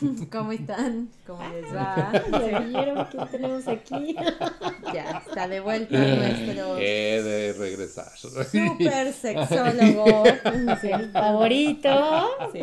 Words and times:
¿cómo 0.32 0.52
están? 0.52 1.08
¿Cómo 1.26 1.42
les 1.48 1.74
va? 1.74 2.12
¿Ya 2.30 2.60
vieron 2.60 3.08
qué 3.10 3.18
tenemos 3.30 3.68
aquí? 3.68 4.16
Ya, 4.94 5.22
está 5.26 5.48
de 5.48 5.60
vuelta 5.60 5.98
nuestro... 5.98 6.78
He 6.78 7.20
de 7.22 7.52
regresar. 7.54 8.16
Super 8.16 9.12
sexólogo. 9.12 10.24
Sí, 10.80 10.90
favorito. 11.12 12.28
Sí, 12.52 12.60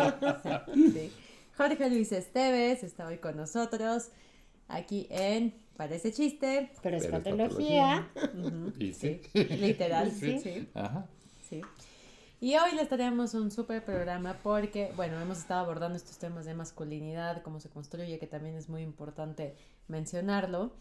sí. 0.76 1.12
Jorge 1.58 1.90
Luis 1.90 2.12
Esteves 2.12 2.84
está 2.84 3.08
hoy 3.08 3.18
con 3.18 3.36
nosotros 3.38 4.10
aquí 4.68 5.08
en 5.10 5.54
Parece 5.78 6.12
chiste. 6.14 6.72
Pero 6.84 6.98
es 6.98 7.06
Pero 7.06 7.18
es 7.18 7.24
patología. 7.24 8.08
Y 8.80 8.94
sí. 8.94 9.22
Literal, 9.34 10.12
Sí. 10.12 10.40
sí. 10.40 10.68
Ajá. 10.76 11.08
Sí. 11.50 11.62
Y 12.44 12.58
hoy 12.58 12.76
les 12.76 12.90
traemos 12.90 13.36
un 13.36 13.52
súper 13.52 13.86
programa 13.86 14.38
porque, 14.44 14.92
bueno, 14.98 15.18
hemos 15.22 15.38
estado 15.38 15.62
abordando 15.62 15.96
estos 15.96 16.18
temas 16.18 16.44
de 16.44 16.54
masculinidad, 16.54 17.42
cómo 17.42 17.62
se 17.62 17.70
construye, 17.70 18.20
que 18.20 18.28
también 18.28 18.58
es 18.58 18.68
muy 18.68 18.82
importante 18.82 19.56
mencionarlo. 19.88 20.74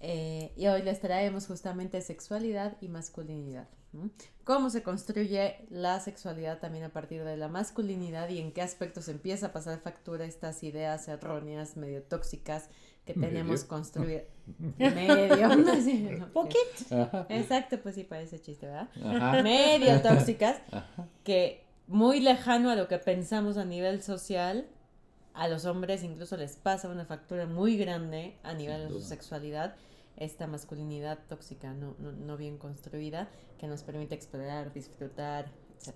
Eh, 0.00 0.52
y 0.56 0.66
hoy 0.66 0.82
les 0.82 1.00
traemos 1.00 1.46
justamente 1.46 2.00
sexualidad 2.00 2.76
y 2.80 2.88
masculinidad. 2.88 3.68
Cómo 4.42 4.68
se 4.68 4.82
construye 4.82 5.64
la 5.70 6.00
sexualidad 6.00 6.58
también 6.58 6.82
a 6.82 6.88
partir 6.88 7.22
de 7.22 7.36
la 7.36 7.46
masculinidad 7.46 8.28
y 8.28 8.40
en 8.40 8.50
qué 8.50 8.62
aspectos 8.62 9.06
empieza 9.06 9.46
a 9.46 9.52
pasar 9.52 9.78
factura 9.78 10.24
estas 10.24 10.64
ideas 10.64 11.06
erróneas, 11.06 11.76
medio 11.76 12.02
tóxicas 12.02 12.68
que 13.06 13.14
tenemos 13.14 13.64
Medio. 14.00 14.24
Medio. 14.78 15.82
Sí, 15.82 16.08
no, 16.18 16.28
Poquito. 16.32 16.62
Ajá. 16.90 17.26
Exacto, 17.30 17.78
pues 17.80 17.94
sí 17.94 18.04
parece 18.04 18.38
chiste, 18.40 18.66
¿verdad? 18.66 18.88
Ajá. 19.02 19.42
medio 19.42 20.02
tóxicas, 20.02 20.56
Ajá. 20.70 21.08
que 21.24 21.64
muy 21.86 22.20
lejano 22.20 22.70
a 22.70 22.74
lo 22.74 22.88
que 22.88 22.98
pensamos 22.98 23.56
a 23.56 23.64
nivel 23.64 24.02
social, 24.02 24.66
a 25.34 25.48
los 25.48 25.64
hombres 25.66 26.02
incluso 26.02 26.36
les 26.36 26.56
pasa 26.56 26.88
una 26.88 27.04
factura 27.06 27.46
muy 27.46 27.76
grande 27.76 28.36
a 28.42 28.54
nivel 28.54 28.88
de 28.88 28.90
su 28.94 29.00
sexualidad, 29.00 29.76
esta 30.16 30.46
masculinidad 30.46 31.18
tóxica 31.28 31.72
no, 31.74 31.94
no, 31.98 32.10
no 32.12 32.36
bien 32.36 32.58
construida, 32.58 33.28
que 33.58 33.66
nos 33.68 33.82
permite 33.82 34.14
explorar, 34.14 34.72
disfrutar, 34.72 35.46
etc. 35.78 35.94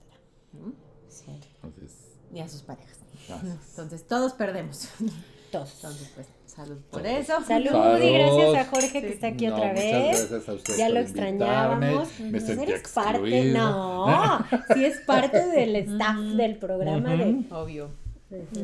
Sí, 1.09 1.41
Entonces, 1.63 2.17
Y 2.33 2.41
a 2.41 2.49
sus 2.49 2.63
parejas. 2.63 2.99
gracias. 3.27 3.71
Entonces 3.71 4.07
todos 4.07 4.33
perdemos. 4.35 4.89
Todos. 5.51 5.73
Entonces, 5.77 6.11
pues, 6.15 6.27
salud 6.47 6.77
por 6.91 7.03
Todos. 7.03 7.15
eso. 7.17 7.41
Salud, 7.47 7.71
Salud. 7.71 8.03
y 8.03 8.13
gracias 8.13 8.55
a 8.55 8.65
Jorge 8.71 8.93
que 9.01 9.09
Sí. 9.09 9.15
está 9.15 9.27
aquí 9.29 9.47
No, 9.47 9.55
otra 9.57 9.69
muchas 9.69 9.85
vez. 9.85 10.19
gracias 10.31 10.49
a 10.49 10.53
ustedes 10.55 10.79
Ya 10.79 10.85
por 10.87 10.95
lo 10.95 11.01
extrañábamos. 11.01 12.21
Me 12.21 12.41
sentí 12.41 12.63
eres 12.65 12.89
parte, 12.89 13.19
excluido. 13.19 13.59
no, 13.59 14.45
sí 14.75 14.85
es 14.85 15.01
parte 15.01 15.47
del 15.47 15.77
staff 15.77 16.17
del 16.19 16.57
programa 16.57 17.11
de. 17.17 17.43
Obvio. 17.51 17.91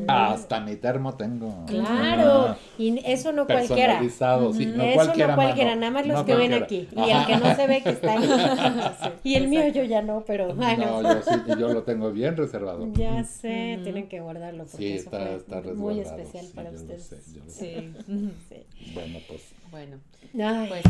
Hasta 0.07 0.61
mi 0.61 0.75
termo 0.77 1.15
tengo. 1.15 1.65
Claro, 1.67 2.45
Ajá. 2.45 2.57
y 2.77 2.99
eso 3.05 3.31
no 3.33 3.45
cualquiera. 3.45 3.99
Personalizado, 3.99 4.53
sí. 4.53 4.65
No 4.65 4.83
eso 4.83 4.95
cualquiera. 4.95 5.35
no 5.35 5.35
cualquiera, 5.41 5.69
mano. 5.71 5.81
nada 5.81 5.91
más 5.93 6.07
los 6.07 6.17
No 6.19 6.25
que 6.25 6.35
ven 6.35 6.53
aquí. 6.53 6.87
Y 6.95 6.99
Ajá. 7.11 7.19
el 7.21 7.27
que 7.27 7.37
no 7.47 7.55
se 7.55 7.67
ve 7.67 7.81
que 7.83 7.89
está 7.89 8.11
ahí. 8.13 9.11
y 9.23 9.35
el 9.35 9.47
mío 9.49 9.67
yo 9.69 9.83
ya 9.83 10.01
no, 10.01 10.23
pero 10.25 10.53
bueno. 10.55 11.01
No, 11.01 11.13
yo 11.13 11.21
sí, 11.21 11.31
yo 11.59 11.69
lo 11.73 11.83
tengo 11.83 12.11
bien 12.11 12.37
reservado. 12.37 12.87
Ya 12.93 13.23
sé, 13.25 13.79
tienen 13.83 14.07
que 14.07 14.21
guardarlo 14.21 14.63
porque 14.63 14.77
Sí, 14.77 14.93
eso 14.93 15.03
está, 15.05 15.17
fue 15.25 15.35
está 15.35 15.61
muy 15.73 15.99
especial 15.99 16.45
sí, 16.45 16.51
para 16.55 16.71
yo 16.71 16.75
lo 16.77 16.81
ustedes. 16.81 17.03
sé, 17.03 17.17
yo 17.33 17.43
lo 17.43 17.51
sé. 17.51 17.91
Sí. 18.07 18.33
Sí. 18.49 18.91
Bueno, 18.93 19.19
pues 19.27 19.41
Bueno. 19.71 19.97
Ay, 20.41 20.67
Pues 20.69 20.83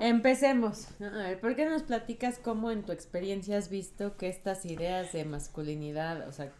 empecemos. 0.00 0.88
A 1.00 1.28
ver, 1.28 1.40
¿por 1.40 1.56
qué 1.56 1.64
no 1.64 1.72
nos 1.72 1.82
platicas 1.82 2.38
cómo 2.38 2.70
en 2.70 2.82
tu 2.82 2.92
experiencia 2.92 3.58
has 3.58 3.68
visto 3.68 4.16
que 4.16 4.28
estas 4.28 4.64
ideas 4.64 5.12
de 5.12 5.24
masculinidad, 5.24 6.28
o 6.28 6.32
sea, 6.32 6.52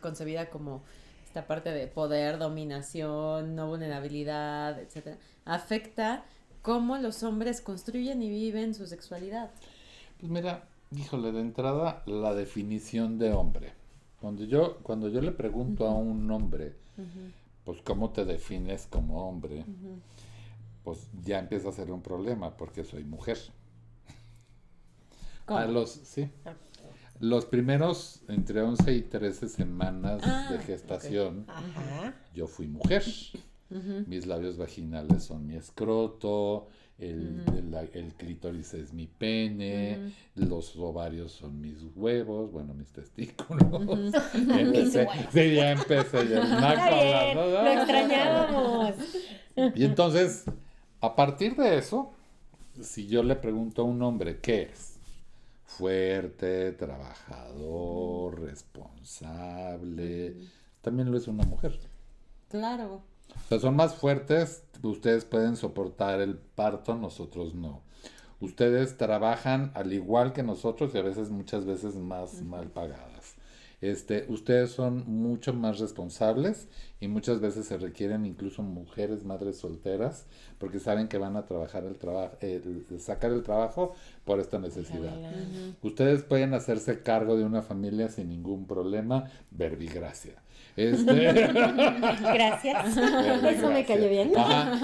concebida 0.00 0.50
como 0.50 0.82
esta 1.26 1.46
parte 1.46 1.70
de 1.70 1.86
poder, 1.86 2.38
dominación, 2.38 3.56
no 3.56 3.68
vulnerabilidad, 3.68 4.78
etcétera, 4.78 5.18
afecta 5.44 6.24
cómo 6.62 6.96
los 6.98 7.22
hombres 7.22 7.60
construyen 7.60 8.22
y 8.22 8.30
viven 8.30 8.74
su 8.74 8.86
sexualidad? 8.86 9.50
Pues 10.20 10.30
mira, 10.30 10.64
híjole, 10.96 11.32
de 11.32 11.40
entrada 11.40 12.02
la 12.06 12.34
definición 12.34 13.18
de 13.18 13.32
hombre. 13.32 13.72
Cuando 14.20 14.44
yo, 14.44 14.78
cuando 14.82 15.08
yo 15.08 15.20
le 15.20 15.32
pregunto 15.32 15.86
a 15.86 15.94
un 15.94 16.30
hombre, 16.30 16.72
pues 17.64 17.82
cómo 17.82 18.10
te 18.10 18.24
defines 18.24 18.86
como 18.86 19.28
hombre, 19.28 19.64
pues 20.84 21.08
ya 21.24 21.38
empieza 21.40 21.70
a 21.70 21.72
ser 21.72 21.90
un 21.90 22.02
problema 22.02 22.56
porque 22.56 22.84
soy 22.84 23.02
mujer. 23.04 23.38
¿Cómo? 25.46 25.58
A 25.60 25.66
los, 25.66 25.90
sí. 25.90 26.28
Los 27.20 27.44
primeros 27.46 28.22
entre 28.28 28.60
11 28.62 28.92
y 28.94 29.02
13 29.02 29.48
semanas 29.48 30.20
Ah, 30.24 30.48
de 30.50 30.58
gestación, 30.58 31.44
Ajá. 31.48 32.14
yo 32.34 32.46
fui 32.46 32.66
mujer. 32.68 33.02
Mis 34.06 34.26
labios 34.26 34.56
vaginales 34.56 35.24
son 35.24 35.46
mi 35.48 35.56
escroto, 35.56 36.68
el, 36.98 37.42
el- 37.56 37.74
el 37.92 38.14
clítoris 38.14 38.72
es 38.74 38.92
mi 38.92 39.08
pene, 39.08 40.12
los 40.36 40.76
ovarios 40.76 41.32
son 41.32 41.60
mis 41.60 41.78
huevos, 41.96 42.52
bueno, 42.52 42.72
mis 42.74 42.92
testículos. 42.92 43.72
Empecé- 44.34 45.08
sí, 45.32 45.54
ya 45.56 45.72
empecé, 45.72 46.28
ya 46.28 47.34
lo 47.34 47.66
extrañábamos. 47.66 48.94
Y 49.74 49.84
entonces, 49.84 50.44
a 51.04 51.16
partir 51.16 51.56
de 51.56 51.78
eso, 51.78 52.12
si 52.80 53.06
yo 53.06 53.22
le 53.22 53.36
pregunto 53.36 53.82
a 53.82 53.84
un 53.84 54.02
hombre 54.02 54.40
qué 54.40 54.62
es, 54.62 54.94
fuerte, 55.64 56.72
trabajador, 56.72 58.40
responsable, 58.40 60.36
también 60.82 61.10
lo 61.10 61.16
es 61.16 61.28
una 61.28 61.44
mujer. 61.44 61.78
Claro. 62.48 63.02
O 63.30 63.48
sea, 63.48 63.58
son 63.58 63.76
más 63.76 63.94
fuertes, 63.94 64.64
ustedes 64.82 65.24
pueden 65.24 65.56
soportar 65.56 66.20
el 66.20 66.36
parto, 66.36 66.94
nosotros 66.94 67.54
no. 67.54 67.82
Ustedes 68.40 68.96
trabajan 68.96 69.72
al 69.74 69.92
igual 69.92 70.32
que 70.32 70.42
nosotros 70.42 70.94
y 70.94 70.98
a 70.98 71.02
veces 71.02 71.30
muchas 71.30 71.64
veces 71.64 71.94
más 71.94 72.42
mal 72.42 72.68
pagadas. 72.68 73.33
Este, 73.84 74.24
ustedes 74.28 74.70
son 74.70 75.04
mucho 75.06 75.52
más 75.52 75.78
responsables 75.78 76.68
y 77.00 77.08
muchas 77.08 77.42
veces 77.42 77.66
se 77.66 77.76
requieren 77.76 78.24
incluso 78.24 78.62
mujeres, 78.62 79.24
madres 79.24 79.58
solteras, 79.58 80.24
porque 80.56 80.78
saben 80.80 81.06
que 81.06 81.18
van 81.18 81.36
a 81.36 81.44
trabajar 81.44 81.84
el 81.84 81.98
trabajo, 81.98 82.34
sacar 82.98 83.30
el 83.32 83.42
trabajo 83.42 83.94
por 84.24 84.40
esta 84.40 84.58
necesidad. 84.58 85.12
Ustedes 85.82 86.22
pueden 86.22 86.54
hacerse 86.54 87.02
cargo 87.02 87.36
de 87.36 87.44
una 87.44 87.60
familia 87.60 88.08
sin 88.08 88.30
ningún 88.30 88.66
problema, 88.66 89.30
verbigracia. 89.50 90.32
Este, 90.76 91.12
Gracias. 91.52 92.96
Eso 92.96 93.70
me 93.70 93.84
cayó 93.84 94.08
bien. 94.08 94.32
Ajá. 94.34 94.80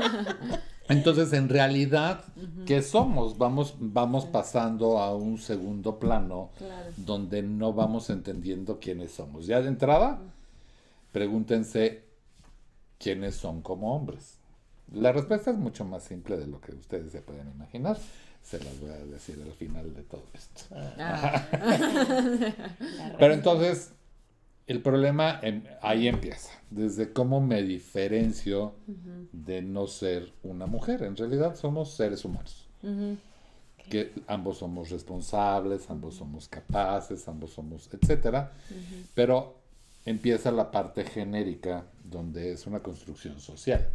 Entonces, 0.90 1.32
en 1.32 1.48
realidad, 1.48 2.24
¿qué 2.66 2.82
somos? 2.82 3.38
Vamos, 3.38 3.74
vamos 3.78 4.26
pasando 4.26 4.98
a 4.98 5.14
un 5.14 5.38
segundo 5.38 5.98
plano 5.98 6.50
Claro. 6.58 6.90
donde 6.96 7.42
no 7.42 7.72
vamos 7.72 8.10
entendiendo 8.10 8.78
quiénes 8.80 9.12
somos. 9.12 9.46
Ya 9.46 9.60
de 9.62 9.68
entrada, 9.68 10.20
pregúntense 11.12 12.04
quiénes 12.98 13.34
son 13.36 13.62
como 13.62 13.94
hombres. 13.94 14.38
La 14.92 15.12
respuesta 15.12 15.50
es 15.52 15.56
mucho 15.56 15.84
más 15.84 16.02
simple 16.02 16.36
de 16.36 16.46
lo 16.48 16.60
que 16.60 16.72
ustedes 16.74 17.12
se 17.12 17.22
pueden 17.22 17.48
imaginar. 17.50 17.96
Se 18.42 18.58
las 18.62 18.80
voy 18.80 18.90
a 18.90 18.98
decir 19.04 19.40
al 19.44 19.52
final 19.52 19.94
de 19.94 20.02
todo 20.02 20.24
esto. 20.34 20.62
Ah. 20.98 21.46
Pero 23.18 23.34
entonces, 23.34 23.92
el 24.70 24.80
problema 24.82 25.40
em- 25.42 25.64
ahí 25.82 26.06
empieza, 26.06 26.52
desde 26.70 27.12
cómo 27.12 27.40
me 27.40 27.60
diferencio 27.62 28.74
de 29.32 29.62
no 29.62 29.88
ser 29.88 30.32
una 30.44 30.66
mujer. 30.66 31.02
En 31.02 31.16
realidad 31.16 31.56
somos 31.56 31.94
seres 31.94 32.24
humanos, 32.24 32.68
que 33.88 34.12
ambos 34.28 34.58
somos 34.58 34.90
responsables, 34.90 35.90
ambos 35.90 36.14
somos 36.14 36.46
capaces, 36.48 37.26
ambos 37.26 37.50
somos, 37.50 37.90
etcétera. 37.92 38.52
Pero 39.12 39.56
empieza 40.06 40.52
la 40.52 40.70
parte 40.70 41.02
genérica, 41.02 41.86
donde 42.04 42.52
es 42.52 42.64
una 42.68 42.78
construcción 42.80 43.40
social. 43.40 43.88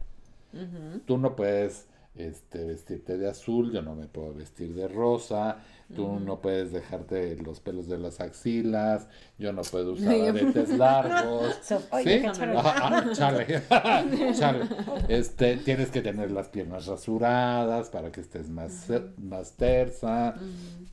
Tú 1.06 1.18
no 1.18 1.38
puedes 1.38 1.86
este, 2.16 2.66
vestirte 2.66 3.18
de 3.18 3.30
azul, 3.30 3.72
yo 3.72 3.82
no 3.82 3.96
me 3.96 4.08
puedo 4.08 4.34
vestir 4.34 4.74
de 4.74 4.90
rosa, 4.90 5.58
tú 5.94 6.20
no 6.20 6.40
puedes 6.42 6.72
dejarte 6.72 7.36
los 7.38 7.60
pelos 7.60 7.88
de 7.88 7.98
las 7.98 8.20
axilas, 8.20 9.08
yo 9.38 9.54
no 9.54 9.62
puedo 9.64 9.94
usar 9.94 10.14
aretes 10.14 10.70
largos. 10.70 11.56
So- 11.64 11.82
oye, 11.92 12.22
¿Sí? 12.22 12.26
Ajá, 12.26 12.76
ah, 12.98 13.06
chale, 13.14 13.62
chale. 14.38 14.66
Este, 15.10 15.58
tienes 15.58 15.90
que 15.92 16.02
tener 16.02 16.32
las 16.32 16.48
piernas 16.50 16.86
rasuradas 16.88 17.90
para 17.90 18.12
que 18.12 18.22
estés 18.22 18.50
más, 18.50 18.88
más 19.18 19.52
tersa. 19.54 20.36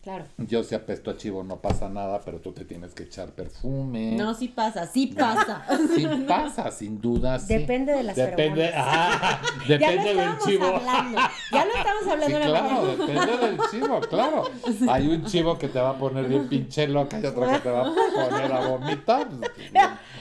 Claro. 0.02 0.24
Yo 0.38 0.64
si 0.64 0.74
apesto 0.74 1.10
a 1.10 1.16
chivo 1.16 1.44
no 1.44 1.60
pasa 1.60 1.88
nada, 1.88 2.20
pero 2.24 2.40
tú 2.40 2.52
te 2.52 2.64
tienes 2.64 2.94
que 2.94 3.04
echar 3.04 3.30
perfume. 3.30 4.12
No, 4.16 4.34
sí 4.34 4.48
pasa, 4.48 4.86
sí 4.86 5.06
pasa. 5.08 5.64
Sí 5.94 6.06
pasa, 6.28 6.70
sin 6.70 7.00
duda. 7.00 7.38
sí. 7.38 7.54
Depende 7.54 7.92
de 7.92 8.02
las 8.02 8.16
Depende, 8.16 8.72
ah, 8.74 9.40
depende 9.68 10.14
del 10.14 10.38
chivo. 10.44 10.66
hablando. 10.66 11.18
Ya 11.52 11.64
lo 11.64 11.72
estamos 11.74 12.02
Sí, 12.04 12.10
hablando 12.10 12.36
en 12.38 12.52
la 12.52 12.60
claro, 12.60 12.74
mañana. 12.82 13.06
depende 13.06 13.36
del 13.46 13.58
chivo, 13.70 14.00
claro. 14.00 14.44
Hay 14.90 15.08
un 15.08 15.24
chivo 15.26 15.58
que 15.58 15.68
te 15.68 15.80
va 15.80 15.90
a 15.90 15.94
poner 15.98 16.24
bien 16.26 16.48
pinche 16.48 16.86
loca 16.88 17.20
y 17.20 17.26
otro 17.26 17.46
que 17.48 17.58
te 17.58 17.70
va 17.70 17.80
a 17.82 17.92
poner 18.30 18.52
a 18.52 18.60
vomitar. 18.68 19.26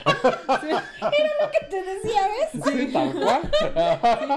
¿Qué 0.04 1.66
te 1.70 1.82
decía, 1.82 2.28
ves? 2.28 2.62
Sí, 2.64 2.92
tal 2.92 3.12
cual. 3.14 3.50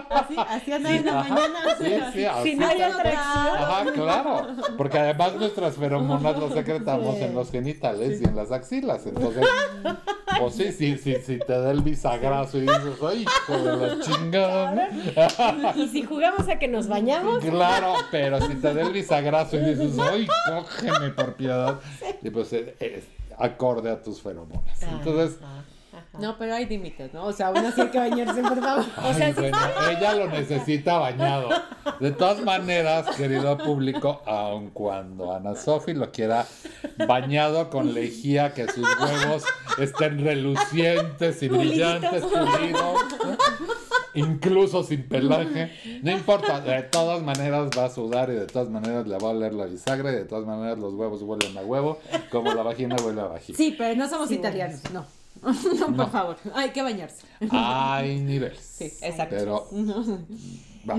Así, 0.10 0.36
así 0.48 0.72
andaba 0.72 0.96
en 0.96 1.06
la 1.06 1.20
Ajá, 1.20 1.34
mañana. 1.34 1.76
Sí, 1.78 1.98
sí, 2.14 2.26
así. 2.26 2.50
Si 2.52 2.56
no 2.56 2.68
hay 2.68 2.82
atracción. 2.82 3.58
Ajá, 3.58 3.86
claro. 3.94 4.48
Porque 4.78 5.00
además 5.00 5.36
nuestras 5.36 5.76
feromonas 5.76 6.38
las 6.40 6.54
secretamos 6.54 7.16
en 7.18 7.36
los 7.36 7.52
genitales 7.52 8.22
y 8.22 8.26
en 8.26 8.36
las 8.36 8.52
axilas. 8.52 9.06
Entonces, 9.06 9.46
pues 10.40 10.56
sí, 10.56 10.72
sí, 10.72 10.98
sí, 10.98 11.16
sí, 11.26 11.40
te 11.46 11.54
da 11.54 11.72
el 11.72 11.82
bisagrazo 11.82 12.58
y 12.58 12.62
dices, 12.62 12.98
ay, 13.02 13.24
hijo 13.24 13.58
de 13.58 13.88
la 13.88 14.04
chingada. 14.04 14.90
Y 15.76 15.88
si 15.88 16.04
jugamos 16.04 16.48
a 16.48 16.58
que 16.60 16.68
nos 16.68 16.88
bañamos, 16.88 17.44
Claro, 17.44 17.94
pero 18.12 18.42
si 18.42 18.56
te 18.56 18.74
da 18.74 18.82
el 18.82 18.92
bisagrazo 18.94 19.58
y 19.58 19.74
dices, 19.76 19.98
ay, 20.00 20.28
cógeme 20.48 21.10
por 21.12 21.36
piedad. 21.36 21.80
Y 22.22 22.30
pues 22.30 22.52
eh, 22.54 22.76
es 22.80 23.04
acorde 23.38 23.92
a 23.92 24.02
tus 24.02 24.22
feromonas. 24.22 24.82
Entonces, 24.82 25.40
No, 26.20 26.38
pero 26.38 26.56
hay 26.56 26.66
límites, 26.66 27.14
¿no? 27.14 27.26
O 27.26 27.34
sea, 27.34 27.50
así 27.50 27.82
hay 27.82 27.90
que 27.90 27.98
bañarse, 27.98 28.42
por 28.42 28.62
favor. 28.62 28.86
Ay, 28.98 29.34
bueno, 29.34 29.58
ella 29.90 30.16
lo 30.16 30.28
necesita 30.30 30.98
bañado. 30.98 31.50
De 32.00 32.12
todas 32.12 32.42
maneras, 32.42 33.16
querido 33.16 33.58
público, 33.58 34.22
aun 34.26 34.70
cuando 34.70 35.34
Ana 35.34 35.56
Sofi 35.56 35.94
lo 35.94 36.12
quiera 36.12 36.46
bañado 37.08 37.70
con 37.70 37.94
lejía, 37.94 38.54
que 38.54 38.68
sus 38.68 38.88
huevos 39.00 39.44
estén 39.78 40.24
relucientes 40.24 41.42
y 41.44 41.48
brillantes, 41.48 42.24
pulidos, 42.24 43.00
¿no? 43.24 43.38
incluso 44.16 44.84
sin 44.84 45.04
pelaje, 45.04 45.72
no 46.02 46.12
importa, 46.12 46.62
de 46.62 46.82
todas 46.84 47.22
maneras 47.22 47.70
va 47.78 47.86
a 47.86 47.90
sudar 47.90 48.30
y 48.30 48.34
de 48.34 48.48
todas 48.48 48.70
maneras 48.70 49.06
le 49.06 49.18
va 49.18 49.30
a 49.30 49.32
oler 49.32 49.54
la 49.54 49.66
bisagra 49.66 50.12
y 50.12 50.16
de 50.16 50.26
todas 50.26 50.46
maneras 50.46 50.80
los 50.80 50.94
huevos 50.94 51.22
huelen 51.22 51.58
a 51.58 51.62
huevo, 51.62 52.00
como 52.32 52.54
la 52.54 52.64
vagina 52.64 52.96
huele 53.04 53.22
a 53.22 53.26
vagina. 53.26 53.58
Sí, 53.58 53.76
pero 53.78 53.96
no 53.96 54.10
somos 54.10 54.32
italianos, 54.32 54.82
no. 54.92 55.06
No, 55.80 55.96
por 55.96 56.10
favor. 56.10 56.38
Hay 56.54 56.72
que 56.72 56.82
bañarse. 56.82 57.26
Hay 57.52 58.20
niveles. 58.22 58.60
Sí, 58.60 58.86
exacto. 59.02 59.36
Pero 59.38 59.68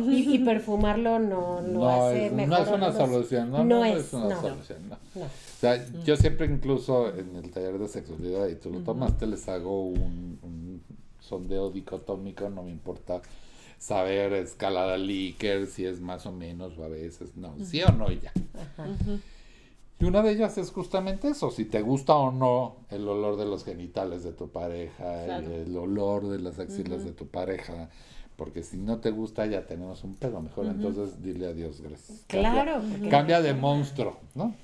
y, 0.08 0.34
y 0.34 0.38
perfumarlo 0.38 1.18
no 1.18 1.60
lo 1.62 1.62
no 1.62 1.88
hace 1.88 2.26
es, 2.26 2.32
mejor. 2.32 2.58
no 2.58 2.64
es 2.64 2.70
una 2.70 2.92
solución, 2.92 3.50
no, 3.50 3.58
no 3.58 3.64
no, 3.64 3.84
es, 3.84 4.06
es 4.06 4.12
una 4.12 4.34
no. 4.34 4.40
solución, 4.40 4.88
no. 4.88 4.98
No. 5.14 5.24
O 5.26 5.60
sea, 5.60 5.86
yo 6.04 6.16
siempre 6.16 6.46
incluso 6.46 7.14
en 7.14 7.36
el 7.36 7.50
taller 7.50 7.78
de 7.78 7.88
sexualidad, 7.88 8.48
y 8.48 8.56
tú 8.56 8.70
lo 8.70 8.80
tomaste, 8.80 9.26
les 9.26 9.48
hago 9.48 9.84
un, 9.86 10.38
un 10.42 10.82
sondeo 11.20 11.70
dicotómico, 11.70 12.48
no 12.50 12.62
me 12.62 12.70
importa 12.70 13.22
saber 13.78 14.32
escalada 14.34 14.96
Likert, 14.96 15.68
si 15.68 15.84
es 15.84 16.00
más 16.00 16.26
o 16.26 16.32
menos 16.32 16.76
o 16.78 16.84
a 16.84 16.88
veces, 16.88 17.36
no, 17.36 17.54
sí 17.62 17.82
o 17.82 17.92
no 17.92 18.10
y 18.10 18.20
ya. 18.20 18.32
Y 19.98 20.04
una 20.04 20.22
de 20.22 20.32
ellas 20.32 20.58
es 20.58 20.70
justamente 20.72 21.28
eso, 21.28 21.50
si 21.50 21.64
te 21.64 21.80
gusta 21.80 22.14
o 22.16 22.30
no 22.30 22.76
el 22.90 23.08
olor 23.08 23.36
de 23.38 23.46
los 23.46 23.64
genitales 23.64 24.22
de 24.24 24.32
tu 24.32 24.50
pareja, 24.50 25.24
Claro. 25.24 25.50
el 25.50 25.74
olor 25.76 26.28
de 26.28 26.38
las 26.38 26.58
axilas 26.58 27.02
de 27.04 27.12
tu 27.12 27.26
pareja, 27.28 27.88
porque 28.36 28.62
si 28.62 28.76
no 28.76 28.98
te 28.98 29.10
gusta 29.10 29.46
ya 29.46 29.66
tenemos 29.66 30.04
un 30.04 30.14
pedo, 30.14 30.42
mejor 30.42 30.66
entonces 30.66 31.22
dile 31.22 31.46
adiós, 31.46 31.80
gracias. 31.80 32.24
Cambia- 32.26 32.52
Claro, 32.62 32.82
porque- 32.90 33.08
Cambia 33.08 33.40
de 33.40 33.54
monstruo, 33.54 34.18
¿no? 34.34 34.54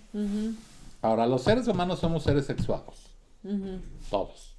Ahora, 1.01 1.27
los 1.27 1.43
seres 1.43 1.67
humanos 1.67 1.99
somos 2.01 2.23
seres 2.25 2.45
sexuados, 2.45 3.11
todos. 4.11 4.51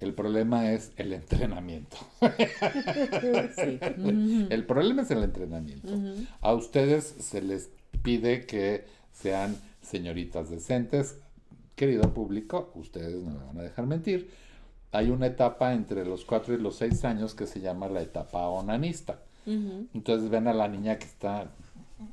El 0.00 0.14
problema 0.14 0.70
es 0.72 0.92
el 0.96 1.12
entrenamiento. 1.12 1.96
Sí. 3.56 3.78
El 4.50 4.64
problema 4.66 5.02
es 5.02 5.10
el 5.10 5.22
entrenamiento. 5.24 5.88
A 6.40 6.54
ustedes 6.54 7.04
se 7.18 7.42
les 7.42 7.70
pide 8.02 8.46
que 8.46 8.84
sean 9.12 9.56
señoritas 9.82 10.50
decentes. 10.50 11.18
Querido 11.76 12.12
público, 12.14 12.70
ustedes 12.74 13.22
no 13.22 13.30
me 13.30 13.44
van 13.44 13.58
a 13.58 13.62
dejar 13.62 13.86
mentir. 13.86 14.30
Hay 14.92 15.10
una 15.10 15.26
etapa 15.26 15.72
entre 15.72 16.04
los 16.04 16.24
4 16.24 16.54
y 16.54 16.58
los 16.58 16.76
6 16.76 17.04
años 17.04 17.34
que 17.34 17.46
se 17.46 17.60
llama 17.60 17.88
la 17.88 18.02
etapa 18.02 18.46
onanista. 18.48 19.20
Entonces 19.46 20.30
ven 20.30 20.46
a 20.48 20.52
la 20.52 20.68
niña 20.68 20.98
que 20.98 21.06
está 21.06 21.50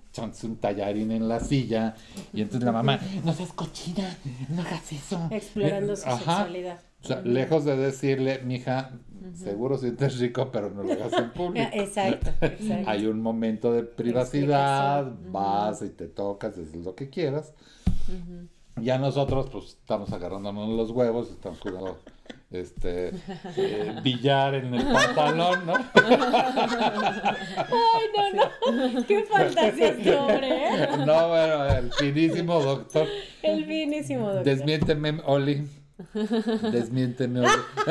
echándose 0.09 0.47
un 0.47 0.57
tallarín 0.57 1.11
en 1.11 1.27
la 1.27 1.39
silla 1.39 1.95
y 2.33 2.41
entonces 2.41 2.63
la 2.65 2.71
mamá, 2.71 2.99
no 3.23 3.33
seas 3.33 3.53
cochina, 3.53 4.17
no 4.49 4.61
hagas 4.61 4.91
eso. 4.91 5.27
Explorando 5.29 5.95
su 5.95 6.07
Ajá. 6.07 6.17
sexualidad. 6.17 6.79
O 7.03 7.07
sea, 7.07 7.21
lejos 7.21 7.65
de 7.65 7.77
decirle, 7.77 8.41
mija, 8.43 8.91
seguro 9.33 9.77
sientes 9.77 10.19
rico, 10.19 10.51
pero 10.51 10.69
no 10.69 10.83
lo 10.83 10.93
hagas 10.93 11.13
en 11.13 11.31
público. 11.31 11.69
Exacto, 11.73 12.31
exacto. 12.41 12.89
Hay 12.89 13.05
un 13.05 13.21
momento 13.21 13.71
de 13.71 13.83
privacidad, 13.83 15.11
vas 15.31 15.81
y 15.81 15.89
te 15.89 16.07
tocas, 16.07 16.57
dices 16.57 16.83
lo 16.83 16.95
que 16.95 17.09
quieras. 17.09 17.53
Ya 18.75 18.97
nosotros, 18.97 19.49
pues, 19.51 19.65
estamos 19.65 20.11
agarrándonos 20.11 20.69
los 20.69 20.91
huevos, 20.91 21.29
estamos 21.29 21.59
jugando 21.59 21.99
este 22.51 23.11
eh, 23.57 23.95
billar 24.03 24.55
en 24.55 24.73
el 24.73 24.83
pantalón, 24.83 25.65
¿no? 25.65 25.73
Ay, 25.75 25.83
no, 28.15 28.31
no. 28.33 29.05
Qué 29.05 29.23
fantasía 29.23 29.89
este 29.89 30.15
hombre, 30.15 30.67
¿eh? 30.67 30.87
No, 31.05 31.27
bueno, 31.29 31.65
el 31.65 31.91
finísimo 31.93 32.59
doctor. 32.59 33.07
El 33.43 33.65
finísimo 33.65 34.25
doctor. 34.27 34.43
Desmiénteme, 34.43 35.21
Oli. 35.25 35.67
Desmiénteme, 36.71 37.41
lo 37.41 37.47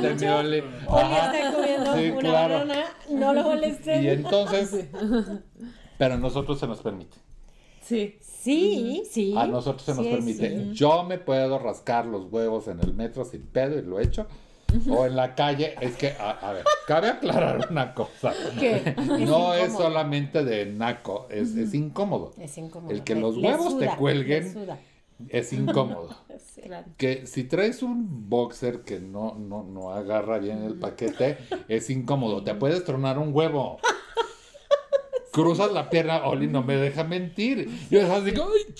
Desmiénteme. 0.00 0.30
Oli 0.32 0.62
Ajá. 0.88 1.34
está 1.36 1.52
comiendo 1.52 1.94
Sí, 1.96 2.10
una 2.10 2.20
claro. 2.20 2.54
banana, 2.58 2.84
no 3.10 3.34
lo 3.34 3.42
molesten. 3.44 4.04
Y 4.04 4.08
entonces, 4.08 4.86
pero 5.98 6.14
a 6.14 6.16
nosotros 6.16 6.58
se 6.58 6.66
nos 6.66 6.80
permite. 6.80 7.16
Sí. 7.82 8.16
Sí, 8.20 9.04
sí. 9.10 9.34
A 9.36 9.46
nosotros 9.46 9.82
se 9.82 9.94
nos 9.94 10.04
Sí, 10.04 10.10
permite. 10.12 10.48
sí. 10.50 10.72
Yo 10.74 11.04
me 11.04 11.18
puedo 11.18 11.58
rascar 11.58 12.04
los 12.06 12.30
huevos 12.30 12.68
en 12.68 12.80
el 12.80 12.92
metro 12.94 13.24
sin 13.24 13.42
pedo 13.42 13.78
y 13.78 13.82
lo 13.82 13.98
he 14.00 14.04
hecho. 14.04 14.26
O 14.90 15.06
en 15.06 15.14
la 15.14 15.36
calle, 15.36 15.76
es 15.80 15.94
que, 15.96 16.08
a, 16.18 16.30
a 16.30 16.52
ver, 16.52 16.64
cabe 16.88 17.08
aclarar 17.08 17.68
una 17.70 17.94
cosa. 17.94 18.32
¿Qué? 18.58 18.94
No 19.20 19.54
es 19.54 19.72
solamente 19.72 20.44
de 20.44 20.66
naco, 20.66 21.28
es, 21.30 21.54
es 21.56 21.74
incómodo. 21.74 22.32
Es 22.40 22.58
incómodo. 22.58 22.90
El 22.92 23.04
que 23.04 23.14
Le- 23.14 23.20
los 23.20 23.36
huevos 23.36 23.78
te 23.78 23.84
suda, 23.84 23.96
cuelguen. 23.96 24.52
Es 25.28 25.52
incómodo. 25.52 26.16
Sí. 26.54 26.62
Que 26.96 27.26
si 27.26 27.44
traes 27.44 27.82
un 27.82 28.28
boxer 28.28 28.82
que 28.82 29.00
no, 29.00 29.34
no, 29.34 29.64
no 29.64 29.90
agarra 29.90 30.38
bien 30.38 30.62
el 30.62 30.78
paquete, 30.78 31.38
es 31.68 31.90
incómodo. 31.90 32.42
Te 32.42 32.54
puedes 32.54 32.84
tronar 32.84 33.18
un 33.18 33.34
huevo. 33.34 33.78
Cruzas 35.32 35.72
la 35.72 35.90
pierna, 35.90 36.24
Oli 36.26 36.46
no 36.46 36.62
me 36.62 36.76
deja 36.76 37.04
mentir. 37.04 37.68
Y 37.90 37.96
es 37.96 38.08
así, 38.08 38.30
¡ay! 38.30 38.74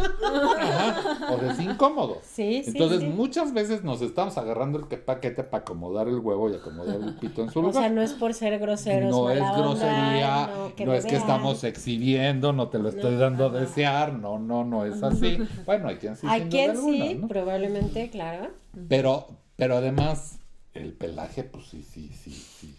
Ajá, 0.00 1.28
O 1.32 1.36
es 1.50 1.60
incómodo. 1.60 2.18
Sí, 2.22 2.62
sí, 2.64 2.70
Entonces, 2.70 3.00
sí. 3.00 3.06
muchas 3.06 3.52
veces 3.52 3.82
nos 3.84 4.00
estamos 4.02 4.36
agarrando 4.38 4.78
el 4.78 4.88
que- 4.88 4.96
paquete 4.98 5.44
para 5.44 5.62
acomodar 5.62 6.08
el 6.08 6.18
huevo 6.18 6.50
y 6.50 6.54
acomodar 6.54 6.96
el 6.96 7.14
pito 7.14 7.42
en 7.42 7.50
su 7.50 7.60
O 7.60 7.62
lugar. 7.62 7.82
sea, 7.82 7.90
no 7.90 8.02
es 8.02 8.12
por 8.12 8.34
ser 8.34 8.58
groseros. 8.58 9.10
no 9.10 9.30
es 9.30 9.40
onda, 9.40 9.58
grosería, 9.58 10.46
no, 10.54 10.74
que 10.74 10.84
no 10.86 10.92
me 10.92 10.98
es 10.98 11.06
que 11.06 11.16
estamos 11.16 11.64
exhibiendo, 11.64 12.52
no 12.52 12.68
te 12.68 12.78
lo 12.78 12.88
estoy 12.90 13.12
No, 13.14 13.18
dando 13.20 13.46
a 13.46 13.50
desear, 13.50 14.12
no, 14.12 14.38
no, 14.38 14.64
no 14.64 14.84
es 14.84 15.02
así. 15.02 15.38
Bueno, 15.66 15.88
hay 15.88 15.96
quien 15.96 16.16
sí, 16.16 16.26
Hay 16.28 16.42
quien 16.42 16.76
sí, 16.76 17.20
probablemente, 17.28 18.10
claro. 18.10 18.50
Pero, 18.88 19.28
pero 19.56 19.76
además, 19.76 20.38
el 20.74 20.92
pelaje, 20.92 21.42
pues 21.44 21.66
sí, 21.66 21.82
sí, 21.82 22.10
sí, 22.22 22.30
sí, 22.32 22.74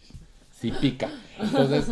sí 0.52 0.72
pica. 0.80 1.10
Entonces, 1.40 1.92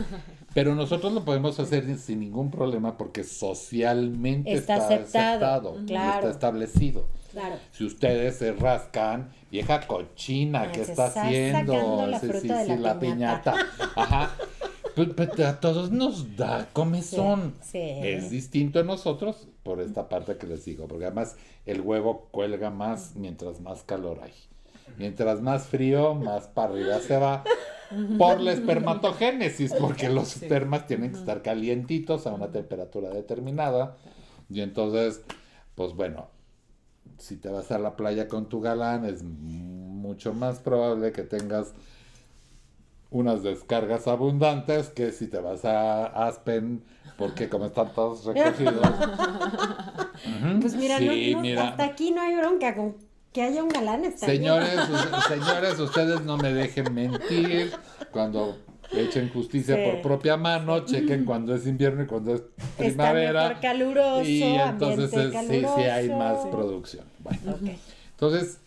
pero 0.57 0.73
nosotros 0.73 1.13
lo 1.13 1.23
podemos 1.23 1.59
hacer 1.59 1.99
sin 1.99 2.19
ningún 2.19 2.49
problema 2.49 2.97
porque 2.97 3.23
socialmente 3.23 4.51
Está 4.53 4.77
está, 4.77 4.85
aceptado, 4.87 5.69
aceptado, 5.69 5.85
claro. 5.85 6.17
está 6.17 6.29
establecido. 6.31 7.07
Claro. 7.31 7.57
Si 7.73 7.85
ustedes 7.85 8.37
se 8.37 8.53
rascan, 8.53 9.29
vieja 9.51 9.85
cochina, 9.85 10.63
Ah, 10.63 10.71
¿qué 10.71 10.81
está 10.81 11.09
está 11.09 11.27
haciendo? 11.27 12.07
la 12.07 12.19
Sí, 12.19 12.75
la 12.79 12.99
piñata. 12.99 13.53
Ajá. 13.95 14.35
Pero, 14.95 15.15
pero 15.15 15.47
a 15.47 15.59
todos 15.59 15.91
nos 15.91 16.35
da 16.35 16.67
comezón. 16.73 17.53
Sí, 17.61 17.73
sí. 17.73 18.07
Es 18.07 18.31
distinto 18.31 18.79
a 18.79 18.83
nosotros 18.83 19.47
por 19.61 19.79
esta 19.79 20.09
parte 20.09 20.37
que 20.37 20.47
les 20.47 20.65
digo, 20.65 20.87
porque 20.87 21.05
además 21.05 21.35
el 21.67 21.81
huevo 21.81 22.29
cuelga 22.31 22.71
más 22.71 23.15
mientras 23.15 23.61
más 23.61 23.83
calor 23.83 24.21
hay. 24.23 24.33
Mientras 24.97 25.41
más 25.41 25.67
frío, 25.67 26.15
más 26.15 26.47
para 26.47 26.71
arriba 26.73 26.99
se 26.99 27.17
va. 27.17 27.43
por 28.17 28.41
la 28.41 28.51
espermatogénesis, 28.51 29.73
porque 29.73 30.09
los 30.09 30.35
espermas 30.41 30.87
tienen 30.87 31.11
que 31.11 31.19
estar 31.19 31.41
calientitos 31.41 32.27
a 32.27 32.33
una 32.33 32.51
temperatura 32.51 33.09
determinada. 33.09 33.95
Y 34.49 34.61
entonces, 34.61 35.21
pues 35.75 35.93
bueno, 35.93 36.27
si 37.17 37.37
te 37.37 37.49
vas 37.49 37.71
a 37.71 37.79
la 37.79 37.95
playa 37.95 38.27
con 38.27 38.49
tu 38.49 38.59
galán, 38.61 39.05
es 39.05 39.23
mucho 39.23 40.33
más 40.33 40.59
probable 40.59 41.11
que 41.11 41.23
tengas 41.23 41.73
unas 43.09 43.41
descargas 43.41 44.07
abundantes 44.07 44.89
que 44.89 45.11
si 45.13 45.27
te 45.27 45.39
vas 45.39 45.63
a 45.63 46.05
Aspen, 46.27 46.83
porque 47.17 47.47
como 47.47 47.65
están 47.67 47.93
todos 47.93 48.25
recogidos. 48.25 48.81
Pues 50.61 50.75
mira, 50.75 50.97
Sí, 50.97 51.05
no, 51.31 51.37
no, 51.37 51.41
mira. 51.41 51.67
hasta 51.69 51.85
aquí 51.85 52.11
no 52.11 52.21
hay 52.21 52.35
bronca 52.35 52.75
con 52.75 52.95
que 53.37 53.43
haya 53.43 53.61
un 53.61 53.69
galán. 53.69 54.03
Está. 54.03 54.25
Señores, 54.25 54.71
señores, 55.27 55.79
ustedes 55.79 56.21
no 56.21 56.37
me 56.37 56.51
dejen 56.51 56.91
mentir. 56.91 57.71
Cuando 58.11 58.57
echen 58.91 59.29
justicia 59.29 59.75
Sí. 59.75 59.81
por 59.91 60.01
propia 60.01 60.37
mano, 60.37 60.79
chequen 60.85 61.23
cuando 61.23 61.53
es 61.53 61.67
invierno 61.67 62.01
y 62.01 62.07
cuando 62.07 62.33
es 62.33 62.41
Está 62.41 62.77
primavera. 62.77 63.47
mejor 63.49 63.61
caluroso, 63.61 64.23
y 64.23 64.41
entonces 64.41 65.11
sí, 65.47 65.59
sí 65.75 65.81
hay 65.83 66.09
más 66.09 66.47
producción. 66.47 67.05
Bueno, 67.19 67.51
Ok. 67.51 67.69
entonces, 68.11 68.57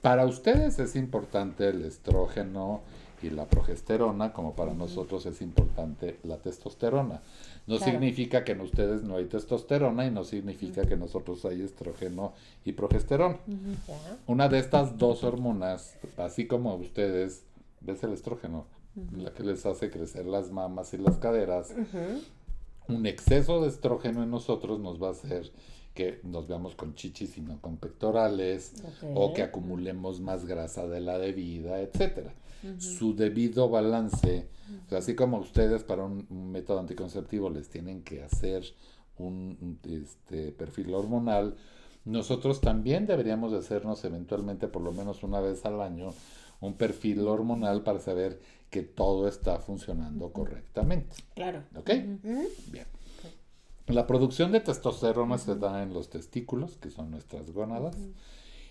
para 0.00 0.26
ustedes 0.26 0.78
es 0.78 0.94
importante 0.94 1.66
el 1.68 1.84
estrógeno 1.84 2.82
y 3.20 3.30
la 3.30 3.46
progesterona, 3.46 4.32
como 4.32 4.54
para 4.54 4.74
nosotros 4.74 5.26
es 5.26 5.42
importante 5.42 6.20
la 6.22 6.36
testosterona. 6.36 7.20
No 7.68 7.76
Claro. 7.76 7.92
significa 7.92 8.44
que 8.44 8.52
en 8.52 8.62
ustedes 8.62 9.02
no 9.02 9.16
hay 9.16 9.26
testosterona 9.26 10.06
y 10.06 10.10
no 10.10 10.24
significa 10.24 10.82
que 10.86 10.94
en 10.94 11.00
nosotros 11.00 11.44
hay 11.44 11.60
estrógeno 11.62 12.32
y 12.64 12.72
progesterona. 12.72 13.38
Una 14.26 14.48
de 14.48 14.58
estas 14.58 14.96
dos 14.98 15.22
hormonas, 15.22 15.96
así 16.16 16.46
como 16.46 16.74
ustedes, 16.76 17.44
ves 17.80 18.02
el 18.02 18.12
estrógeno, 18.14 18.64
la 19.16 19.32
que 19.32 19.44
les 19.44 19.64
hace 19.66 19.90
crecer 19.90 20.26
las 20.26 20.50
mamas 20.50 20.92
y 20.94 20.98
las 20.98 21.18
caderas, 21.18 21.74
un 22.88 23.06
exceso 23.06 23.60
de 23.62 23.68
estrógeno 23.68 24.22
en 24.22 24.30
nosotros 24.30 24.80
nos 24.80 25.00
va 25.00 25.08
a 25.08 25.12
hacer 25.12 25.52
que 25.94 26.20
nos 26.22 26.46
veamos 26.48 26.74
con 26.74 26.94
chichis 26.94 27.36
y 27.38 27.40
no 27.42 27.60
con 27.60 27.76
pectorales, 27.76 28.72
o 29.14 29.34
que 29.34 29.42
acumulemos 29.42 30.20
más 30.20 30.46
grasa 30.46 30.86
de 30.86 31.00
la 31.00 31.18
debida, 31.18 31.80
etcétera. 31.80 32.32
Su 32.78 33.14
debido 33.14 33.68
balance, 33.68 34.48
o 34.86 34.88
sea, 34.88 34.98
así 34.98 35.14
como 35.14 35.38
ustedes 35.38 35.84
para 35.84 36.04
un, 36.04 36.26
un 36.28 36.50
método 36.50 36.80
anticonceptivo 36.80 37.50
les 37.50 37.68
tienen 37.68 38.02
que 38.02 38.22
hacer 38.22 38.64
un, 39.18 39.56
un, 39.60 39.78
este, 39.90 40.52
perfil 40.52 40.94
hormonal, 40.94 41.56
nosotros 42.04 42.60
también 42.60 43.06
deberíamos 43.06 43.52
de 43.52 43.58
hacernos 43.58 44.04
eventualmente, 44.04 44.66
por 44.66 44.82
lo 44.82 44.92
menos 44.92 45.22
una 45.22 45.40
vez 45.40 45.64
al 45.64 45.80
año, 45.80 46.12
un 46.60 46.74
perfil 46.74 47.20
hormonal 47.26 47.82
para 47.82 48.00
saber 48.00 48.40
que 48.70 48.82
todo 48.82 49.28
está 49.28 49.58
funcionando 49.58 50.32
correctamente. 50.32 51.16
Claro. 51.34 51.62
¿Ok? 51.76 51.90
Bien. 52.70 52.86
La 53.86 54.06
producción 54.06 54.52
de 54.52 54.60
testosterona 54.60 55.38
se 55.38 55.54
da 55.54 55.82
en 55.82 55.94
los 55.94 56.10
testículos, 56.10 56.76
que 56.76 56.90
son 56.90 57.10
nuestras 57.10 57.50
gónadas, 57.52 57.96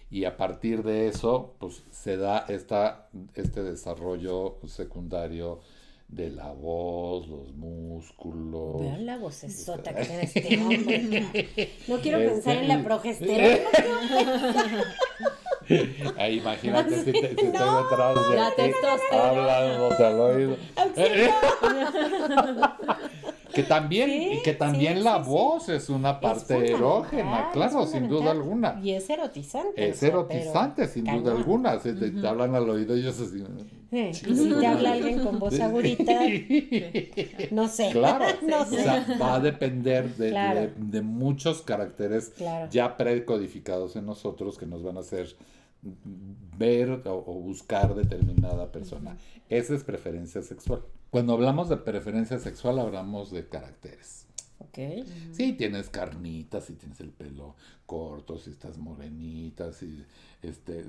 y 0.09 0.25
a 0.25 0.37
partir 0.37 0.83
de 0.83 1.07
eso, 1.07 1.55
pues 1.59 1.83
se 1.91 2.17
da 2.17 2.45
esta, 2.47 3.09
este 3.35 3.61
desarrollo 3.63 4.57
secundario 4.67 5.59
de 6.07 6.29
la 6.29 6.53
voz, 6.53 7.27
los 7.27 7.51
músculos. 7.53 8.79
Vean 8.79 9.05
la 9.05 9.17
vocesota 9.17 9.93
que 9.93 10.05
tiene 10.05 10.23
este 10.23 10.57
hombre. 10.61 11.71
No 11.89 11.97
quiero 11.97 12.19
Este- 12.19 12.31
pensar 12.31 12.57
en 12.57 12.67
la 12.69 12.81
progesterona. 12.83 13.57
Ahí, 16.17 16.37
imagínate 16.37 17.03
si, 17.03 17.11
te- 17.11 17.35
si 17.35 17.37
estoy 17.45 17.47
No. 17.51 17.83
detrás 17.83 18.29
de 18.29 18.35
La 18.37 18.51
ti, 18.55 18.71
hablándote 19.11 20.05
al 20.05 20.19
oído. 20.21 20.55
que 23.53 23.63
también, 23.63 24.09
Sí, 24.09 24.29
y 24.33 24.41
que 24.43 24.53
también 24.53 24.97
sí, 24.97 25.03
la 25.03 25.23
sí, 25.23 25.29
voz 25.29 25.69
es 25.69 25.89
una 25.89 26.19
parte 26.19 26.71
erógena, 26.71 27.49
claro, 27.53 27.85
sin 27.85 28.07
duda 28.07 28.31
alguna. 28.31 28.79
Y 28.83 28.91
es 28.91 29.09
erotizante. 29.09 29.81
o 29.81 29.85
Es 29.91 30.01
erotizante, 30.03 30.81
pero 30.83 30.91
sin 30.93 31.05
cañón. 31.05 31.23
duda 31.23 31.33
alguna. 31.35 31.79
Se 31.79 31.93
te, 31.93 32.09
te 32.11 32.27
hablan 32.27 32.55
al 32.55 32.69
oído 32.69 32.95
ellos 32.95 33.19
así. 33.19 33.43
Sí, 33.89 33.97
Y 34.29 34.35
si 34.35 34.49
te 34.59 34.67
habla 34.67 34.91
alguien 34.93 35.23
con 35.23 35.39
voz 35.39 35.59
agurita, 35.59 36.19
no 37.51 37.67
sé. 37.67 37.89
Claro, 37.91 38.25
no 38.47 38.61
o 38.61 38.65
sé. 38.65 38.83
sea, 38.83 39.05
va 39.21 39.35
a 39.35 39.39
depender 39.39 40.13
de, 40.15 40.29
Claro. 40.29 40.59
de- 40.61 40.73
de 40.77 41.01
muchos 41.01 41.61
caracteres 41.61 42.29
Claro. 42.35 42.69
ya 42.71 42.97
precodificados 42.97 43.95
en 43.95 44.05
nosotros 44.05 44.57
que 44.57 44.65
nos 44.65 44.83
van 44.83 44.97
a 44.97 45.01
hacer 45.01 45.35
ver 46.57 46.89
o, 47.05 47.23
o 47.25 47.33
buscar 47.35 47.95
determinada 47.95 48.71
persona. 48.71 49.15
Esa 49.49 49.75
es 49.75 49.83
preferencia 49.83 50.41
sexual. 50.41 50.81
Cuando 51.09 51.33
hablamos 51.33 51.69
de 51.69 51.77
preferencia 51.77 52.37
sexual 52.39 52.79
hablamos 52.79 53.31
de 53.31 53.47
caracteres. 53.47 54.25
Ok. 54.59 55.05
Sí, 55.33 55.53
tienes 55.53 55.89
carnitas, 55.89 56.65
si 56.65 56.73
tienes 56.73 56.99
el 56.99 57.11
pelo 57.11 57.55
corto, 57.85 58.37
si 58.39 58.49
estás 58.49 58.77
morenita, 58.77 59.71
si 59.71 60.03
este, 60.41 60.83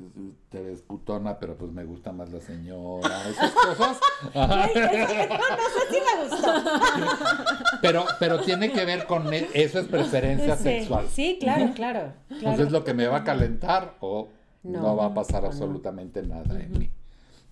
te 0.48 0.62
ves 0.62 0.80
putona, 0.82 1.38
pero 1.38 1.56
pues 1.56 1.70
me 1.70 1.84
gusta 1.84 2.10
más 2.12 2.30
la 2.32 2.40
señora, 2.40 3.28
esas 3.28 3.52
cosas. 3.52 3.98
Ay, 4.34 4.70
eso, 4.74 5.34
eso 5.34 5.80
sí 5.90 5.98
me 6.00 6.28
gustó. 6.28 6.52
Pero, 7.80 8.04
pero 8.18 8.40
tiene 8.40 8.72
que 8.72 8.84
ver 8.84 9.06
con 9.06 9.32
e- 9.32 9.48
eso 9.54 9.78
es 9.78 9.86
preferencia 9.86 10.56
Sí, 10.56 10.62
sexual. 10.64 11.06
Sí, 11.08 11.36
claro, 11.40 11.70
claro. 11.74 12.12
Entonces 12.28 12.40
claro. 12.40 12.62
es 12.64 12.72
lo 12.72 12.82
que 12.84 12.92
me 12.94 13.06
va 13.06 13.18
a 13.18 13.24
calentar 13.24 13.94
o 14.00 14.28
no, 14.64 14.80
No, 14.82 14.96
va 14.96 15.06
a 15.06 15.14
pasar 15.14 15.42
no. 15.42 15.48
absolutamente 15.48 16.22
nada 16.22 16.60
en 16.60 16.76
mí. 16.76 16.90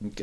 Ok. 0.05 0.21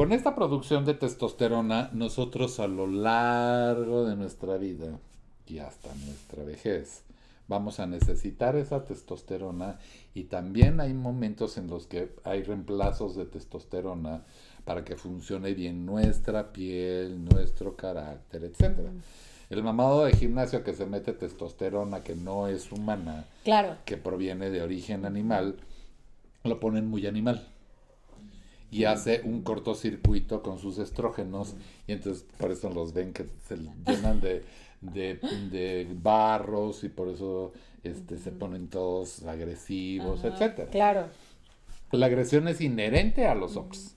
Con 0.00 0.12
esta 0.12 0.34
producción 0.34 0.86
de 0.86 0.94
testosterona, 0.94 1.90
nosotros 1.92 2.58
a 2.58 2.66
lo 2.66 2.86
largo 2.86 4.06
de 4.06 4.16
nuestra 4.16 4.56
vida 4.56 4.98
y 5.46 5.58
hasta 5.58 5.94
nuestra 5.94 6.42
vejez, 6.42 7.02
vamos 7.48 7.80
a 7.80 7.86
necesitar 7.86 8.56
esa 8.56 8.82
testosterona 8.86 9.78
y 10.14 10.24
también 10.24 10.80
hay 10.80 10.94
momentos 10.94 11.58
en 11.58 11.66
los 11.66 11.86
que 11.86 12.14
hay 12.24 12.42
reemplazos 12.44 13.14
de 13.14 13.26
testosterona 13.26 14.22
para 14.64 14.86
que 14.86 14.96
funcione 14.96 15.52
bien 15.52 15.84
nuestra 15.84 16.50
piel, 16.50 17.22
nuestro 17.22 17.76
carácter, 17.76 18.44
etc. 18.44 18.78
El 19.50 19.62
mamado 19.62 20.06
de 20.06 20.14
gimnasio 20.14 20.64
que 20.64 20.72
se 20.72 20.86
mete 20.86 21.12
testosterona 21.12 22.02
que 22.02 22.16
no 22.16 22.46
es 22.46 22.72
humana, 22.72 23.26
Claro. 23.44 23.76
que 23.84 23.98
proviene 23.98 24.48
de 24.48 24.62
origen 24.62 25.04
animal, 25.04 25.56
lo 26.42 26.58
ponen 26.58 26.86
muy 26.86 27.06
animal. 27.06 27.46
Y 28.70 28.84
hace 28.84 29.22
un 29.24 29.42
cortocircuito 29.42 30.42
con 30.42 30.58
sus 30.58 30.78
estrógenos 30.78 31.56
y 31.86 31.92
entonces 31.92 32.24
por 32.38 32.52
eso 32.52 32.70
los 32.70 32.92
ven 32.92 33.12
que 33.12 33.26
se 33.46 33.56
llenan 33.56 34.20
de, 34.20 34.44
de, 34.80 35.18
de 35.50 35.88
barros 36.00 36.84
y 36.84 36.88
por 36.88 37.08
eso 37.08 37.52
este, 37.82 38.18
se 38.18 38.30
ponen 38.30 38.68
todos 38.68 39.24
agresivos, 39.24 40.24
etcétera. 40.24 40.70
Claro. 40.70 41.06
La 41.90 42.06
agresión 42.06 42.46
es 42.46 42.60
inherente 42.60 43.26
a 43.26 43.34
los 43.34 43.56
hombres. 43.56 43.96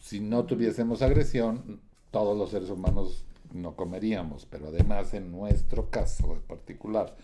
Si 0.00 0.18
no 0.18 0.44
tuviésemos 0.44 1.00
agresión, 1.02 1.80
todos 2.10 2.36
los 2.36 2.50
seres 2.50 2.70
humanos 2.70 3.24
no 3.52 3.76
comeríamos, 3.76 4.46
pero 4.46 4.68
además 4.68 5.14
en 5.14 5.30
nuestro 5.30 5.90
caso 5.90 6.34
en 6.34 6.42
particular, 6.42 7.16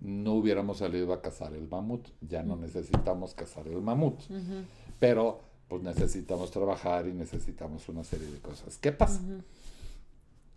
no 0.00 0.32
hubiéramos 0.34 0.78
salido 0.78 1.12
a 1.12 1.22
cazar 1.22 1.54
el 1.54 1.68
mamut, 1.68 2.08
ya 2.20 2.42
no 2.42 2.56
necesitamos 2.56 3.34
cazar 3.34 3.68
el 3.68 3.80
mamut, 3.80 4.20
pero 4.98 5.40
pues 5.70 5.82
necesitamos 5.82 6.50
trabajar 6.50 7.06
y 7.06 7.12
necesitamos 7.12 7.88
una 7.88 8.02
serie 8.02 8.26
de 8.26 8.40
cosas. 8.40 8.76
¿Qué 8.76 8.90
pasa? 8.90 9.20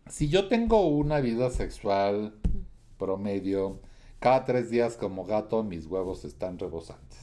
Si 0.10 0.28
yo 0.28 0.48
tengo 0.48 0.88
una 0.88 1.20
vida 1.20 1.52
sexual 1.52 2.34
promedio, 2.98 3.80
cada 4.18 4.44
tres 4.44 4.72
días 4.72 4.96
como 4.96 5.24
gato 5.24 5.62
mis 5.62 5.86
huevos 5.86 6.26
están 6.26 6.58
rebosantes. 6.58 7.20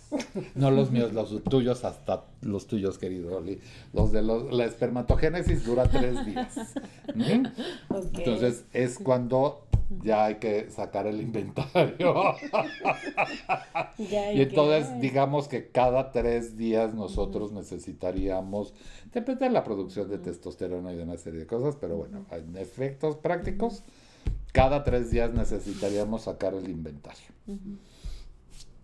No 0.55 0.71
los 0.71 0.93
míos, 0.93 1.13
los 1.13 1.43
tuyos, 1.43 1.85
hasta 1.85 2.27
los 2.43 2.69
tuyos, 2.69 2.97
querido 2.97 3.39
Oli. 3.39 3.61
Los 3.93 4.13
de 4.13 4.23
los, 4.23 4.53
la 4.53 4.67
espermatogénesis 4.67 5.65
dura 5.65 5.89
tres 5.89 6.25
días. 6.25 6.57
Ujú. 7.09 7.49
Ok. 7.89 8.19
Entonces 8.19 8.65
es 8.73 9.01
cuando 9.01 9.67
ya 10.03 10.27
hay 10.27 10.37
que 10.37 10.71
sacar 10.71 11.07
el 11.07 11.21
inventario. 11.21 12.15
Y 13.99 14.41
entonces, 14.43 15.01
digamos 15.01 15.49
que 15.49 15.71
cada 15.71 16.13
tres 16.13 16.57
días 16.57 16.95
nosotros 16.95 17.53
necesitaríamos, 17.53 18.73
depende 19.13 19.47
de 19.47 19.51
la 19.51 19.65
producción 19.65 20.09
de 20.09 20.19
testosterona 20.19 20.93
y 20.93 20.97
de 20.97 21.03
una 21.03 21.17
serie 21.17 21.41
de 21.41 21.47
cosas, 21.47 21.77
pero 21.81 21.97
bueno, 21.97 22.25
en 22.31 22.57
efectos 22.57 23.17
prácticos, 23.17 23.83
cada 24.53 24.85
tres 24.85 25.11
días 25.11 25.33
necesitaríamos 25.33 26.23
sacar 26.23 26.55
el 26.55 26.69
inventario. 26.69 27.27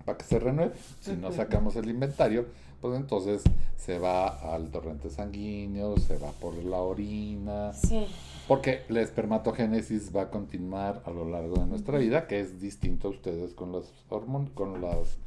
Para 0.04 0.18
que 0.18 0.24
se 0.24 0.38
renueve. 0.38 0.74
Si 1.00 1.12
no 1.12 1.32
sacamos 1.32 1.76
el 1.76 1.88
inventario, 1.88 2.46
pues 2.80 2.96
entonces 2.96 3.42
se 3.76 3.98
va 3.98 4.28
al 4.54 4.70
torrente 4.70 5.10
sanguíneo, 5.10 5.96
se 5.98 6.18
va 6.18 6.30
por 6.32 6.54
la 6.54 6.78
orina, 6.78 7.72
Sí. 7.72 8.06
Porque 8.48 8.82
la 8.88 9.00
espermatogénesis 9.00 10.14
va 10.14 10.22
a 10.22 10.30
continuar 10.30 11.02
a 11.04 11.10
lo 11.10 11.28
largo 11.28 11.56
de 11.56 11.66
nuestra 11.66 11.98
vida, 11.98 12.26
que 12.26 12.40
es 12.40 12.60
distinto 12.60 13.08
a 13.08 13.10
ustedes 13.10 13.54
con 13.54 13.72
las 13.72 13.92
hormonas, 14.08 14.50
con 14.50 14.80
las 14.80 15.18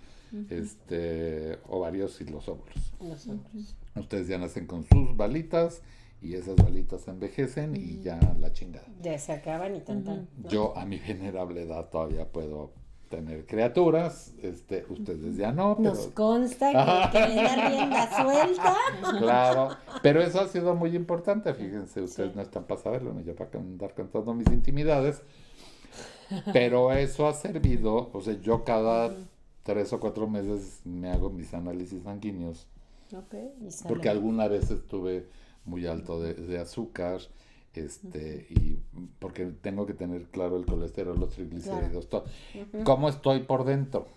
este, 0.50 1.58
ovarios 1.68 2.22
y 2.22 2.26
los 2.26 2.48
óvulos. 2.48 2.94
Los 3.02 3.28
hombres. 3.28 3.76
Ustedes 3.96 4.28
ya 4.28 4.38
nacen 4.38 4.68
con 4.68 4.84
sus 4.84 5.16
balitas 5.18 5.82
y 6.22 6.36
esas 6.36 6.56
balitas 6.56 7.08
envejecen 7.08 7.76
y 7.76 8.02
ya 8.02 8.20
la 8.40 8.52
chingada. 8.54 8.88
Ya 9.02 9.18
se 9.18 9.34
acaban 9.34 9.76
y 9.76 9.82
tan 9.82 10.04
tan. 10.04 10.28
Yo 10.50 10.78
a 10.78 10.86
mi 10.86 10.98
venerable 11.00 11.64
edad 11.64 11.90
todavía 11.90 12.32
puedo 12.32 12.72
tener 13.10 13.46
criaturas, 13.46 14.34
este, 14.42 14.86
ustedes 14.90 15.36
ya 15.36 15.52
no, 15.52 15.76
pero 15.78 15.90
Nos 15.90 16.08
consta 16.08 16.68
que, 17.12 17.18
que 17.18 17.36
da 17.36 17.70
rienda 17.70 18.24
suelta. 18.24 18.76
claro, 19.20 19.70
pero 20.02 20.22
eso 20.22 20.40
ha 20.40 20.48
sido 20.48 20.76
muy 20.76 20.96
importante, 20.96 21.54
fíjense, 21.54 22.02
ustedes 22.02 22.30
Sí. 22.32 22.36
no 22.36 22.42
están 22.42 22.64
para 22.66 22.80
saberlo, 22.80 23.14
ni 23.14 23.24
yo 23.24 23.36
para 23.36 23.60
andar 23.60 23.94
contando 23.96 24.34
mis 24.34 24.48
intimidades, 24.48 25.22
pero 26.54 26.92
eso 26.94 27.28
ha 27.28 27.34
servido, 27.34 28.10
o 28.14 28.22
sea, 28.22 28.36
yo 28.40 28.64
cada 28.64 29.12
tres 29.64 29.92
o 29.94 30.00
cuatro 30.00 30.28
meses 30.28 30.82
me 30.86 31.10
hago 31.12 31.30
mis 31.30 31.54
análisis 31.54 32.04
sanguíneos, 32.04 32.68
Ok. 33.12 33.34
Y 33.62 33.88
porque 33.88 34.08
alguna 34.08 34.48
vez 34.48 34.70
estuve 34.70 35.26
muy 35.66 35.88
alto 35.88 36.22
de, 36.22 36.36
de 36.36 36.60
azúcar, 36.60 37.20
este, 37.74 38.48
y 38.50 38.80
porque 39.20 39.46
tengo 39.46 39.86
que 39.86 39.94
tener 39.94 40.26
claro 40.26 40.58
el 40.58 40.66
colesterol, 40.66 41.20
los 41.20 41.30
triglicéridos, 41.30 42.10
todo. 42.10 42.26
¿Cómo 42.84 43.10
estoy 43.10 43.42
por 43.42 43.66
dentro? 43.66 44.08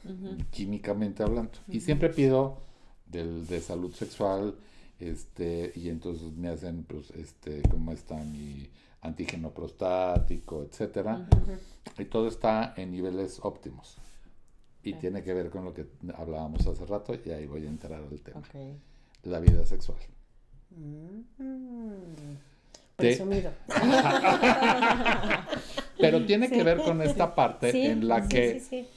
Químicamente 0.50 1.22
hablando. 1.22 1.52
Y 1.68 1.80
siempre 1.80 2.08
pido 2.08 2.58
del, 3.06 3.46
de 3.46 3.60
salud 3.60 3.92
sexual, 3.92 4.54
este, 4.98 5.72
y 5.74 5.88
entonces 5.88 6.32
me 6.32 6.48
hacen, 6.48 6.84
pues, 6.84 7.10
este, 7.10 7.62
cómo 7.70 7.92
está 7.92 8.16
mi 8.16 8.68
antígeno 9.02 9.50
prostático, 9.50 10.62
etcétera. 10.62 11.28
Y 11.98 12.04
todo 12.06 12.28
está 12.28 12.72
en 12.76 12.92
niveles 12.92 13.40
óptimos. 13.42 13.98
Y 14.84 14.94
tiene 14.94 15.22
que 15.22 15.32
ver 15.32 15.50
con 15.50 15.64
lo 15.64 15.74
que 15.74 15.86
hablábamos 16.16 16.66
hace 16.66 16.86
rato, 16.86 17.14
y 17.24 17.30
ahí 17.30 17.46
voy 17.46 17.66
a 17.66 17.68
entrar 17.68 18.02
al 18.02 18.20
tema. 18.20 18.42
La 19.24 19.38
vida 19.38 19.64
sexual. 19.66 19.98
Mm. 20.70 22.51
Presumido. 22.96 23.50
Pero 25.98 26.24
tiene 26.26 26.48
que 26.50 26.62
ver 26.62 26.78
con 26.78 27.00
esta 27.02 27.34
parte 27.34 27.72
Sí, 27.72 27.82
en 27.86 28.08
la 28.08 28.26
que 28.28 28.60
sí, 28.60 28.66
sí. 28.68 28.88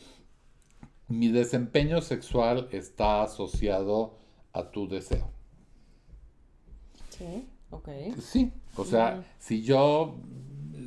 mi 1.08 1.30
desempeño 1.30 2.02
sexual 2.02 2.68
está 2.72 3.24
asociado 3.24 4.18
a 4.54 4.70
tu 4.72 4.88
deseo. 4.88 5.30
Sí. 7.10 7.48
Ok. 7.72 7.90
Sí, 8.22 8.52
o 8.75 8.86
sea, 8.86 9.24
si 9.40 9.62
yo 9.64 10.16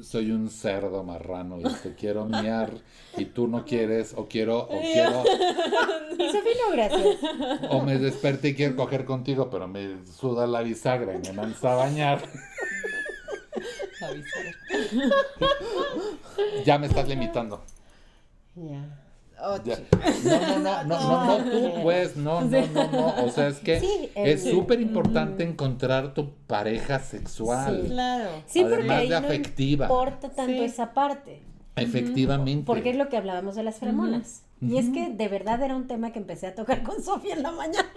soy 0.02 0.30
un 0.30 0.48
cerdo 0.50 1.02
marrano 1.02 1.58
y 1.60 1.64
te 1.82 1.94
quiero 1.94 2.24
miar 2.26 2.70
y 3.16 3.24
tú 3.26 3.48
no 3.48 3.64
quieres 3.64 4.14
o 4.16 4.26
quiero 4.28 4.60
o 4.60 4.68
quiero 4.80 5.24
Y 6.18 6.30
Sofía, 6.30 6.52
no, 6.68 6.72
gracias. 6.72 7.16
o 7.70 7.82
me 7.82 7.98
desperté 7.98 8.48
y 8.50 8.54
quiero 8.54 8.76
coger 8.76 9.04
contigo, 9.04 9.50
pero 9.50 9.66
me 9.68 10.04
suda 10.06 10.46
la 10.46 10.62
bisagra 10.62 11.14
y 11.14 11.18
me 11.18 11.32
mandas 11.32 11.64
a 11.64 11.74
bañar, 11.74 12.22
Avisar. 14.02 14.44
ya 16.64 16.78
me 16.78 16.86
estás 16.86 17.08
limitando. 17.08 17.64
Ya. 18.54 19.04
Ya. 19.64 19.78
No, 20.24 20.58
no, 20.58 20.58
no, 20.58 20.84
no, 20.84 20.84
no, 20.84 21.38
no, 21.38 21.50
tú 21.50 21.82
pues, 21.82 22.16
no, 22.16 22.40
no, 22.40 22.66
no, 22.66 22.90
no, 22.90 23.24
o 23.24 23.30
sea, 23.30 23.46
es 23.48 23.58
que 23.58 23.78
Sí, 23.78 24.10
es 24.16 24.42
súper 24.42 24.80
importante 24.80 25.44
encontrar 25.44 26.12
tu 26.12 26.34
pareja 26.48 26.98
sexual, 26.98 27.82
Sí. 27.82 27.88
Claro. 27.88 28.30
Sí, 28.46 28.60
porque 28.62 28.74
además 28.74 28.98
ahí 28.98 29.08
de 29.08 29.20
no 29.20 29.26
afectiva, 29.28 29.86
importa 29.86 30.28
tanto 30.30 30.52
Sí. 30.52 30.64
esa 30.64 30.92
parte. 30.92 31.40
Efectivamente. 31.82 32.64
Porque 32.66 32.90
es 32.90 32.96
lo 32.96 33.08
que 33.08 33.16
hablábamos 33.16 33.54
de 33.56 33.62
las 33.62 33.76
feromonas. 33.78 34.44
Y 34.60 34.76
es 34.78 34.88
que 34.90 35.08
de 35.10 35.28
verdad 35.28 35.62
era 35.62 35.76
un 35.76 35.86
tema 35.86 36.12
que 36.12 36.18
empecé 36.18 36.48
a 36.48 36.54
tocar 36.54 36.82
con 36.82 37.02
Sofía 37.02 37.34
en 37.34 37.42
la 37.44 37.52
mañana. 37.52 37.88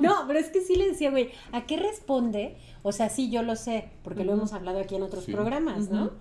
No, 0.00 0.14
pero 0.26 0.38
es 0.38 0.48
que 0.50 0.60
sí 0.60 0.76
le 0.76 0.88
decía, 0.88 1.10
güey, 1.10 1.30
¿a 1.52 1.66
qué 1.66 1.76
responde? 1.76 2.56
O 2.82 2.92
sea, 2.92 3.08
sí, 3.08 3.30
yo 3.30 3.42
lo 3.42 3.54
sé, 3.56 3.90
porque 4.02 4.24
lo 4.24 4.32
hemos 4.32 4.52
hablado 4.52 4.80
aquí 4.80 4.96
en 4.96 5.02
otros 5.02 5.24
Sí. 5.24 5.32
programas, 5.32 5.88
¿no? 5.90 6.12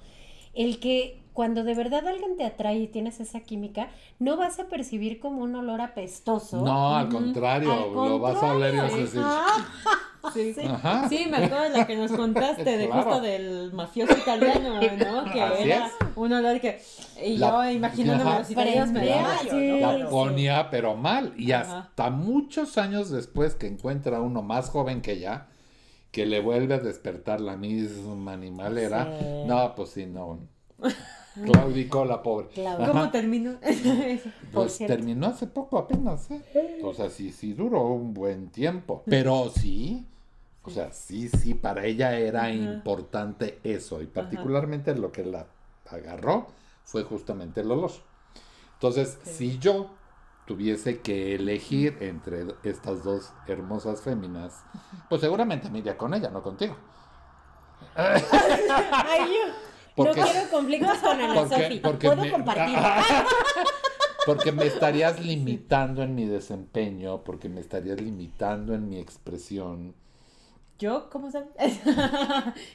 El 0.53 0.79
que 0.79 1.20
cuando 1.34 1.63
de 1.63 1.74
verdad 1.75 2.05
alguien 2.08 2.36
te 2.38 2.43
atrae 2.43 2.77
y 2.79 2.88
tienes 2.88 3.20
esa 3.22 3.39
química, 3.39 3.88
no 4.20 4.36
vas 4.36 4.60
a 4.60 4.65
percibir 4.67 5.20
como 5.20 5.43
un 5.43 5.55
olor 5.55 5.79
apestoso. 5.79 6.62
No, 6.62 6.96
al 6.96 7.08
contrario, 7.08 7.72
Al 7.72 7.93
lo 7.93 8.20
vas 8.20 8.43
a 8.43 8.53
oler 8.53 8.74
y 8.75 8.77
vas 8.77 8.93
a 8.93 8.98
decir. 8.98 9.22
Sí. 10.36 10.53
ajá, 10.70 11.10
Sí, 11.10 11.25
me 11.31 11.38
acuerdo 11.38 11.63
de 11.63 11.70
la 11.72 11.88
que 11.88 11.96
nos 11.98 12.12
contaste, 12.12 12.78
de 12.78 12.86
Claro. 12.86 13.02
justo 13.04 13.21
del 13.21 13.73
mafioso 13.73 14.15
italiano, 14.15 14.75
¿no? 14.75 15.23
Que 15.34 15.41
Así 15.41 15.63
era 15.63 15.88
es. 15.88 15.93
un 16.15 16.32
olor 16.32 16.62
que. 16.62 16.80
Y 17.25 17.38
La- 17.38 17.49
yo 17.65 17.71
imaginándome 17.71 18.38
los 18.38 18.52
italianos 18.52 18.91
me 18.91 19.02
sí. 19.49 19.80
¿no? 19.82 19.97
la 19.97 20.10
ponía 20.12 20.69
pero 20.69 20.95
mal. 20.95 21.34
Y 21.38 21.52
Ajá. 21.54 21.80
hasta 21.89 22.12
muchos 22.12 22.78
años 22.78 23.10
después 23.10 23.56
que 23.56 23.65
encuentra 23.65 24.21
uno 24.21 24.43
más 24.43 24.69
joven 24.69 25.02
que 25.02 25.13
ella, 25.13 25.47
que 26.12 26.26
le 26.26 26.41
vuelve 26.41 26.76
a 26.76 26.80
despertar 26.80 27.39
la 27.41 27.56
misma 27.56 28.34
animalera, 28.34 29.17
Sí. 29.19 29.26
no, 29.47 29.74
pues 29.76 29.89
sí, 29.91 30.06
no. 30.06 30.39
Claudicó 31.45 32.04
la 32.04 32.21
pobre. 32.21 32.47
Claudio. 32.50 32.88
¿Cómo 32.88 33.10
terminó? 33.12 33.54
Pues 34.52 34.74
cierto. 34.74 34.93
terminó 34.95 35.28
hace 35.28 35.47
poco 35.47 35.78
apenas, 35.78 36.30
¿eh? 36.30 36.82
O 36.84 36.93
sea, 36.93 37.10
sí, 37.10 37.32
sí 37.32 37.54
duró 37.54 37.84
un 37.88 38.13
buen 38.13 38.50
tiempo. 38.50 39.04
Pero 39.06 39.50
sí, 39.50 40.06
o 40.63 40.69
sea, 40.69 40.91
sí, 40.91 41.30
sí, 41.30 41.54
para 41.54 41.86
ella 41.86 42.17
era 42.17 42.52
importante 42.52 43.60
eso. 43.63 44.02
Y 44.02 44.08
particularmente 44.08 44.93
lo 44.93 45.12
que 45.13 45.24
la 45.24 45.47
agarró 45.89 46.47
fue 46.84 47.04
justamente 47.04 47.62
el 47.62 47.71
olor. 47.71 47.91
Entonces, 48.74 49.17
si 49.24 49.58
yo 49.60 49.91
tuviese 50.45 50.99
que 51.01 51.36
elegir 51.36 51.97
entre 52.01 52.45
estas 52.63 53.04
dos 53.04 53.32
hermosas 53.47 54.01
féminas, 54.01 54.63
pues 55.10 55.21
seguramente 55.21 55.69
me 55.69 55.80
iría 55.80 55.97
con 55.97 56.13
ella, 56.13 56.30
no 56.30 56.41
contigo. 56.43 56.75
Ay, 57.95 58.21
yo 59.27 59.54
Porque- 59.95 60.21
no 60.21 60.25
quiero 60.27 60.49
conflictos 60.49 60.97
con 60.99 61.21
Ana 61.21 61.34
porque- 61.34 61.56
Sofi. 61.63 61.80
porque 61.80 62.08
Puedo 62.08 62.21
me- 62.23 62.32
compartir. 62.32 62.77
Porque 64.25 64.51
me 64.51 64.67
estarías 64.67 65.19
limitando 65.19 66.04
en 66.04 66.13
mi 66.13 66.25
desempeño, 66.27 67.23
porque 67.23 67.49
me 67.49 67.60
estarías 67.60 67.99
limitando 67.99 68.75
en 68.75 68.88
mi 68.88 68.99
expresión. 68.99 69.95
¿Yo? 70.82 71.10
¿Cómo 71.12 71.30
sabes? 71.30 71.50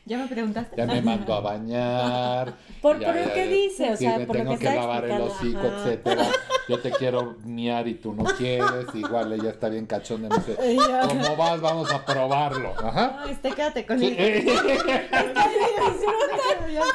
¿Ya 0.07 0.17
me 0.17 0.29
preguntaste? 0.29 0.77
Ya 0.77 0.87
me 0.87 1.03
mando 1.03 1.35
a 1.35 1.41
bañar. 1.41 2.55
Por- 2.81 3.01
ya- 3.01 3.09
por 3.09 3.17
lo 3.17 3.27
ya- 3.27 3.35
que 3.35 3.49
dice, 3.49 3.93
o 3.93 3.97
sea, 3.97 4.19
me 4.19 4.27
por 4.27 4.37
lo 4.37 4.43
tengo 4.45 4.59
que 4.59 4.69
que, 4.69 4.75
lavar 4.77 5.05
el 5.07 5.21
hocico, 5.23 5.59
ajá. 5.59 5.77
etcétera. 5.79 6.25
Yo 6.69 6.79
te 6.81 6.91
quiero 6.93 7.37
miar 7.45 7.89
y 7.89 7.95
tú 7.95 8.13
no 8.15 8.23
quieres. 8.23 8.87
Igual 8.95 9.33
ella 9.33 9.51
está 9.51 9.69
bien 9.69 9.87
cachonda. 9.87 10.29
Y 10.65 10.77
yo- 10.77 11.09
¿cómo 11.09 11.37
vas? 11.37 11.61
Vamos 11.61 11.93
a 11.93 12.05
probarlo. 12.05 12.75
Ajá. 12.79 13.23
No, 13.25 13.29
este, 13.31 13.51
quédate 13.51 13.85
con 13.87 13.99
Sí, 13.99 14.15
él. 14.17 14.49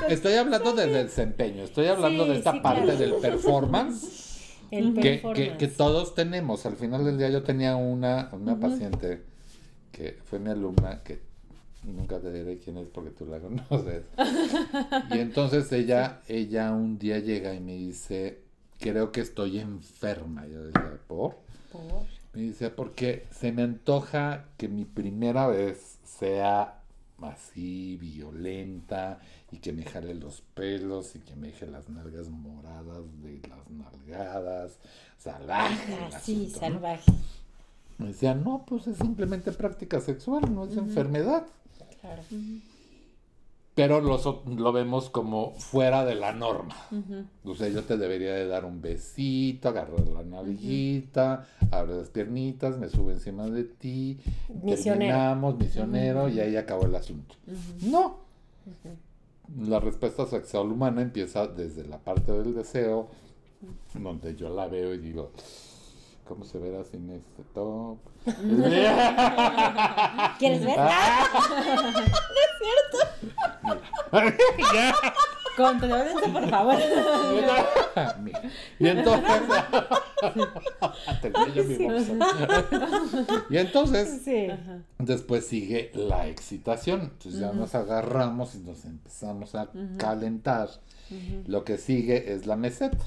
Estoy 0.10 0.34
hablando 0.36 0.74
del 0.74 0.93
desempeño, 0.93 1.63
estoy 1.63 1.88
hablando 1.88 2.24
Sí, 2.26 2.30
de 2.32 2.38
esta 2.38 2.52
sí, 2.54 2.60
parte 2.62 2.84
claro. 2.84 3.00
del 3.00 3.13
performance. 3.15 4.30
El 4.71 4.93
que, 4.93 5.02
que, 5.02 5.10
performance. 5.17 5.58
que 5.58 5.67
todos 5.67 6.15
tenemos. 6.15 6.65
Al 6.65 6.76
final 6.78 7.04
del 7.06 7.17
día 7.17 7.30
yo 7.30 7.43
tenía 7.43 7.76
una, 7.76 8.30
una 8.32 8.58
paciente 8.60 9.24
que 9.91 10.17
fue 10.25 10.39
mi 10.39 10.49
alumna, 10.49 11.01
que 11.04 11.19
nunca 11.84 12.19
te 12.19 12.32
diré 12.32 12.60
quién 12.60 12.77
es 12.77 12.88
porque 12.89 13.12
tú 13.12 13.25
la 13.25 13.39
conoces. 13.41 14.04
Y 15.13 15.19
entonces 15.19 15.71
ella, 15.71 16.21
ella 16.27 16.71
un 16.71 16.97
día 16.97 17.19
llega 17.19 17.54
y 17.54 17.60
me 17.60 17.75
dice, 17.75 18.39
creo 18.80 19.12
que 19.12 19.21
estoy 19.21 19.60
enferma. 19.60 20.47
Yo 20.47 20.63
decía, 20.63 20.97
¿por? 21.08 21.36
Por- 21.71 22.06
Me 22.34 22.41
dice, 22.43 22.69
porque 22.69 23.25
se 23.32 23.51
me 23.51 23.63
antoja 23.63 24.45
que 24.58 24.67
mi 24.69 24.86
primera 24.86 25.47
vez 25.47 25.97
sea 26.06 26.77
así, 27.21 27.97
violenta, 27.97 29.19
y 29.51 29.58
que 29.58 29.73
me 29.73 29.84
jale 29.84 30.15
los 30.15 30.41
pelos, 30.56 31.15
y 31.15 31.19
que 31.19 31.36
me 31.36 31.47
deje 31.49 31.67
las 31.67 31.88
nalgas 31.88 32.30
moradas 32.30 33.04
de 33.21 33.39
las 33.47 33.69
nalgadas, 33.69 34.80
salvaje. 35.19 35.93
Así, 36.15 36.47
asunto, 36.47 36.60
¿no? 36.69 36.75
Me 38.01 38.07
decía, 38.07 38.33
no, 38.33 38.65
pues 38.67 38.87
es 38.87 38.97
simplemente 38.97 39.51
práctica 39.51 40.01
sexual, 40.01 40.53
no 40.53 40.65
es 40.65 40.75
enfermedad. 40.75 41.45
Claro. 42.01 42.23
Pero 43.73 44.01
lo, 44.01 44.43
lo 44.57 44.71
vemos 44.73 45.09
como 45.09 45.51
fuera 45.53 46.03
de 46.03 46.15
la 46.15 46.33
norma. 46.33 46.75
O 47.45 47.55
sea, 47.55 47.69
yo 47.69 47.83
te 47.83 47.95
debería 47.97 48.33
de 48.33 48.45
dar 48.47 48.65
un 48.65 48.81
besito, 48.81 49.69
agarrar 49.69 50.05
la 50.07 50.23
nalguita, 50.23 51.47
abrir 51.71 51.95
las 51.95 52.09
piernitas, 52.09 52.77
me 52.77 52.89
subo 52.89 53.11
encima 53.11 53.47
de 53.47 53.63
ti, 53.63 54.19
Misionero. 54.61 54.99
terminamos, 54.99 55.57
misionero, 55.57 56.27
y 56.27 56.39
ahí 56.41 56.57
acabó 56.57 56.85
el 56.85 56.95
asunto. 56.95 57.35
No. 57.83 58.17
La 59.59 59.79
respuesta 59.79 60.25
sexual 60.25 60.67
humana 60.71 61.01
empieza 61.01 61.47
desde 61.47 61.85
la 61.87 61.97
parte 61.97 62.31
del 62.33 62.53
deseo, 62.53 63.09
donde 63.93 64.35
yo 64.35 64.49
la 64.49 64.67
veo 64.67 64.93
y 64.93 64.97
digo, 64.97 65.31
¿cómo 66.31 66.45
se 66.45 66.57
verá 66.59 66.81
sin 66.85 67.09
este 67.09 67.43
top? 67.53 67.97
¿Quieres 70.39 70.63
ver? 70.65 70.79
Ah. 74.13 74.29
Ya. 74.73 74.93
Contrólense, 75.55 76.27
por 76.29 76.49
favor. 76.49 76.75
Mira, 78.21 78.41
y 78.79 78.87
entonces. 78.87 79.41
Mi 81.67 81.77
bolsa. 81.85 82.13
y 83.49 83.57
entonces, 83.57 84.21
Sí. 84.23 84.47
después 84.99 85.45
sigue 85.47 85.91
la 85.93 86.27
excitación. 86.27 87.01
Entonces 87.01 87.39
ya 87.39 87.53
nos 87.53 87.73
agarramos 87.75 88.55
y 88.55 88.59
nos 88.59 88.83
empezamos 88.85 89.55
a 89.55 89.69
calentar. 89.97 90.69
Lo 91.47 91.63
que 91.63 91.77
sigue 91.77 92.33
es 92.33 92.45
la 92.45 92.55
meseta. 92.57 93.05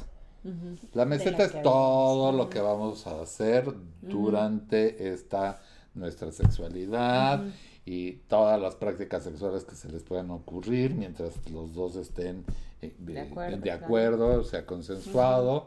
La 0.93 1.05
meseta 1.07 1.39
la 1.39 1.45
es 1.45 1.63
todo 1.63 2.33
lo 2.33 2.51
que 2.51 2.61
vamos 2.61 3.07
a 3.07 3.23
hacer 3.23 3.73
durante 4.03 5.13
esta 5.13 5.61
nuestra 5.95 6.33
sexualidad 6.33 7.45
y 7.87 8.13
todas 8.29 8.61
las 8.61 8.75
prácticas 8.75 9.25
sexuales 9.25 9.65
que 9.65 9.75
se 9.75 9.91
les 9.91 10.03
puedan 10.03 10.31
ocurrir 10.31 10.95
mientras 10.95 11.35
los 11.51 11.73
dos 11.73 11.97
estén 11.97 12.45
eh, 12.83 12.95
De 12.99 13.15
de, 13.15 13.21
acuerdo, 13.21 13.61
claro. 13.61 13.85
acuerdo, 13.85 14.45
sea 14.45 14.67
consensuado, 14.67 15.67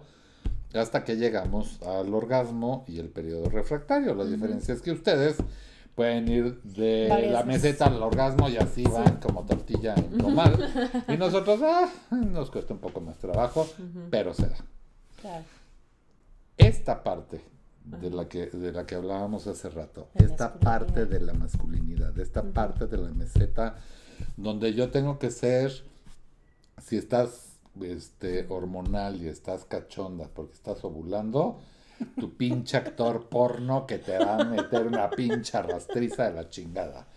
hasta 0.73 1.03
que 1.03 1.15
llegamos 1.15 1.81
al 1.83 2.13
orgasmo 2.13 2.85
y 2.87 2.99
el 2.99 3.09
periodo 3.09 3.49
refractario. 3.49 4.13
La 4.15 4.25
diferencia 4.25 4.73
es 4.73 4.81
que 4.81 4.91
ustedes 4.91 5.37
pueden 5.97 6.27
ir 6.27 6.61
de 6.61 7.07
Varias 7.09 7.33
la 7.33 7.41
veces. 7.41 7.63
meseta 7.63 7.87
al 7.87 8.03
orgasmo 8.03 8.47
y 8.49 8.57
así 8.57 8.83
van 8.83 9.17
como 9.17 9.47
tortilla 9.47 9.95
en 9.95 10.19
comal. 10.19 10.53
Y 11.07 11.17
nosotros, 11.17 11.59
ah, 11.63 11.89
nos 12.11 12.51
cuesta 12.51 12.75
un 12.75 12.79
poco 12.79 13.01
más 13.01 13.17
trabajo, 13.17 13.67
pero 14.11 14.31
se 14.35 14.47
da. 14.47 14.57
Claro. 15.19 15.43
Esta 16.55 17.03
parte 17.03 17.41
de 17.83 18.11
la 18.11 18.29
que, 18.29 18.45
de 18.45 18.71
la 18.71 18.85
que 18.85 18.93
hablábamos 18.93 19.47
hace 19.47 19.71
rato, 19.71 20.07
La 20.13 20.27
esta 20.27 20.59
parte 20.59 21.07
de 21.07 21.19
la 21.19 21.33
masculinidad, 21.33 22.15
esta 22.19 22.43
parte 22.43 22.85
de 22.85 22.97
la 22.97 23.09
meseta, 23.09 23.77
donde 24.35 24.75
yo 24.75 24.91
tengo 24.91 25.17
que 25.17 25.31
ser, 25.31 25.71
si 26.79 26.97
estás 26.97 27.57
este, 27.81 28.45
hormonal 28.49 29.19
y 29.19 29.27
estás 29.27 29.65
cachonda 29.65 30.29
porque 30.31 30.53
estás 30.53 30.83
ovulando, 30.83 31.59
tu 32.19 32.35
pinche 32.35 32.77
actor 32.77 33.27
porno 33.29 33.85
que 33.85 33.99
te 33.99 34.19
va 34.19 34.37
a 34.37 34.43
meter 34.43 34.87
una 34.87 35.15
pincha 35.15 35.61
rastriza 35.61 36.25
de 36.29 36.33
la 36.33 36.49
chingada. 36.49 37.07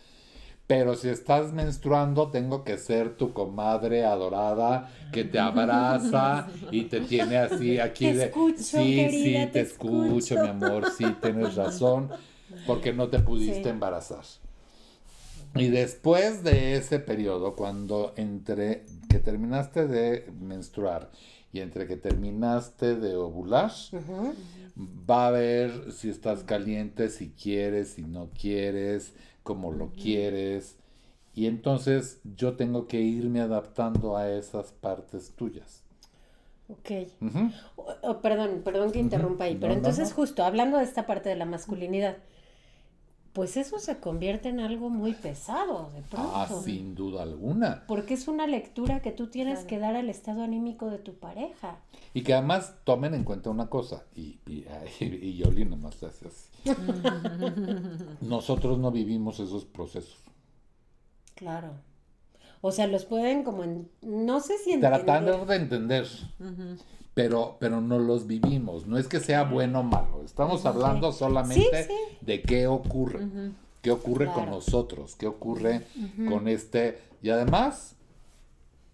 Pero 0.66 0.94
si 0.94 1.08
estás 1.08 1.52
menstruando, 1.52 2.30
tengo 2.30 2.62
que 2.62 2.78
ser 2.78 3.16
tu 3.16 3.32
comadre 3.32 4.04
adorada 4.04 4.88
que 5.10 5.24
te 5.24 5.40
abraza 5.40 6.48
y 6.70 6.84
te 6.84 7.00
tiene 7.00 7.38
así 7.38 7.80
aquí 7.80 8.06
Te 8.10 8.14
de 8.14 8.24
escucho, 8.26 8.62
sí, 8.62 8.94
querida, 8.94 9.40
sí, 9.40 9.46
te 9.46 9.52
te 9.52 9.60
escucho, 9.62 10.14
escucho". 10.16 10.38
mi 10.38 10.48
amor, 10.48 10.86
sí, 10.86 11.16
tienes 11.20 11.56
razón, 11.56 12.10
porque 12.66 12.92
no 12.92 13.08
te 13.08 13.18
pudiste 13.18 13.64
Sí. 13.64 13.68
embarazar. 13.68 14.24
Y 15.56 15.68
después 15.68 16.44
de 16.44 16.76
ese 16.76 17.00
periodo, 17.00 17.56
cuando 17.56 18.12
entre 18.16 18.84
que 19.08 19.18
terminaste 19.18 19.88
de 19.88 20.30
menstruar 20.40 21.10
y 21.52 21.60
entre 21.60 21.86
que 21.86 21.96
terminaste 21.96 22.96
de 22.96 23.16
ovular, 23.16 23.70
va 24.78 25.28
a 25.28 25.30
ver 25.30 25.92
si 25.92 26.08
estás 26.08 26.44
caliente, 26.44 27.08
si 27.10 27.30
quieres, 27.30 27.90
si 27.90 28.02
no 28.02 28.30
quieres, 28.38 29.12
cómo 29.42 29.72
lo 29.72 29.92
quieres. 29.92 30.76
Y 31.34 31.46
entonces 31.46 32.20
yo 32.36 32.56
tengo 32.56 32.86
que 32.86 33.00
irme 33.00 33.40
adaptando 33.40 34.16
a 34.16 34.30
esas 34.30 34.72
partes 34.72 35.32
tuyas. 35.36 35.82
Ok. 36.68 36.90
Ujú. 37.20 37.50
O- 37.76 37.94
o, 38.02 38.20
perdón, 38.20 38.62
perdón 38.64 38.92
que 38.92 39.00
interrumpa 39.00 39.44
ahí, 39.44 39.54
No, 39.54 39.60
pero 39.60 39.72
no, 39.72 39.78
entonces 39.78 40.10
no. 40.10 40.14
justo 40.14 40.44
hablando 40.44 40.78
de 40.78 40.84
esta 40.84 41.06
parte 41.06 41.28
de 41.28 41.36
la 41.36 41.44
masculinidad, 41.46 42.18
pues 43.32 43.56
eso 43.56 43.78
se 43.78 43.98
convierte 43.98 44.48
en 44.48 44.60
algo 44.60 44.90
muy 44.90 45.12
pesado 45.12 45.90
de 45.94 46.02
pronto. 46.02 46.32
Ah, 46.34 46.48
sin 46.64 46.94
duda 46.94 47.22
alguna. 47.22 47.84
Porque 47.86 48.14
es 48.14 48.26
una 48.26 48.46
lectura 48.46 49.00
que 49.00 49.12
tú 49.12 49.28
tienes 49.28 49.60
que 49.64 49.78
dar 49.78 49.94
al 49.94 50.10
estado 50.10 50.42
anímico 50.42 50.90
de 50.90 50.98
tu 50.98 51.14
pareja. 51.14 51.78
Y 52.12 52.22
que 52.22 52.34
además 52.34 52.74
tomen 52.84 53.14
en 53.14 53.22
cuenta 53.24 53.50
una 53.50 53.68
cosa, 53.68 54.04
y, 54.14 54.40
y, 54.46 54.64
y 55.04 55.36
Yoli 55.36 55.64
nomás 55.64 56.02
hace 56.02 56.26
así. 56.28 56.50
Nosotros 58.20 58.78
no 58.78 58.90
vivimos 58.90 59.38
esos 59.38 59.64
procesos. 59.64 60.18
Claro. 61.34 61.74
O 62.62 62.72
sea, 62.72 62.86
los 62.86 63.04
pueden 63.04 63.42
como 63.44 63.64
en, 63.64 63.88
no 64.02 64.40
sé 64.40 64.58
si 64.58 64.78
Tratando 64.78 65.32
entender. 65.32 65.48
de 65.48 65.56
entender, 65.56 66.06
pero, 67.14 67.56
pero 67.58 67.80
no 67.80 67.98
los 67.98 68.26
vivimos. 68.26 68.86
No 68.86 68.98
es 68.98 69.08
que 69.08 69.20
sea 69.20 69.44
bueno 69.44 69.80
o 69.80 69.82
malo. 69.82 70.22
Estamos 70.24 70.64
hablando 70.66 71.12
solamente 71.12 71.84
Sí, 71.84 71.92
de 72.20 72.42
qué 72.42 72.66
ocurre. 72.66 73.52
¿Qué 73.82 73.90
ocurre 73.90 74.26
con 74.26 74.50
nosotros? 74.50 75.16
¿Qué 75.16 75.26
ocurre 75.26 75.86
con 76.28 76.48
este? 76.48 76.98
Y 77.22 77.30
además 77.30 77.96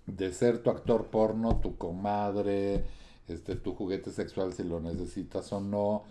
de 0.07 0.33
ser 0.33 0.62
tu 0.62 0.70
actor 0.70 1.07
porno, 1.07 1.57
tu 1.57 1.76
comadre, 1.76 2.85
este, 3.29 3.57
tu 3.57 3.74
juguete 3.74 4.11
sexual 4.11 4.52
si 4.52 4.62
lo 4.62 4.81
necesitas 4.81 5.52
o 5.52 5.61
no. 5.61 6.05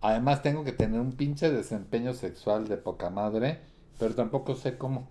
Además 0.00 0.42
tengo 0.42 0.64
que 0.64 0.72
tener 0.72 1.00
un 1.00 1.12
pinche 1.12 1.50
desempeño 1.50 2.14
sexual 2.14 2.66
de 2.66 2.76
poca 2.76 3.10
madre, 3.10 3.60
pero 3.98 4.14
tampoco 4.14 4.56
sé 4.56 4.76
cómo. 4.76 5.06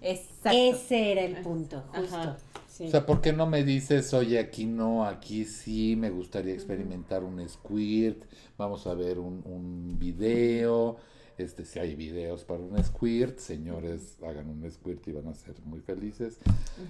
Exacto. 0.00 0.50
Ese 0.52 1.12
era 1.12 1.22
el 1.22 1.42
punto, 1.42 1.82
Ajá. 1.92 2.36
Sí. 2.78 2.86
O 2.86 2.90
sea, 2.92 3.04
¿por 3.06 3.20
qué 3.20 3.32
no 3.32 3.44
me 3.44 3.64
dices, 3.64 4.14
oye, 4.14 4.38
aquí 4.38 4.64
no, 4.64 5.04
aquí 5.04 5.44
sí, 5.44 5.96
me 5.96 6.10
gustaría 6.10 6.54
experimentar 6.54 7.24
un 7.24 7.46
squirt, 7.48 8.22
vamos 8.56 8.86
a 8.86 8.94
ver 8.94 9.18
un, 9.18 9.42
un 9.46 9.98
video, 9.98 10.96
este, 11.38 11.64
si 11.64 11.80
hay 11.80 11.96
videos 11.96 12.44
para 12.44 12.60
un 12.60 12.80
squirt, 12.84 13.40
señores, 13.40 14.16
hagan 14.22 14.48
un 14.48 14.70
squirt 14.70 15.08
y 15.08 15.10
van 15.10 15.26
a 15.26 15.34
ser 15.34 15.56
muy 15.64 15.80
felices, 15.80 16.38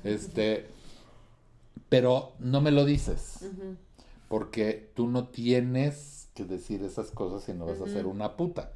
este, 0.05 0.67
pero 1.89 2.35
no 2.39 2.61
me 2.61 2.71
lo 2.71 2.85
dices, 2.85 3.49
porque 4.29 4.91
tú 4.95 5.07
no 5.07 5.29
tienes 5.29 6.29
que 6.35 6.45
decir 6.45 6.83
esas 6.83 7.13
cosas 7.13 7.49
y 7.49 7.55
no 7.57 7.65
vas 7.65 7.81
a 7.81 7.87
ser 7.87 8.05
una 8.05 8.37
puta. 8.37 8.75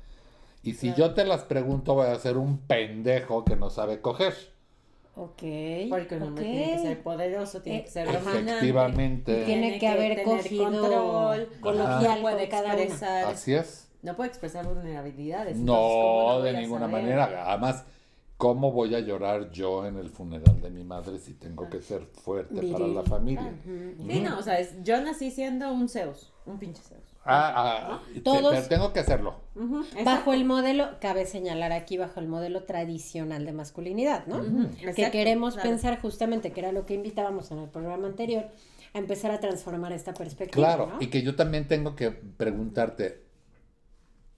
Y 0.63 0.73
si 0.73 0.95
yo 0.95 1.13
te 1.13 1.27
las 1.27 1.43
pregunto, 1.43 1.93
voy 1.93 2.07
a 2.07 2.19
ser 2.19 2.39
un 2.39 2.57
pendejo 2.57 3.45
que 3.45 3.57
no 3.57 3.69
sabe 3.69 4.01
coger. 4.01 4.35
Ok. 5.15 5.43
Porque 5.91 6.17
un 6.17 6.23
hombre 6.23 6.45
tiene 6.45 6.73
que 6.73 6.79
ser 6.79 7.03
poderoso, 7.03 7.61
tiene 7.61 7.81
Eh, 7.81 7.85
que 7.85 7.91
ser 7.91 8.07
dominante. 8.07 8.41
Efectivamente. 8.53 9.45
Tiene 9.45 9.79
que 9.79 9.89
haber 9.89 10.15
tener 10.17 10.25
cogido 10.25 10.65
control, 10.65 11.49
coloquial 11.61 12.03
no 12.17 12.21
puede 12.23 12.49
con 12.49 12.59
cada 12.59 12.73
uno. 12.73 12.83
expresar, 12.83 13.25
Así 13.27 13.55
es. 13.55 13.89
no 14.01 14.17
puede 14.17 14.29
expresar 14.31 14.67
vulnerabilidades. 14.67 15.57
entonces, 15.59 15.85
¿cómo 15.87 16.29
No, 16.33 16.39
lo 16.39 16.43
de 16.43 16.53
ninguna 16.55 16.87
saber? 16.87 17.03
manera. 17.03 17.45
Además, 17.53 17.85
¿cómo 18.43 18.73
voy 18.73 18.93
a 18.97 18.99
llorar 18.99 19.53
yo 19.53 19.87
en 19.87 19.97
el 19.99 20.11
funeral 20.11 20.61
de 20.61 20.69
mi 20.69 20.83
madre 20.83 21.21
si 21.21 21.35
tengo 21.35 21.71
que 21.71 21.81
ser 21.81 22.03
fuerte 22.25 22.61
para 22.73 22.89
la 22.89 23.05
familia? 23.05 23.55
Sí, 23.65 24.19
no, 24.21 24.37
o 24.37 24.43
sea, 24.43 24.59
es- 24.59 24.83
yo 24.83 25.01
nací 25.01 25.31
siendo 25.31 25.73
un 25.73 25.89
Zeus, 25.89 26.33
un 26.45 26.59
pinche 26.59 26.83
Zeus. 26.83 27.05
Ah, 27.25 27.53
ah, 27.57 28.03
te- 28.13 28.21
Todos- 28.23 28.53
pero 28.53 28.67
tengo 28.67 28.93
que 28.93 28.99
hacerlo. 28.99 29.37
Bajo 30.05 30.33
el 30.33 30.45
modelo, 30.45 30.89
cabe 31.01 31.25
señalar 31.25 31.71
aquí, 31.71 31.97
bajo 31.99 32.19
el 32.19 32.27
modelo 32.27 32.65
tradicional 32.65 33.47
de 33.47 33.53
masculinidad, 33.53 34.27
¿no? 34.27 34.43
Que 34.43 34.89
exacto, 34.89 35.13
queremos 35.13 35.55
claro. 35.55 35.69
pensar 35.71 36.01
justamente, 36.01 36.51
que 36.51 36.59
era 36.59 36.73
lo 36.73 36.85
que 36.85 36.95
invitábamos 36.95 37.53
en 37.53 37.59
el 37.59 37.69
programa 37.69 38.09
anterior, 38.09 38.47
a 38.93 38.99
empezar 38.99 39.31
a 39.31 39.39
transformar 39.39 39.93
esta 39.93 40.15
perspectiva. 40.15 40.67
Claro, 40.67 40.87
¿no? 40.89 40.97
y 41.01 41.07
que 41.11 41.23
yo 41.23 41.37
también 41.37 41.69
tengo 41.69 41.95
que 41.95 42.11
preguntarte, 42.11 43.23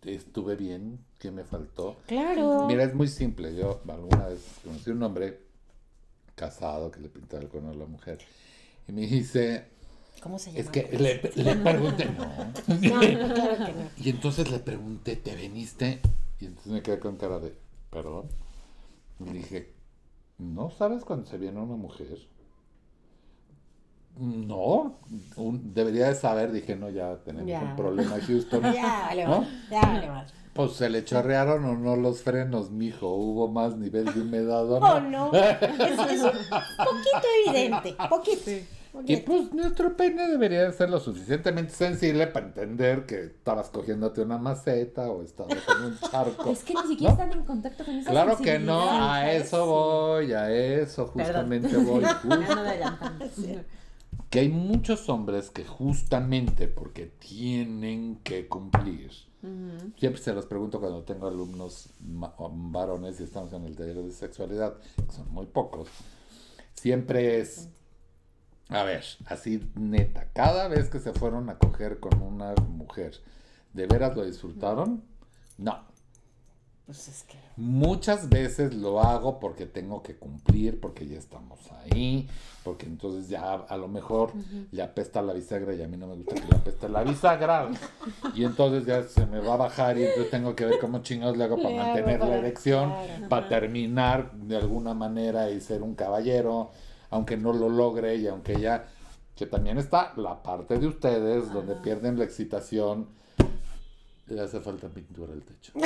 ¿estuve 0.06 0.56
bien? 0.56 0.98
¿Qué 1.18 1.30
me 1.30 1.44
faltó? 1.44 1.96
Claro. 2.06 2.66
Mira, 2.66 2.84
es 2.84 2.94
muy 2.94 3.08
simple. 3.08 3.54
Yo 3.54 3.80
alguna 3.88 4.26
vez 4.26 4.40
conocí 4.62 4.90
un 4.90 5.02
hombre 5.02 5.40
casado 6.34 6.90
que 6.90 7.00
le 7.00 7.08
pintaba 7.08 7.42
el 7.42 7.48
cuerno 7.48 7.70
a 7.70 7.74
la 7.74 7.86
mujer. 7.86 8.18
Y 8.88 8.92
me 8.92 9.02
dice, 9.02 9.64
¿Cómo 10.22 10.38
se 10.38 10.50
llama? 10.52 10.60
es 10.60 10.70
que 10.70 10.98
le, 10.98 11.20
le 11.42 11.56
pregunté, 11.56 12.06
no. 12.06 12.26
No, 12.68 13.28
no, 13.28 13.34
claro 13.34 13.56
que 13.64 13.72
no. 13.72 13.90
Y 13.96 14.10
entonces 14.10 14.50
le 14.50 14.58
pregunté, 14.58 15.16
¿te 15.16 15.34
veniste? 15.34 16.00
Y 16.40 16.46
entonces 16.46 16.72
me 16.72 16.82
quedé 16.82 16.98
con 16.98 17.16
cara 17.16 17.38
de, 17.38 17.54
perdón. 17.90 18.26
Y 19.20 19.30
dije, 19.32 19.72
¿no 20.38 20.70
sabes 20.70 21.04
cuando 21.04 21.26
se 21.26 21.38
viene 21.38 21.60
una 21.60 21.76
mujer? 21.76 22.18
No, 24.16 24.98
un- 25.36 25.74
debería 25.74 26.08
de 26.08 26.14
saber. 26.14 26.52
Dije, 26.52 26.76
no, 26.76 26.88
ya 26.90 27.16
tenemos 27.24 27.48
Ya. 27.48 27.60
un 27.62 27.76
problema, 27.76 28.16
Houston. 28.26 28.62
Ya, 28.74 29.06
vale, 29.08 29.24
¿No? 29.24 29.38
mal, 29.40 29.48
ya, 29.70 29.80
vale, 29.80 30.08
mal. 30.08 30.26
Pues 30.52 30.72
se 30.74 30.88
le 30.88 31.04
chorrearon 31.04 31.64
o 31.64 31.74
no 31.76 31.96
los 31.96 32.22
frenos, 32.22 32.70
mijo. 32.70 33.08
Hubo 33.12 33.48
más 33.48 33.76
nivel 33.76 34.04
de 34.14 34.20
humedad 34.20 34.70
o 34.70 34.76
Oh, 34.78 35.00
no. 35.00 35.32
no. 35.32 35.32
Es, 35.34 36.12
es 36.12 36.22
un 36.22 36.30
poquito 36.30 37.26
evidente. 37.46 37.96
Poquito. 38.08 38.50
Y 38.50 39.16
poquito. 39.16 39.24
pues 39.26 39.52
nuestro 39.52 39.96
pene 39.96 40.28
debería 40.28 40.62
de 40.62 40.72
ser 40.72 40.88
lo 40.90 41.00
suficientemente 41.00 41.72
sensible 41.72 42.28
para 42.28 42.46
entender 42.46 43.04
que 43.06 43.24
estabas 43.24 43.68
cogiéndote 43.70 44.20
una 44.20 44.38
maceta 44.38 45.10
o 45.10 45.24
estabas 45.24 45.58
en 45.76 45.84
un 45.86 45.98
charco. 46.12 46.48
Es 46.52 46.62
que 46.62 46.74
ni 46.74 46.82
siquiera 46.90 47.14
¿No? 47.16 47.22
están 47.24 47.38
en 47.40 47.44
contacto 47.44 47.84
con 47.84 47.94
esa 47.96 48.10
Claro 48.12 48.36
que 48.38 48.60
no, 48.60 48.80
a 48.88 49.32
eso 49.32 49.66
voy, 49.66 50.32
a 50.34 50.48
eso 50.52 51.06
justamente 51.08 51.76
voy. 51.76 52.02
Ya 52.02 52.14
Justo 52.14 53.60
que 54.34 54.40
hay 54.40 54.48
muchos 54.48 55.08
hombres 55.08 55.48
que 55.48 55.64
justamente 55.64 56.66
porque 56.66 57.06
tienen 57.06 58.16
que 58.24 58.48
cumplir, 58.48 59.12
siempre 59.96 60.20
se 60.20 60.32
los 60.32 60.46
pregunto 60.46 60.80
cuando 60.80 61.04
tengo 61.04 61.28
alumnos 61.28 61.90
varones 62.00 63.20
y 63.20 63.22
estamos 63.22 63.52
en 63.52 63.64
el 63.64 63.76
taller 63.76 63.94
de 63.94 64.10
sexualidad, 64.10 64.74
que 64.96 65.12
son 65.12 65.32
muy 65.32 65.46
pocos, 65.46 65.86
siempre 66.72 67.38
es, 67.38 67.68
a 68.70 68.82
ver, 68.82 69.04
así 69.26 69.70
neta, 69.76 70.28
cada 70.32 70.66
vez 70.66 70.90
que 70.90 70.98
se 70.98 71.12
fueron 71.12 71.48
a 71.48 71.56
coger 71.56 72.00
con 72.00 72.20
una 72.20 72.56
mujer, 72.56 73.14
¿de 73.72 73.86
veras 73.86 74.16
lo 74.16 74.24
disfrutaron? 74.24 75.04
No, 75.58 75.84
pues 76.86 77.08
es 77.08 77.22
que. 77.22 77.38
Muchas 77.56 78.28
veces 78.28 78.74
lo 78.74 79.00
hago 79.00 79.40
porque 79.40 79.64
tengo 79.64 80.02
que 80.02 80.16
cumplir, 80.16 80.80
porque 80.80 81.06
ya 81.06 81.18
estamos 81.18 81.58
ahí, 81.72 82.28
porque 82.62 82.84
entonces 82.84 83.28
ya 83.28 83.54
a 83.54 83.76
lo 83.76 83.88
mejor 83.88 84.32
le 84.70 84.82
apesta 84.82 85.22
la 85.22 85.32
bisagra 85.32 85.72
y 85.72 85.82
a 85.82 85.88
mí 85.88 85.96
no 85.96 86.08
me 86.08 86.16
gusta 86.16 86.34
que 86.34 86.48
le 86.48 86.56
apeste 86.56 86.88
la 86.88 87.04
bisagra. 87.04 87.70
Y 88.34 88.44
entonces 88.44 88.84
ya 88.84 89.02
se 89.04 89.24
me 89.26 89.38
va 89.38 89.54
a 89.54 89.56
bajar 89.56 89.96
y 89.96 90.04
entonces 90.04 90.30
tengo 90.30 90.54
que 90.54 90.66
ver 90.66 90.78
cómo 90.80 90.98
chingados 91.02 91.36
le 91.36 91.44
hago 91.44 91.56
para 91.56 91.70
Le 91.70 91.80
hago 91.80 91.88
mantener 91.88 92.20
la 92.20 92.36
erección, 92.36 92.90
claro. 92.90 93.28
para 93.28 93.48
terminar 93.48 94.32
de 94.32 94.56
alguna 94.56 94.92
manera 94.92 95.50
y 95.50 95.60
ser 95.60 95.82
un 95.82 95.94
caballero, 95.94 96.70
aunque 97.08 97.36
no 97.36 97.52
lo 97.52 97.68
logre 97.68 98.16
y 98.16 98.26
aunque 98.26 98.60
ya, 98.60 98.88
que 99.36 99.46
también 99.46 99.78
está 99.78 100.12
la 100.16 100.42
parte 100.42 100.78
de 100.78 100.86
ustedes 100.88 101.52
donde 101.52 101.76
pierden 101.76 102.18
la 102.18 102.24
excitación. 102.24 103.08
Le 104.26 104.40
hace 104.40 104.60
falta 104.60 104.88
pintura 104.88 105.32
al 105.32 105.42
techo. 105.42 105.72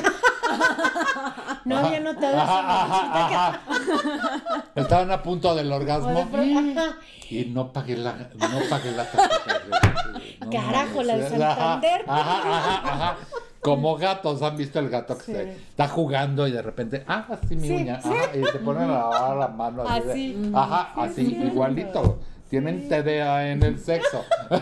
No 1.66 1.76
había 1.76 2.00
notado. 2.00 2.40
Ajá, 2.40 2.84
ajá, 2.84 3.26
ajá. 3.26 4.64
Estaban 4.74 5.10
a 5.10 5.22
punto 5.22 5.54
del 5.54 5.70
orgasmo 5.70 6.08
de 6.08 6.20
ajá. 6.22 6.96
y 7.28 7.44
no 7.46 7.70
pagué 7.72 7.96
la 7.98 8.12
no 8.14 8.60
pagué 8.70 8.92
la 8.92 9.04
tarjeta. 9.10 10.36
No 10.40 10.50
Carajo, 10.50 11.02
la 11.02 11.16
de. 11.18 11.26
Ajá, 11.26 11.38
Santander. 11.56 12.04
Ajá, 12.08 12.38
ajá, 12.56 12.92
ajá. 12.94 13.16
Como 13.60 13.96
gatos, 13.98 14.40
¿han 14.40 14.56
visto 14.56 14.78
el 14.78 14.88
gato 14.88 15.18
que 15.18 15.24
Sí. 15.24 15.32
se- 15.32 15.52
está 15.52 15.88
jugando 15.88 16.46
y 16.46 16.52
de 16.52 16.62
repente, 16.62 17.04
ah, 17.06 17.26
así 17.28 17.54
mi 17.56 17.68
Sí, 17.68 17.74
uña, 17.74 18.00
sí. 18.00 18.08
ajá, 18.08 18.36
y 18.36 18.44
se 18.46 18.58
ponen 18.60 18.84
a 18.84 18.86
lavar 18.94 19.36
la 19.36 19.48
mano 19.48 19.82
así, 19.82 20.00
de- 20.00 20.10
Así. 20.12 20.52
ajá, 20.54 20.92
así, 20.96 21.22
igualito. 21.44 22.18
Tienen 22.48 22.88
TDA 22.88 23.50
en 23.52 23.62
el 23.62 23.78
sexo. 23.78 24.24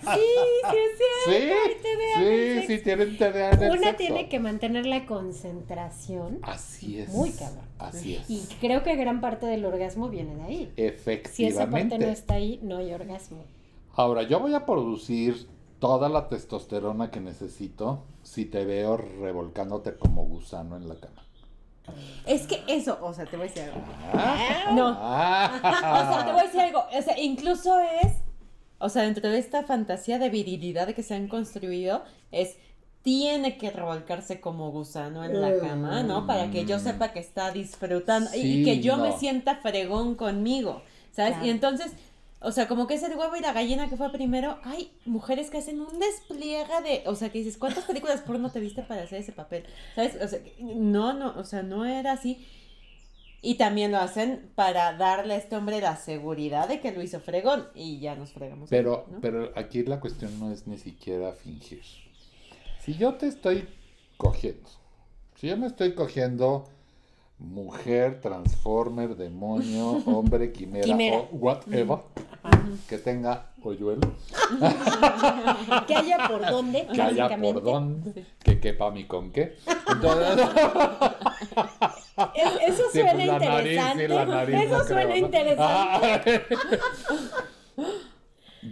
Sí, 0.00 0.20
sí 0.70 0.76
es 0.76 0.98
Sí, 1.24 1.30
cierto. 1.32 1.54
hay 1.66 1.74
TDA 1.82 2.22
el 2.22 2.60
sí, 2.60 2.66
sí, 2.76 2.84
tienen 2.84 3.16
TDA 3.18 3.50
en 3.50 3.62
el 3.62 3.70
Una 3.72 3.80
sexo. 3.88 3.96
tiene 3.98 4.28
que 4.28 4.40
mantener 4.40 4.86
la 4.86 5.06
concentración 5.06 6.38
Así 6.42 7.00
es. 7.00 7.08
Muy 7.10 7.32
cabrón. 7.32 7.64
Así 7.78 8.16
es. 8.16 8.30
y 8.30 8.42
creo 8.60 8.82
que 8.82 8.94
gran 8.96 9.20
parte 9.20 9.46
del 9.46 9.64
orgasmo 9.64 10.08
viene 10.08 10.34
de 10.36 10.42
ahí. 10.42 10.72
Si 10.76 11.46
esa 11.46 11.68
parte 11.70 11.78
Efectivamente. 11.94 11.98
no 11.98 12.06
está 12.12 12.34
ahí, 12.34 12.60
no 12.62 12.76
hay 12.78 12.92
orgasmo. 12.92 13.44
Ahora, 13.94 14.22
yo 14.22 14.38
voy 14.40 14.54
a 14.54 14.64
producir 14.66 15.46
toda 15.78 16.08
la 16.08 16.28
testosterona 16.28 17.10
que 17.10 17.20
necesito 17.20 18.04
si 18.22 18.44
te 18.44 18.64
veo 18.64 18.96
revolcándote 18.96 19.94
como 19.96 20.24
gusano 20.24 20.76
en 20.76 20.88
la 20.88 20.94
cama. 20.96 21.22
Es 22.26 22.46
que 22.46 22.62
eso, 22.68 22.98
o 23.02 23.12
sea, 23.12 23.26
te 23.26 23.36
voy 23.36 23.46
a 23.46 23.48
decir 23.50 23.64
algo. 23.64 23.82
Ah, 24.14 24.70
No. 24.72 24.96
ah. 24.98 26.08
O 26.10 26.14
sea, 26.14 26.24
te 26.26 26.32
voy 26.32 26.40
a 26.40 26.44
decir 26.44 26.60
algo. 26.60 26.84
O 26.96 27.02
sea, 27.02 27.18
incluso 27.18 27.78
es. 28.02 28.12
O 28.78 28.88
sea, 28.88 29.02
dentro 29.02 29.28
de 29.30 29.38
esta 29.38 29.62
fantasía 29.62 30.18
de 30.18 30.30
virilidad 30.30 30.88
que 30.94 31.02
se 31.02 31.14
han 31.14 31.28
construido, 31.28 32.02
es. 32.32 32.56
Tiene 33.02 33.56
que 33.56 33.70
revolcarse 33.70 34.42
como 34.42 34.70
gusano 34.72 35.24
en 35.24 35.40
la 35.40 35.58
cama, 35.58 36.02
¿no? 36.02 36.26
Para 36.26 36.50
que 36.50 36.66
yo 36.66 36.78
sepa 36.78 37.12
que 37.12 37.18
está 37.20 37.50
disfrutando 37.50 38.28
y- 38.36 38.62
que 38.62 38.80
yo 38.80 38.98
me 38.98 39.12
sienta 39.16 39.56
fregón 39.56 40.16
conmigo, 40.16 40.82
¿sabes? 41.10 41.32
Claro. 41.32 41.46
Y 41.46 41.48
entonces, 41.50 41.92
o 42.42 42.52
sea, 42.52 42.68
como 42.68 42.86
que 42.86 42.94
es 42.94 43.02
el 43.02 43.16
huevo 43.16 43.36
y 43.36 43.40
la 43.40 43.52
gallina 43.52 43.88
que 43.90 43.96
fue 43.96 44.10
primero. 44.10 44.58
Hay 44.64 44.92
mujeres 45.04 45.50
que 45.50 45.58
hacen 45.58 45.80
un 45.80 45.98
despliegue 45.98 46.80
de. 46.82 47.02
O 47.06 47.14
sea, 47.14 47.30
que 47.30 47.38
dices, 47.38 47.58
¿cuántas 47.58 47.84
películas 47.84 48.22
porno 48.22 48.50
te 48.50 48.60
viste 48.60 48.82
para 48.82 49.02
hacer 49.02 49.20
ese 49.20 49.32
papel? 49.32 49.64
¿Sabes? 49.94 50.16
O 50.22 50.26
sea, 50.26 50.40
no, 50.58 51.12
no, 51.12 51.34
o 51.38 51.44
sea, 51.44 51.62
no 51.62 51.84
era 51.84 52.12
así. 52.12 52.46
Y 53.42 53.54
también 53.54 53.92
lo 53.92 53.98
hacen 53.98 54.50
para 54.54 54.94
darle 54.94 55.34
a 55.34 55.36
este 55.36 55.56
hombre 55.56 55.80
la 55.80 55.96
seguridad 55.96 56.68
de 56.68 56.80
que 56.80 56.92
lo 56.92 57.02
hizo 57.02 57.20
fregón. 57.20 57.68
Y 57.74 58.00
ya 58.00 58.14
nos 58.14 58.32
fregamos. 58.32 58.70
Pero, 58.70 59.06
¿no? 59.10 59.20
pero 59.20 59.52
aquí 59.54 59.82
la 59.82 60.00
cuestión 60.00 60.38
no 60.40 60.50
es 60.50 60.66
ni 60.66 60.78
siquiera 60.78 61.32
fingir. 61.32 61.82
Si 62.84 62.94
yo 62.94 63.14
te 63.14 63.26
estoy 63.28 63.68
cogiendo, 64.16 64.68
si 65.36 65.48
yo 65.48 65.56
me 65.58 65.66
estoy 65.66 65.94
cogiendo 65.94 66.68
mujer, 67.40 68.20
transformer, 68.20 69.16
demonio, 69.16 69.90
hombre, 70.06 70.52
quimera, 70.52 70.84
Quimera. 70.84 71.18
o 71.18 71.28
whatever, 71.32 71.98
que 72.88 72.98
tenga 72.98 73.52
hoyuelo, 73.62 74.00
Que 75.86 75.94
haya 75.96 76.28
por 76.28 76.40
dónde, 76.50 76.86
que 76.86 77.02
haya 77.02 77.36
por 77.40 77.62
dónde, 77.62 78.26
que 78.42 78.58
quepa 78.60 78.90
mi 78.90 79.04
con 79.06 79.30
qué. 79.32 79.56
Entonces, 79.88 80.48
Es- 82.34 82.68
Eso 82.74 82.82
Sí, 82.92 83.00
suena 83.00 83.12
pues, 83.12 83.26
la 83.26 83.38
nariz, 83.38 83.72
interesante. 83.72 84.02
sí, 84.02 84.08
la 84.14 84.24
nariz, 84.26 84.56
Eso 84.62 84.78
no 84.78 84.84
suena 84.84 85.16
interesante. 85.16 86.42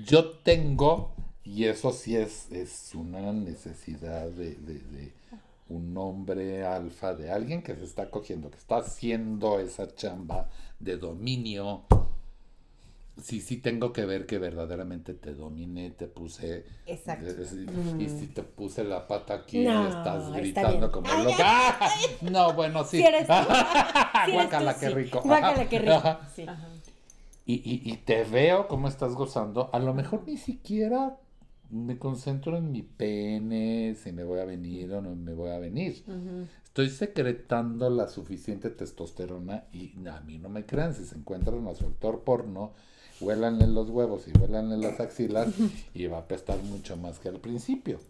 Yo 0.04 0.30
tengo, 0.30 1.14
y 1.44 1.64
eso 1.64 1.92
sí 1.92 2.16
es, 2.16 2.50
es 2.52 2.94
una 2.94 3.32
necesidad 3.32 4.26
de, 4.26 4.54
de- 4.56 4.80
de 4.80 5.12
un 5.68 5.96
hombre 5.96 6.64
alfa, 6.64 7.14
de 7.14 7.30
alguien 7.30 7.62
que 7.62 7.74
se 7.74 7.84
está 7.84 8.10
cogiendo, 8.10 8.50
que 8.50 8.56
está 8.56 8.78
haciendo 8.78 9.58
esa 9.60 9.94
chamba 9.94 10.48
de 10.78 10.96
dominio. 10.96 11.84
Sí, 13.20 13.40
sí 13.40 13.56
tengo 13.56 13.92
que 13.92 14.04
ver 14.06 14.26
que 14.26 14.38
verdaderamente 14.38 15.14
te 15.14 15.34
dominé, 15.34 15.90
te 15.90 16.06
puse... 16.06 16.64
Exacto. 16.86 17.26
sí, 17.44 17.66
Y 17.98 18.08
si 18.08 18.28
te 18.28 18.42
puse 18.44 18.84
la 18.84 19.06
pata 19.08 19.34
aquí 19.34 19.64
No, 19.64 19.84
y 19.84 19.88
estás 19.88 20.24
está 20.26 20.36
gritando 20.38 20.78
bien. 20.78 20.90
como 20.90 21.24
loca. 21.24 21.36
¡Ah! 21.40 21.90
No, 22.30 22.52
bueno, 22.54 22.84
sí. 22.84 23.02
Eres 23.02 23.26
tú. 23.26 23.32
Eres 24.22 24.34
Guácala, 24.34 24.74
tú, 24.74 24.80
qué 24.80 24.86
sí. 24.88 24.94
rico. 24.94 25.20
Guácala, 25.22 25.68
qué 25.68 25.78
rico. 25.80 25.92
Ajá. 25.94 26.28
Sí. 26.34 26.46
Y, 27.44 27.54
y, 27.54 27.92
y 27.92 27.96
te 27.98 28.24
veo 28.24 28.68
cómo 28.68 28.88
estás 28.88 29.14
gozando. 29.14 29.70
A 29.72 29.78
lo 29.78 29.94
mejor 29.94 30.22
ni 30.26 30.36
siquiera 30.36 31.16
me 31.70 31.98
concentro 31.98 32.56
en 32.56 32.70
mi 32.72 32.82
pene, 32.82 33.94
si 34.02 34.12
me 34.12 34.24
voy 34.24 34.40
a 34.40 34.44
venir 34.44 34.92
o 34.92 35.02
no 35.02 35.14
me 35.16 35.34
voy 35.34 35.50
a 35.50 35.58
venir. 35.58 36.04
Estoy 36.64 36.90
secretando 36.90 37.90
la 37.90 38.08
suficiente 38.08 38.70
testosterona 38.70 39.64
y 39.72 39.92
a 40.06 40.20
mí 40.20 40.38
no 40.38 40.48
me 40.48 40.64
crean. 40.64 40.94
Si 40.94 41.04
se 41.04 41.16
encuentran 41.16 41.66
a 41.66 41.74
su 41.74 41.86
actor 41.86 42.22
porno, 42.22 42.72
huélanle 43.20 43.66
los 43.66 43.90
huevos 43.90 44.28
y 44.28 44.38
huélanle 44.38 44.76
las 44.76 45.00
axilas 45.00 45.48
y 45.94 46.06
va 46.06 46.18
a 46.18 46.20
apestar 46.20 46.58
mucho 46.58 46.96
más 46.96 47.18
que 47.18 47.28
al 47.28 47.40
principio. 47.40 48.00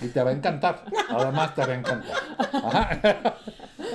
Y 0.00 0.08
te 0.08 0.22
va 0.22 0.30
a 0.30 0.32
encantar. 0.32 0.84
Además 1.08 1.54
te 1.54 1.62
va 1.62 1.72
a 1.72 1.74
encantar. 1.74 2.16
Ajá. 2.38 3.36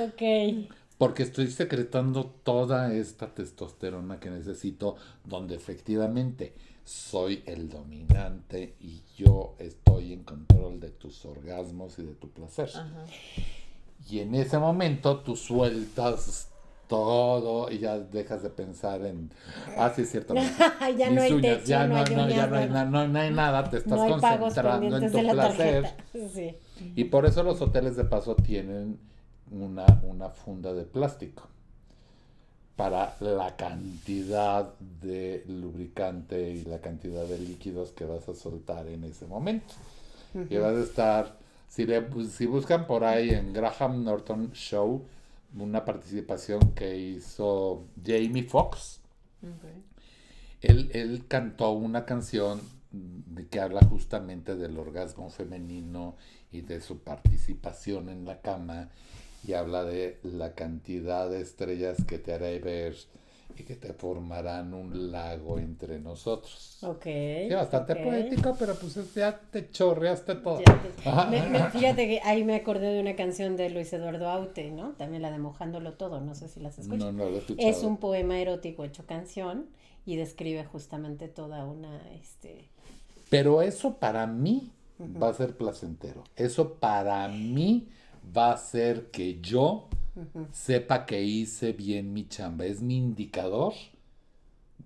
Ok. 0.08 0.69
Porque 0.97 1.23
estoy 1.23 1.47
secretando 1.47 2.25
toda 2.25 2.93
esta 2.93 3.34
testosterona 3.34 4.19
que 4.19 4.30
necesito, 4.30 4.95
donde 5.23 5.56
efectivamente 5.56 6.54
soy 6.84 7.43
el 7.45 7.69
dominante 7.69 8.75
y 8.80 9.01
yo 9.17 9.56
estoy 9.60 10.13
en 10.13 10.23
control 10.23 10.80
de 10.80 10.89
tus 10.89 11.25
orgasmos 11.25 11.97
y 11.99 12.04
de 12.04 12.13
tu 12.13 12.30
placer. 12.30 12.69
Ajá. 12.73 13.06
Y 14.10 14.19
en 14.19 14.36
ese 14.36 14.60
momento 14.60 15.19
tú 15.19 15.36
sueltas 15.36 16.49
todo 16.88 17.71
y 17.71 17.80
ya 17.80 17.98
dejas 17.98 18.43
de 18.43 18.50
pensar 18.50 19.06
en, 19.06 19.32
ah, 19.78 19.91
sí 19.95 20.04
es 20.04 20.12
cierto. 20.12 20.34
ya 20.98 21.10
no 21.10 21.21
hay 21.21 21.41
techo, 21.41 21.65
ya 21.65 21.88
no, 21.88 21.98
hay 21.98 22.15
no, 22.15 22.30
ya 22.30 22.48
no 22.48 22.58
hay, 22.58 22.69
no, 22.69 23.08
no, 23.08 23.19
hay 23.19 23.32
nada, 23.32 23.69
te 23.69 23.78
estás 23.78 24.00
concentrando 24.00 24.98
en 24.98 25.12
tu 25.12 25.32
placer. 25.32 25.95
Sí. 26.34 26.56
Y 26.95 27.06
por 27.06 27.26
eso 27.26 27.43
los 27.43 27.62
hoteles 27.62 27.95
de 27.98 28.06
paso 28.06 28.36
tienen 28.36 29.00
una, 29.52 29.86
una 30.04 30.30
funda 30.30 30.74
de 30.74 30.84
plástico 30.84 31.43
para 32.76 33.15
la 33.21 33.56
cantidad 33.56 34.74
de 35.02 35.43
lubricante 35.48 36.50
y 36.52 36.65
la 36.65 36.80
cantidad 36.80 37.26
de 37.26 37.39
líquidos 37.39 37.91
que 37.91 38.06
vas 38.06 38.28
a 38.28 38.36
soltar 38.36 38.88
en 38.88 39.04
ese 39.06 39.26
momento. 39.26 39.74
Y 40.50 40.58
vas 40.58 40.76
a 40.76 40.82
estar, 40.82 41.38
si, 41.69 41.86
le, 41.86 42.04
si 42.30 42.45
buscan 42.45 42.86
por 42.86 43.06
ahí 43.06 43.30
en 43.30 43.54
Graham 43.54 44.04
Norton 44.04 44.52
Show, 44.52 45.06
una 45.57 45.85
participación 45.85 46.73
que 46.73 46.97
hizo 46.97 47.87
Jamie 48.03 48.43
Foxx, 48.43 49.01
él, 50.61 50.89
él 50.93 51.25
cantó 51.27 51.71
una 51.71 52.05
canción 52.05 52.61
de 52.91 53.47
que 53.47 53.59
habla 53.59 53.81
justamente 53.81 54.55
del 54.55 54.77
orgasmo 54.77 55.29
femenino 55.29 56.15
y 56.51 56.61
de 56.61 56.81
su 56.81 56.99
participación 56.99 58.09
en 58.09 58.25
la 58.25 58.41
cama 58.41 58.89
y 59.45 59.53
habla 59.53 59.83
de 59.83 60.19
la 60.23 60.53
cantidad 60.53 61.29
de 61.29 61.41
estrellas 61.41 61.97
que 62.07 62.17
te 62.17 62.33
haré 62.33 62.59
ver 62.59 62.95
y 63.58 63.63
que 63.63 63.75
te 63.75 63.93
formarán 63.93 64.73
un 64.73 65.12
lago 65.12 65.60
entre 65.60 65.99
nosotros. 65.99 66.79
Ok. 66.84 67.03
Sí, 67.03 67.53
bastante 67.53 67.95
poético, 67.95 68.55
pero 68.60 68.75
pues 68.75 68.97
ya 69.13 69.39
te 69.39 69.69
chorreaste 69.69 70.36
todo. 70.36 70.60
Ya 70.60 70.81
te- 70.81 71.10
Ajá. 71.10 71.25
me- 71.29 71.47
me- 71.49 71.69
fíjate 71.69 72.08
que 72.08 72.19
ahí 72.23 72.43
me 72.43 72.55
acordé 72.55 72.88
de 72.93 72.99
una 72.99 73.15
canción 73.15 73.55
de 73.55 73.69
Luis 73.69 73.91
Eduardo 73.93 74.27
Aute, 74.29 74.71
¿no? 74.71 74.91
También 74.93 75.21
la 75.21 75.31
de 75.31 75.38
Mojándolo 75.39 75.93
Todo, 75.93 76.19
no 76.21 76.36
sé 76.36 76.49
si 76.49 76.60
las 76.60 76.77
escuchas. 76.79 76.99
No, 77.05 77.12
no 77.12 77.29
lo 77.29 77.36
he 77.36 77.39
escuchado. 77.39 77.69
es 77.69 77.84
un 77.84 77.97
poema 77.97 78.38
erótico 78.39 78.84
hecho 78.84 79.05
canción 79.05 79.67
y 80.05 80.17
describe 80.17 80.65
justamente 80.65 81.27
toda 81.27 81.65
una, 81.65 82.08
este... 82.12 82.69
Pero 83.29 83.62
eso 83.62 83.95
para 83.95 84.27
mí 84.27 84.71
va 85.21 85.29
a 85.29 85.34
ser 85.34 85.58
placentero. 85.58 86.23
Eso 86.36 86.73
para 86.75 87.27
mí 87.27 87.88
va 88.36 88.51
a 88.51 88.53
hacer 88.53 89.10
que 89.12 89.39
yo 89.41 89.88
sepa 90.51 91.06
que 91.06 91.21
hice 91.23 91.73
bien 91.73 92.13
mi 92.13 92.28
chamba. 92.28 92.65
Es 92.65 92.82
mi 92.82 92.97
indicador 92.97 93.73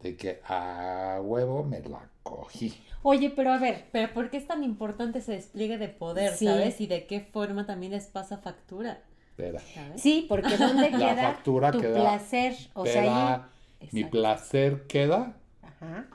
de 0.02 0.16
que 0.16 0.42
a 0.46 1.20
huevo 1.24 1.64
me 1.64 1.82
la 1.82 2.10
cogí. 2.24 2.74
Oye, 3.02 3.30
pero 3.30 3.52
a 3.52 3.58
ver, 3.58 3.86
Pero 3.92 4.14
¿por 4.14 4.30
qué 4.30 4.38
es 4.38 4.48
tan 4.48 4.64
importante 4.64 5.20
ese 5.20 5.32
despliegue 5.34 5.78
de 5.78 5.88
poder, 5.88 6.34
Sí. 6.34 6.46
sabes? 6.46 6.82
Y 6.82 6.88
de 6.88 7.06
qué 7.08 7.22
forma 7.22 7.66
también 7.66 7.92
les 7.94 8.08
pasa 8.08 8.38
factura, 8.40 9.02
sí, 9.96 10.26
porque 10.28 10.58
¿dónde 10.58 10.92
La 10.92 10.98
queda 10.98 11.16
factura 11.34 11.72
tu 11.72 11.80
queda- 11.80 12.00
placer? 12.00 12.56
O 12.74 12.86
sea, 12.86 13.34
ahí... 13.80 13.90
mi 13.94 14.04
placer 14.04 14.86
queda. 14.88 15.38
Ajá. 15.62 16.08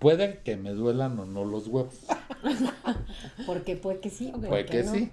Puede 0.00 0.40
que 0.42 0.56
me 0.56 0.70
duelan 0.70 1.18
o 1.18 1.24
no 1.26 1.44
los 1.44 1.66
huevos. 1.68 1.94
Porque 3.46 3.74
puede 3.76 4.00
que 4.00 4.10
sí, 4.10 4.30
Puede 4.32 4.48
puede 4.48 4.66
que 4.66 4.82
no. 4.84 4.92
sí. 4.94 5.10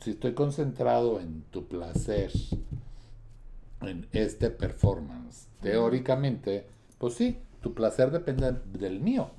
Si 0.00 0.10
estoy 0.10 0.34
concentrado 0.34 1.20
en 1.20 1.42
tu 1.50 1.66
placer, 1.66 2.30
en 3.80 4.06
este 4.12 4.50
performance, 4.50 5.48
teóricamente, 5.60 6.66
pues 6.98 7.14
sí, 7.14 7.38
tu 7.60 7.74
placer 7.74 8.10
depende 8.10 8.52
del 8.72 9.00
mío. 9.00 9.30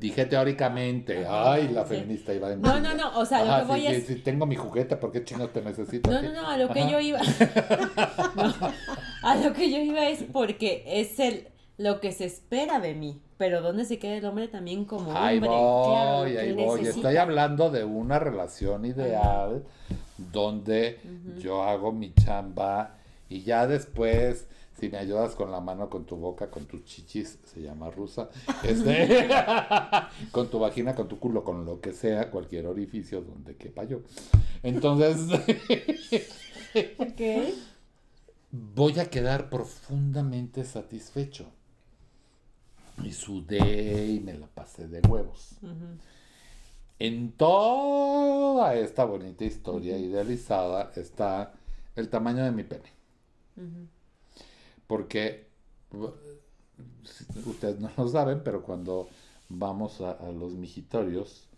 Dije 0.00 0.26
teóricamente, 0.26 1.24
Ajá, 1.24 1.52
ay, 1.52 1.68
la 1.68 1.84
sí. 1.84 1.94
feminista 1.94 2.34
iba 2.34 2.52
en 2.52 2.60
No, 2.60 2.80
no, 2.80 2.92
no, 2.94 3.16
o 3.18 3.24
sea, 3.24 3.44
lo 3.44 3.60
que 3.60 3.72
voy 3.72 3.80
sí, 3.82 3.86
es... 3.86 4.06
sí, 4.06 4.16
tengo 4.16 4.44
mi 4.44 4.56
juguete, 4.56 4.96
¿por 4.96 5.12
qué 5.12 5.22
chino 5.24 5.48
te 5.48 5.62
necesito? 5.62 6.10
a 6.10 6.14
No, 6.14 6.22
no, 6.22 6.42
no, 6.42 6.48
a 6.48 6.56
lo 6.56 6.68
que 6.70 6.90
yo 6.90 6.98
iba. 6.98 7.20
No, 8.34 8.54
a 9.22 9.36
lo 9.36 9.52
que 9.52 9.70
yo 9.70 9.78
iba 9.78 10.08
es 10.08 10.24
porque 10.24 10.82
es 10.86 11.18
el 11.20 11.48
lo 11.76 12.00
que 12.00 12.12
se 12.12 12.24
espera 12.24 12.80
de 12.80 12.94
mí. 12.94 13.20
Pero 13.40 13.62
¿dónde 13.62 13.86
se 13.86 13.98
queda 13.98 14.16
el 14.18 14.24
hombre 14.26 14.48
también 14.48 14.84
como 14.84 15.16
Ahí 15.16 15.38
hombre? 15.38 15.48
voy, 15.48 15.90
claro, 15.90 16.18
lo 16.26 16.30
que 16.30 16.38
ahí 16.40 16.52
voy. 16.52 16.86
Estoy 16.86 17.16
hablando 17.16 17.70
de 17.70 17.84
una 17.84 18.18
relación 18.18 18.84
ideal 18.84 19.64
donde 20.18 21.00
yo 21.38 21.62
hago 21.62 21.90
mi 21.90 22.12
chamba 22.12 22.98
y 23.30 23.40
ya 23.42 23.66
después, 23.66 24.46
si 24.78 24.90
me 24.90 24.98
ayudas 24.98 25.34
con 25.36 25.50
la 25.50 25.58
mano, 25.58 25.88
con 25.88 26.04
tu 26.04 26.16
boca, 26.16 26.50
con 26.50 26.66
tus 26.66 26.84
chichis, 26.84 27.38
se 27.46 27.62
llama 27.62 27.90
rusa, 27.90 28.28
este, 28.62 29.26
con 30.32 30.50
tu 30.50 30.58
vagina, 30.58 30.94
con 30.94 31.08
tu 31.08 31.18
culo, 31.18 31.42
con 31.42 31.64
lo 31.64 31.80
que 31.80 31.94
sea, 31.94 32.30
cualquier 32.30 32.66
orificio 32.66 33.22
donde 33.22 33.56
quepa 33.56 33.84
yo. 33.84 34.00
Entonces, 34.62 35.16
Ok. 36.98 37.54
voy 38.50 38.98
a 39.00 39.08
quedar 39.08 39.48
profundamente 39.48 40.62
satisfecho. 40.62 41.46
Y 43.02 43.12
sudé 43.12 44.06
y 44.06 44.20
me 44.20 44.34
la 44.34 44.46
pasé 44.46 44.88
de 44.88 45.00
huevos. 45.00 45.56
En 46.98 47.32
toda 47.32 48.74
esta 48.74 49.04
bonita 49.04 49.44
historia 49.44 49.96
idealizada 49.98 50.92
está 50.96 51.54
el 51.96 52.08
tamaño 52.08 52.44
de 52.44 52.52
mi 52.52 52.62
pene. 52.62 52.92
Porque 54.86 55.46
ustedes 57.46 57.80
no 57.80 57.90
lo 57.96 58.08
saben, 58.08 58.42
pero 58.44 58.62
cuando 58.62 59.08
vamos 59.48 60.00
a, 60.00 60.12
a 60.12 60.30
los 60.30 60.52
mijitorios, 60.52 61.48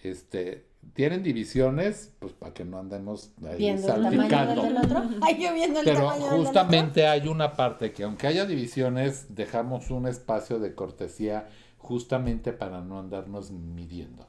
este, 0.00 0.67
tienen 0.94 1.22
divisiones, 1.22 2.12
pues 2.18 2.32
para 2.32 2.52
que 2.54 2.64
no 2.64 2.78
andemos 2.78 3.30
ahí 3.48 3.58
Viendo 3.58 3.86
el 3.88 4.02
tamaño 4.02 4.16
salpicando. 4.28 4.62
del 4.62 4.76
otro. 4.78 5.02
Ay, 5.22 5.42
yo 5.42 5.54
viendo 5.54 5.78
el 5.80 5.84
Pero 5.84 5.98
tamaño 6.00 6.14
del 6.16 6.24
otro. 6.26 6.38
justamente 6.44 7.06
hay 7.06 7.28
una 7.28 7.52
parte 7.54 7.92
que 7.92 8.04
aunque 8.04 8.26
haya 8.26 8.46
divisiones, 8.46 9.26
dejamos 9.34 9.90
un 9.90 10.06
espacio 10.08 10.58
de 10.58 10.74
cortesía 10.74 11.48
justamente 11.78 12.52
para 12.52 12.80
no 12.80 12.98
andarnos 12.98 13.50
midiendo. 13.50 14.26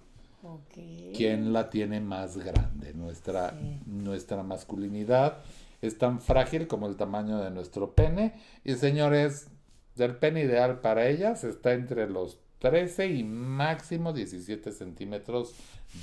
¿Quién 1.16 1.52
la 1.54 1.70
tiene 1.70 2.00
más 2.00 2.38
grande? 2.38 2.94
Nuestra, 2.94 3.52
Sí. 3.52 3.80
nuestra 3.86 4.44
masculinidad 4.44 5.40
es 5.82 5.98
tan 5.98 6.22
frágil 6.22 6.68
como 6.68 6.88
el 6.88 6.96
tamaño 6.96 7.40
de 7.40 7.52
nuestro 7.52 7.94
pene. 7.94 8.34
Y 8.64 8.76
señores, 8.76 9.48
el 9.98 10.16
pene 10.16 10.44
ideal 10.44 10.80
para 10.80 11.08
ellas 11.08 11.44
está 11.44 11.74
entre 11.74 12.10
los 12.10 12.40
13 12.60 13.08
y 13.08 13.24
máximo 13.24 14.14
17 14.14 14.72
centímetros 14.72 15.54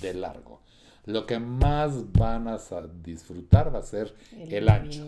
de 0.01 0.15
largo. 0.15 0.61
Lo 1.07 1.25
que 1.25 1.39
más 1.39 2.13
van 2.13 2.49
a 2.49 2.59
disfrutar 3.03 3.73
va 3.73 3.79
a 3.79 3.83
ser 3.83 4.13
el, 4.33 4.69
ancho. 4.69 5.05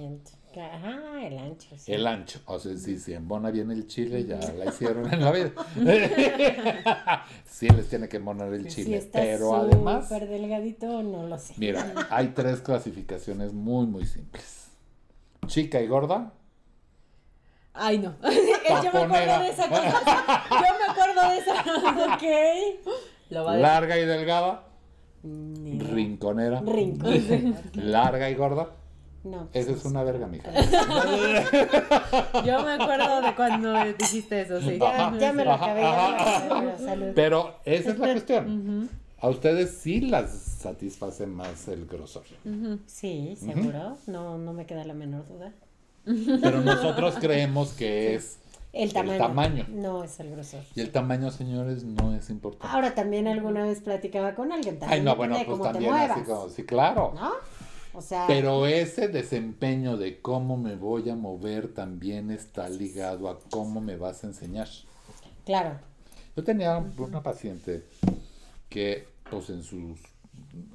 Ajá, 0.56 1.26
el 1.26 1.36
ancho. 1.36 1.76
sí. 1.76 1.92
El 1.92 2.06
ancho. 2.06 2.40
O 2.46 2.60
sea, 2.60 2.76
si 2.76 2.98
se 2.98 3.14
embona 3.14 3.50
bien 3.50 3.72
el 3.72 3.88
chile, 3.88 4.24
ya 4.24 4.38
la 4.38 4.66
hicieron 4.66 5.12
en 5.12 5.24
la 5.24 5.32
vida. 5.32 5.52
sí 7.44 7.68
les 7.68 7.88
tiene 7.88 8.08
que 8.08 8.18
embonar 8.18 8.54
el 8.54 8.70
Si 8.70 8.84
chile. 8.84 8.98
está 8.98 9.20
pero 9.20 9.56
además, 9.56 10.08
súper 10.08 10.28
delgadito, 10.28 11.02
no 11.02 11.26
lo 11.26 11.36
sé. 11.36 11.54
mira, 11.56 11.92
hay 12.10 12.28
tres 12.28 12.60
clasificaciones 12.60 13.52
muy, 13.52 13.86
muy 13.86 14.06
simples. 14.06 14.68
Chica 15.48 15.80
y 15.80 15.88
gorda. 15.88 16.32
Ay, 17.74 17.98
no. 17.98 18.14
yo 18.22 18.92
me 18.92 19.00
acuerdo 19.00 19.40
de 19.40 19.48
esa 19.48 19.68
cosa. 19.68 20.44
Yo 20.50 20.74
me 20.78 20.92
acuerdo 20.92 21.28
de 21.28 21.38
esa. 21.38 22.14
ok. 22.14 22.22
Lo 23.30 23.44
va 23.44 23.50
a 23.50 23.54
decir. 23.54 23.62
Larga 23.68 23.98
y 23.98 24.04
delgada. 24.04 24.67
Ni. 25.22 25.78
Rinconera. 25.80 26.60
Rincón. 26.60 27.56
Larga 27.74 28.30
y 28.30 28.34
gorda. 28.34 28.70
No. 29.24 29.48
Esa 29.52 29.72
es 29.72 29.84
una 29.84 30.04
verga, 30.04 30.26
mija. 30.28 30.50
Yo 32.44 32.64
me 32.64 32.72
acuerdo 32.72 33.20
de 33.20 33.34
cuando 33.34 33.74
dijiste 33.98 34.42
eso, 34.42 34.60
sí. 34.60 34.78
Ya, 34.78 35.12
ya 35.18 35.32
me 35.32 35.44
lo 35.44 35.52
Ajá, 35.52 35.64
acabé. 35.64 35.82
ya 35.82 35.88
me 35.90 36.64
lo 36.64 36.72
ajá, 36.72 36.82
acabé, 36.84 37.12
pero 37.14 37.56
esa 37.64 37.90
es 37.90 37.98
la 37.98 38.12
cuestión. 38.12 38.88
A 39.20 39.28
ustedes 39.28 39.72
sí 39.78 40.00
las 40.00 40.30
satisface 40.30 41.26
más 41.26 41.66
el 41.68 41.86
grosor. 41.86 42.22
Sí, 42.86 43.34
seguro. 43.36 43.96
No, 44.06 44.38
no 44.38 44.52
me 44.52 44.66
queda 44.66 44.84
la 44.84 44.94
menor 44.94 45.26
duda. 45.26 45.52
Pero 46.04 46.60
nosotros 46.62 47.16
creemos 47.20 47.72
que 47.74 48.14
es 48.14 48.38
El 48.72 48.92
tamaño. 48.92 49.18
tamaño. 49.18 49.66
No 49.70 50.04
es 50.04 50.20
el 50.20 50.30
grosor. 50.30 50.60
Y 50.74 50.80
el 50.80 50.90
tamaño, 50.90 51.30
señores, 51.30 51.84
no 51.84 52.14
es 52.14 52.28
importante. 52.30 52.74
Ahora 52.74 52.94
también 52.94 53.26
alguna 53.26 53.62
vez 53.62 53.80
platicaba 53.80 54.34
con 54.34 54.52
alguien. 54.52 54.78
También 54.78 55.00
Ay, 55.00 55.04
no, 55.04 55.16
bueno, 55.16 55.36
pues 55.46 55.62
también 55.62 55.94
así 55.94 56.20
como, 56.22 56.48
sí, 56.48 56.64
claro. 56.64 57.12
¿No? 57.14 57.32
O 57.94 58.02
sea, 58.02 58.26
Pero 58.26 58.66
ese 58.66 59.08
desempeño 59.08 59.96
de 59.96 60.20
cómo 60.20 60.56
me 60.56 60.76
voy 60.76 61.08
a 61.08 61.16
mover 61.16 61.72
también 61.72 62.30
está 62.30 62.68
ligado 62.68 63.28
a 63.28 63.40
cómo 63.50 63.80
me 63.80 63.96
vas 63.96 64.22
a 64.24 64.28
enseñar. 64.28 64.68
claro. 65.44 65.78
Yo 66.36 66.44
tenía 66.44 66.78
una 66.78 67.20
paciente 67.20 67.82
que, 68.68 69.08
pues 69.28 69.50
en 69.50 69.64
su 69.64 69.96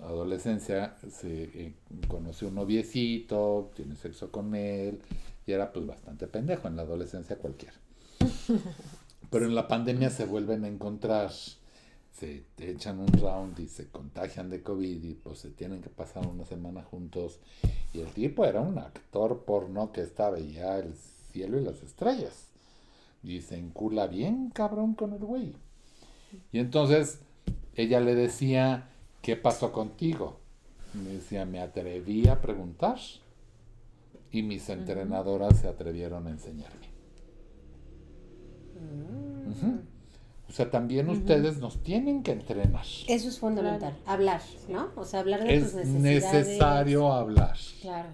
adolescencia, 0.02 0.96
se 1.10 1.44
eh, 1.44 1.74
conoció 2.10 2.50
un 2.50 2.56
noviecito, 2.56 3.72
tiene 3.74 3.96
sexo 3.96 4.30
con 4.30 4.54
él, 4.56 5.02
y 5.46 5.54
era 5.54 5.72
pues 5.72 5.86
bastante 5.86 6.28
pendejo 6.28 6.68
en 6.68 6.76
la 6.76 6.82
adolescencia 6.82 7.38
cualquiera. 7.38 7.76
Pero 9.30 9.46
en 9.46 9.56
la 9.56 9.68
pandemia 9.68 10.10
se 10.10 10.26
vuelven 10.26 10.64
a 10.64 10.68
encontrar, 10.68 11.32
se 11.32 12.44
echan 12.60 13.00
un 13.00 13.12
round 13.14 13.60
y 13.60 13.68
se 13.68 13.90
contagian 13.90 14.50
de 14.50 14.62
COVID 14.62 15.04
y 15.04 15.14
pues 15.16 15.40
se 15.40 15.50
tienen 15.50 15.82
que 15.82 15.90
pasar 15.90 16.28
una 16.28 16.46
semana 16.46 16.84
juntos. 16.84 17.40
Y 17.94 18.02
el 18.02 18.08
tipo 18.08 18.46
era 18.46 18.62
un 18.62 18.78
actor 18.78 19.44
porno 19.44 19.92
que 19.92 20.02
estaba 20.02 20.40
ya 20.40 20.78
el 20.78 20.94
cielo 21.32 21.60
y 21.60 21.64
las 21.64 21.82
estrellas. 21.82 22.48
Y 23.24 23.42
se 23.42 23.58
encula 23.58 24.08
bien 24.08 24.52
cabrón 24.52 24.94
con 24.94 25.14
el 25.14 25.20
güey. 25.20 25.56
Y 26.52 26.60
entonces 26.60 27.20
ella 27.76 28.00
le 28.00 28.16
decía, 28.16 28.90
¿qué 29.22 29.36
pasó 29.36 29.72
contigo? 29.72 30.40
Me 30.94 31.14
decía, 31.14 31.46
me 31.46 31.60
atreví 31.60 32.28
a 32.28 32.42
preguntar. 32.42 33.00
Y 34.32 34.44
mis 34.44 34.70
entrenadoras 34.70 35.60
se 35.60 35.68
atrevieron 35.68 36.28
a 36.28 36.32
enseñarme. 36.32 36.93
O 40.50 40.52
sea, 40.56 40.70
también 40.70 41.10
ustedes 41.10 41.58
nos 41.58 41.82
tienen 41.82 42.22
que 42.22 42.32
entrenar. 42.32 42.86
Eso 43.08 43.30
es 43.30 43.40
fundamental. 43.40 43.96
Hablar, 44.06 44.42
¿no? 44.70 44.90
O 44.96 45.04
sea, 45.04 45.22
hablar 45.22 45.44
de 45.44 45.60
tus 45.60 45.70
Es 45.74 45.88
necesidades. 45.88 46.48
necesario 46.48 47.12
hablar. 47.12 47.58
Claro. 47.82 48.10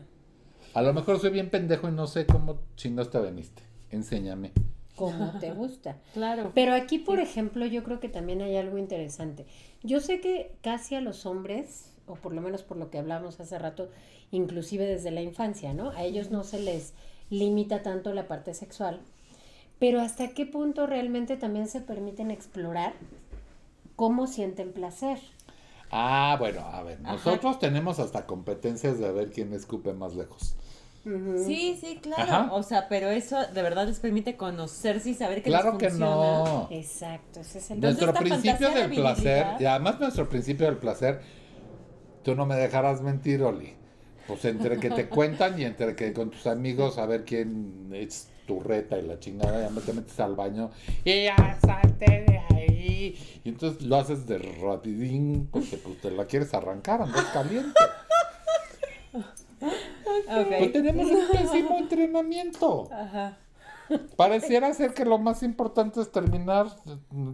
A 0.73 0.81
lo 0.81 0.93
mejor 0.93 1.19
soy 1.19 1.31
bien 1.31 1.49
pendejo 1.49 1.89
y 1.89 1.91
no 1.91 2.07
sé 2.07 2.25
cómo 2.25 2.59
chingados 2.77 3.09
te 3.11 3.19
veniste. 3.19 3.61
Enséñame. 3.91 4.51
Como 4.95 5.31
te 5.39 5.51
gusta. 5.51 5.97
Claro. 6.13 6.51
Pero 6.55 6.73
aquí, 6.75 6.99
por 6.99 7.19
ejemplo, 7.19 7.65
yo 7.65 7.83
creo 7.83 7.99
que 7.99 8.07
también 8.09 8.41
hay 8.41 8.55
algo 8.55 8.77
interesante. 8.77 9.45
Yo 9.83 9.99
sé 9.99 10.21
que 10.21 10.53
casi 10.61 10.95
a 10.95 11.01
los 11.01 11.25
hombres, 11.25 11.91
o 12.07 12.15
por 12.15 12.33
lo 12.33 12.41
menos 12.41 12.63
por 12.63 12.77
lo 12.77 12.89
que 12.89 12.99
hablamos 12.99 13.39
hace 13.41 13.57
rato, 13.59 13.89
inclusive 14.31 14.85
desde 14.85 15.11
la 15.11 15.21
infancia, 15.21 15.73
¿no? 15.73 15.89
A 15.89 16.03
ellos 16.03 16.31
no 16.31 16.43
se 16.43 16.59
les 16.61 16.93
limita 17.29 17.81
tanto 17.81 18.13
la 18.13 18.27
parte 18.27 18.53
sexual. 18.53 19.01
Pero 19.79 20.01
hasta 20.01 20.29
qué 20.29 20.45
punto 20.45 20.87
realmente 20.87 21.37
también 21.37 21.67
se 21.67 21.81
permiten 21.81 22.31
explorar 22.31 22.93
cómo 23.95 24.27
sienten 24.27 24.73
placer. 24.73 25.19
Ah, 25.91 26.35
bueno, 26.39 26.61
a 26.61 26.83
ver, 26.83 26.99
nosotros 27.01 27.59
tenemos 27.59 27.99
hasta 27.99 28.25
competencias 28.25 28.99
de 28.99 29.11
ver 29.11 29.31
quién 29.31 29.53
escupe 29.53 29.93
más 29.93 30.15
lejos. 30.15 30.55
Sí, 31.45 31.77
sí, 31.81 31.99
claro. 32.01 32.23
Ajá. 32.23 32.53
O 32.53 32.61
sea, 32.61 32.87
pero 32.89 33.09
eso 33.09 33.37
de 33.47 33.61
verdad 33.61 33.87
les 33.87 33.99
permite 33.99 34.35
conocerse 34.35 35.09
y 35.09 35.13
saber 35.15 35.41
que 35.41 35.49
Claro 35.49 35.71
les 35.71 35.79
que 35.79 35.89
funciona. 35.89 36.11
no. 36.15 36.67
Exacto, 36.71 37.39
ese 37.39 37.59
es 37.59 37.71
el... 37.71 37.79
Nuestro 37.79 38.13
principio 38.13 38.69
del 38.69 38.89
de 38.89 38.95
placer, 38.95 39.47
y 39.59 39.65
además 39.65 39.99
nuestro 39.99 40.29
principio 40.29 40.67
del 40.67 40.77
placer, 40.77 41.21
tú 42.23 42.35
no 42.35 42.45
me 42.45 42.55
dejarás 42.55 43.01
mentir, 43.01 43.41
Oli. 43.41 43.73
Pues 44.29 44.45
entre 44.45 44.77
que 44.77 44.91
te 44.91 45.09
cuentan 45.09 45.59
y 45.59 45.65
entre 45.65 45.95
que 45.95 46.13
con 46.13 46.29
tus 46.29 46.45
amigos 46.45 46.99
a 46.99 47.07
ver 47.07 47.25
quién 47.25 47.89
es 47.91 48.29
turreta 48.45 48.99
y 48.99 49.01
la 49.01 49.19
chingada, 49.19 49.67
ya 49.67 49.81
te 49.81 49.91
metes 49.91 50.19
al 50.19 50.35
baño 50.35 50.69
y 51.03 51.23
ya 51.23 51.57
salte 51.59 52.25
de 52.27 52.39
ahí. 52.51 53.41
Y 53.43 53.49
entonces 53.49 53.81
lo 53.81 53.95
haces 53.95 54.27
de 54.27 54.37
rapidín 54.37 55.49
porque 55.51 55.77
pues, 55.77 55.99
te 55.99 56.11
la 56.11 56.25
quieres 56.25 56.53
arrancar, 56.53 57.01
andas 57.01 57.25
caliente. 57.33 57.73
Pues 59.59 60.71
tenemos 60.73 61.09
un 61.09 61.27
pésimo 61.31 61.79
entrenamiento. 61.79 62.87
Ajá. 62.93 63.35
Pareciera 64.15 64.73
ser 64.73 64.93
que 64.93 65.05
lo 65.05 65.17
más 65.17 65.43
importante 65.43 66.01
es 66.01 66.11
terminar 66.11 66.67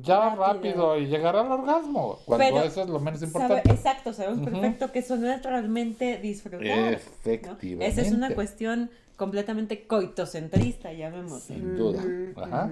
ya 0.01 0.35
rápido, 0.35 0.97
y 0.97 1.07
llegar 1.07 1.35
al 1.35 1.51
orgasmo, 1.51 2.19
cuando 2.25 2.45
Pero, 2.45 2.63
eso 2.63 2.81
es 2.83 2.89
lo 2.89 2.99
menos 2.99 3.19
Sabe- 3.19 3.27
importante. 3.31 3.71
exacto, 3.71 4.13
sabemos 4.13 4.47
perfecto 4.49 4.91
que 4.91 4.99
eso 4.99 5.15
no 5.17 5.31
es 5.31 5.41
realmente 5.43 6.17
disfrutar. 6.19 6.61
¿no? 6.61 6.89
Efectivamente. 6.89 7.87
Esa 7.87 8.01
es 8.01 8.11
una 8.11 8.33
cuestión 8.35 8.89
completamente 9.15 9.87
coitocentrista, 9.87 10.91
llamémoslo. 10.93 11.39
Sin 11.39 11.75
duda. 11.75 12.03
Ajá. 12.35 12.69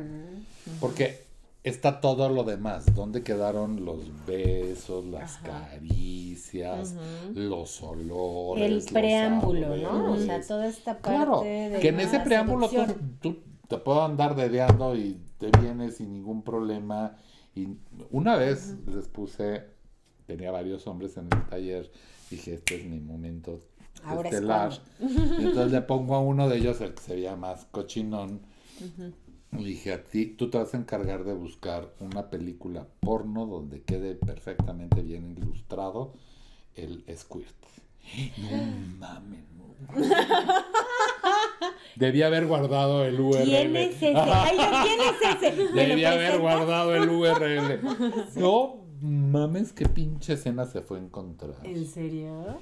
Porque 0.79 1.23
está 1.63 2.01
todo 2.01 2.27
lo 2.29 2.43
demás. 2.43 2.93
¿Dónde 2.93 3.23
quedaron 3.23 3.86
los 3.86 4.25
besos, 4.25 5.05
las 5.05 5.38
caricias, 5.38 6.93
los 7.34 7.81
olores? 7.81 8.65
El 8.65 8.75
los 8.75 8.86
preámbulo, 8.88 9.77
¿no? 9.77 10.11
O 10.13 10.17
sea, 10.17 10.41
toda 10.41 10.67
esta 10.67 10.99
parte 10.99 11.09
Claro, 11.15 11.41
de 11.41 11.79
que 11.81 11.88
en 11.89 11.99
ese 12.01 12.19
preámbulo 12.19 12.69
tú 13.21 13.38
te 13.68 13.78
puedo 13.78 14.03
andar 14.03 14.36
dedeando 14.36 14.95
y 14.95 15.22
te 15.38 15.49
vienes 15.59 15.97
sin 15.97 16.11
ningún 16.11 16.43
problema. 16.43 17.18
Y 17.55 17.68
una 18.11 18.36
vez 18.36 18.76
les 18.88 19.07
puse, 19.07 19.66
tenía 20.26 20.51
varios 20.51 20.88
hombres 20.88 21.18
en 21.18 21.26
el 21.26 21.45
taller, 21.47 21.91
dije, 22.30 22.55
este 22.55 22.82
es 22.82 22.86
mi 22.86 22.99
momento 22.99 23.61
Ahora 24.03 24.30
es 24.30 24.36
estelar. 24.36 24.74
Y 24.99 25.45
entonces 25.45 25.72
le 25.72 25.82
pongo 25.82 26.16
a 26.16 26.20
uno 26.20 26.49
de 26.49 26.57
ellos, 26.57 26.82
el 26.82 26.93
que 26.93 27.01
se 27.01 27.16
veía 27.16 27.36
más 27.36 27.66
cochinón, 27.66 28.41
y 29.51 29.64
dije, 29.64 29.93
a 29.93 30.03
ti, 30.03 30.26
tú 30.26 30.49
te 30.49 30.57
vas 30.57 30.74
a 30.74 30.78
encargar 30.78 31.24
de 31.24 31.34
buscar 31.34 31.93
una 31.99 32.30
película 32.30 32.88
porno 32.99 33.45
donde 33.45 33.84
quede 33.84 34.16
perfectamente 34.16 35.01
bien 35.03 35.32
ilustrado 35.38 36.14
el 36.76 37.05
squirt. 37.16 37.55
No 38.38 38.97
mames, 38.97 39.45
no. 39.51 39.64
Debía 41.95 42.28
haber 42.28 42.47
guardado 42.47 43.03
el 43.05 43.20
URL. 43.20 43.43
¿Quién 43.43 43.76
es 43.76 43.95
ese? 43.95 44.14
Ay, 44.16 44.57
no, 44.57 44.84
¿quién 44.84 44.99
es 45.01 45.43
ese? 45.43 45.64
¿Me 45.74 45.88
lo 45.88 45.89
Debía 45.89 46.11
haber 46.11 46.32
presentas? 46.32 46.41
guardado 46.41 46.95
el 46.95 47.09
URL. 47.09 47.82
No 48.36 48.84
mames, 49.01 49.74
qué 49.74 49.86
pinche 49.88 50.34
escena 50.34 50.66
se 50.66 50.82
fue 50.82 50.97
a 50.97 51.01
encontrar. 51.01 51.55
¿En 51.64 51.86
serio? 51.86 52.57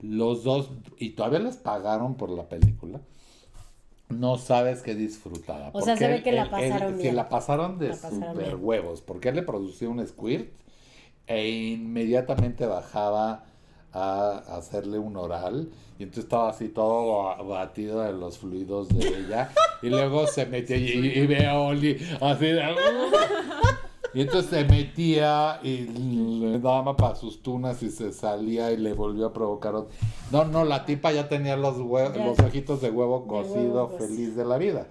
Los 0.00 0.44
dos, 0.44 0.70
y 0.98 1.10
todavía 1.10 1.38
les 1.40 1.56
pagaron 1.56 2.16
por 2.16 2.30
la 2.30 2.48
película. 2.48 3.00
No 4.08 4.38
sabes 4.38 4.82
qué 4.82 4.94
disfrutada. 4.94 5.70
O 5.74 5.82
sea, 5.82 5.96
se 5.96 6.08
ve 6.08 6.22
que 6.22 6.32
la 6.32 6.50
pasaron 6.50 6.96
que 6.96 7.02
bien. 7.02 7.16
la 7.16 7.28
pasaron 7.28 7.78
de 7.78 7.88
La 7.88 7.94
pasaron 7.94 8.20
super 8.34 8.46
bien. 8.54 8.58
huevos. 8.64 9.02
Porque 9.02 9.28
él 9.28 9.36
le 9.36 9.42
producía 9.42 9.88
un 9.88 10.04
squirt 10.06 10.50
e 11.26 11.48
inmediatamente 11.50 12.64
bajaba 12.66 13.44
a 13.92 14.38
hacerle 14.56 14.98
un 14.98 15.16
oral. 15.16 15.68
Y 15.98 16.04
entonces 16.04 16.24
estaba 16.24 16.50
así 16.50 16.68
todo 16.68 17.24
ba- 17.24 17.42
batido 17.42 18.00
de 18.02 18.12
los 18.12 18.38
fluidos 18.38 18.88
de 18.88 19.06
ella. 19.08 19.50
y 19.82 19.88
luego 19.88 20.26
se 20.26 20.46
metía 20.46 20.76
y, 20.76 20.84
y 20.92 21.26
ve 21.26 21.46
a 21.46 21.58
Oli 21.58 21.96
así 22.20 22.44
de... 22.46 22.62
Y 24.14 24.22
entonces 24.22 24.50
se 24.50 24.64
metía 24.64 25.60
y 25.62 25.80
le 26.40 26.58
daba 26.60 26.96
para 26.96 27.14
sus 27.14 27.42
tunas 27.42 27.82
y 27.82 27.90
se 27.90 28.10
salía 28.12 28.72
y 28.72 28.78
le 28.78 28.94
volvió 28.94 29.26
a 29.26 29.32
provocar. 29.34 29.74
ot- 29.74 29.88
No, 30.32 30.44
no, 30.46 30.64
la 30.64 30.86
tipa 30.86 31.12
ya 31.12 31.28
tenía 31.28 31.56
los, 31.58 31.76
Ya. 31.76 32.24
los 32.24 32.38
ojitos 32.38 32.80
de 32.80 32.90
huevo 32.90 33.20
De 33.20 33.26
cocido, 33.28 33.60
huevo 33.74 33.88
cocido. 33.90 34.08
feliz 34.08 34.34
de 34.34 34.44
la 34.46 34.56
vida. 34.56 34.86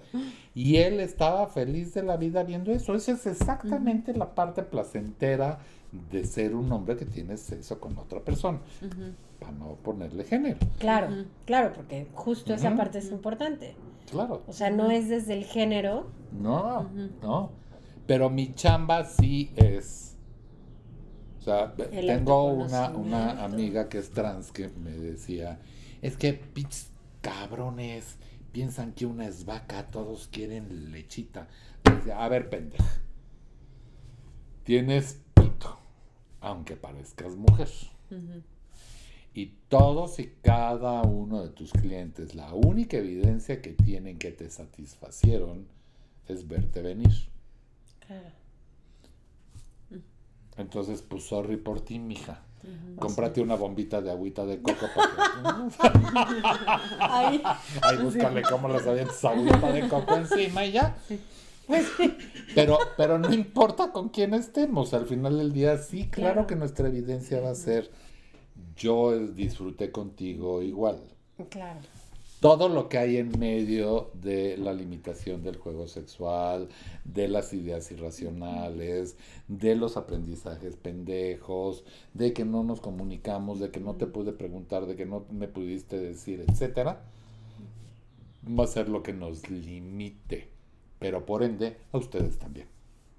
Y 0.54 0.76
él 0.76 1.00
estaba 1.00 1.48
feliz 1.48 1.94
de 1.94 2.04
la 2.04 2.16
vida 2.16 2.44
viendo 2.44 2.70
eso. 2.70 2.94
Esa 2.94 3.12
es 3.12 3.26
exactamente 3.26 4.14
la 4.14 4.34
parte 4.34 4.62
placentera 4.62 5.58
de 5.92 6.24
ser 6.24 6.54
un 6.54 6.70
hombre 6.72 6.96
que 6.96 7.04
tiene 7.04 7.36
sexo 7.36 7.80
con 7.80 7.96
otra 7.98 8.20
persona. 8.20 8.60
Para 9.38 9.52
no 9.52 9.76
ponerle 9.76 10.24
género. 10.24 10.58
Claro, 10.78 11.24
claro, 11.44 11.72
porque 11.74 12.08
justo 12.12 12.54
esa 12.54 12.74
parte 12.76 12.98
es 12.98 13.10
importante. 13.10 13.74
Claro. 14.10 14.42
O 14.46 14.52
sea, 14.52 14.70
no 14.70 14.90
es 14.90 15.08
desde 15.08 15.34
el 15.34 15.44
género. 15.44 16.06
No, 16.32 16.88
no. 17.22 17.52
Pero 18.06 18.30
mi 18.30 18.54
chamba 18.54 19.04
sí 19.04 19.52
es. 19.56 20.16
O 21.38 21.42
sea, 21.42 21.74
El 21.92 22.06
tengo 22.06 22.44
una, 22.52 22.90
una 22.90 23.44
amiga 23.44 23.88
que 23.88 23.98
es 23.98 24.10
trans 24.10 24.50
que 24.50 24.68
me 24.68 24.92
decía: 24.92 25.60
Es 26.02 26.16
que 26.16 26.32
pinches 26.32 26.90
cabrones 27.20 28.18
piensan 28.52 28.92
que 28.92 29.06
una 29.06 29.26
es 29.26 29.44
vaca, 29.44 29.86
todos 29.86 30.28
quieren 30.28 30.90
lechita. 30.90 31.48
Le 31.84 31.96
decía, 31.96 32.24
a 32.24 32.28
ver, 32.28 32.50
pendeja. 32.50 32.84
Tienes 34.64 35.20
aunque 36.40 36.76
parezcas 36.76 37.36
mujer. 37.36 37.68
Y 39.34 39.54
todos 39.68 40.18
y 40.18 40.32
cada 40.42 41.02
uno 41.02 41.42
de 41.42 41.50
tus 41.50 41.72
clientes, 41.72 42.34
la 42.34 42.52
única 42.54 42.96
evidencia 42.96 43.62
que 43.62 43.72
tienen 43.72 44.18
que 44.18 44.32
te 44.32 44.50
satisfacieron 44.50 45.66
es 46.26 46.48
verte 46.48 46.82
venir. 46.82 47.12
Claro. 48.06 48.30
Entonces, 50.56 51.02
pues 51.02 51.24
sorry 51.24 51.56
por 51.56 51.80
ti, 51.80 51.98
mija. 51.98 52.42
Cómprate 52.98 53.40
una 53.40 53.54
bombita 53.54 54.02
de 54.02 54.10
agüita 54.10 54.44
de 54.44 54.60
coco 54.60 54.86
para 54.94 55.70
que... 55.70 57.42
Ahí 57.82 57.96
búscale 58.02 58.42
cómo 58.42 58.68
les 58.68 58.84
avientas 58.84 59.24
agüita 59.24 59.70
de 59.70 59.88
coco 59.88 60.16
encima 60.16 60.64
y 60.64 60.72
ya. 60.72 60.96
Pero, 62.54 62.78
pero 62.96 63.18
no 63.18 63.32
importa 63.32 63.92
con 63.92 64.08
quién 64.08 64.34
estemos, 64.34 64.94
al 64.94 65.06
final 65.06 65.36
del 65.38 65.52
día 65.52 65.76
sí, 65.78 66.08
claro, 66.08 66.32
Claro. 66.34 66.46
que 66.46 66.56
nuestra 66.56 66.88
evidencia 66.88 67.40
va 67.40 67.50
a 67.50 67.54
ser 67.54 67.90
yo 68.76 69.18
disfruté 69.18 69.90
contigo 69.92 70.62
igual. 70.62 70.98
claro. 71.50 71.80
todo 72.40 72.68
lo 72.68 72.88
que 72.88 72.98
hay 72.98 73.16
en 73.16 73.36
medio 73.38 74.10
de 74.14 74.56
la 74.56 74.72
limitación 74.72 75.42
del 75.42 75.56
juego 75.56 75.88
sexual, 75.88 76.68
de 77.04 77.26
las 77.28 77.52
ideas 77.52 77.90
irracionales, 77.90 79.16
de 79.48 79.74
los 79.74 79.96
aprendizajes 79.96 80.76
pendejos, 80.76 81.82
de 82.14 82.32
que 82.32 82.44
no 82.44 82.62
nos 82.62 82.80
comunicamos, 82.80 83.58
de 83.58 83.70
que 83.72 83.80
no 83.80 83.94
te 83.96 84.06
pude 84.06 84.32
preguntar, 84.32 84.86
de 84.86 84.94
que 84.94 85.04
no 85.06 85.24
me 85.32 85.48
pudiste 85.48 85.98
decir, 85.98 86.44
etcétera, 86.48 87.02
va 88.48 88.64
a 88.64 88.68
ser 88.68 88.88
lo 88.88 89.02
que 89.02 89.12
nos 89.12 89.50
limite, 89.50 90.48
pero 90.98 91.24
por 91.26 91.42
ende 91.42 91.76
a 91.92 91.98
ustedes 91.98 92.38
también. 92.38 92.68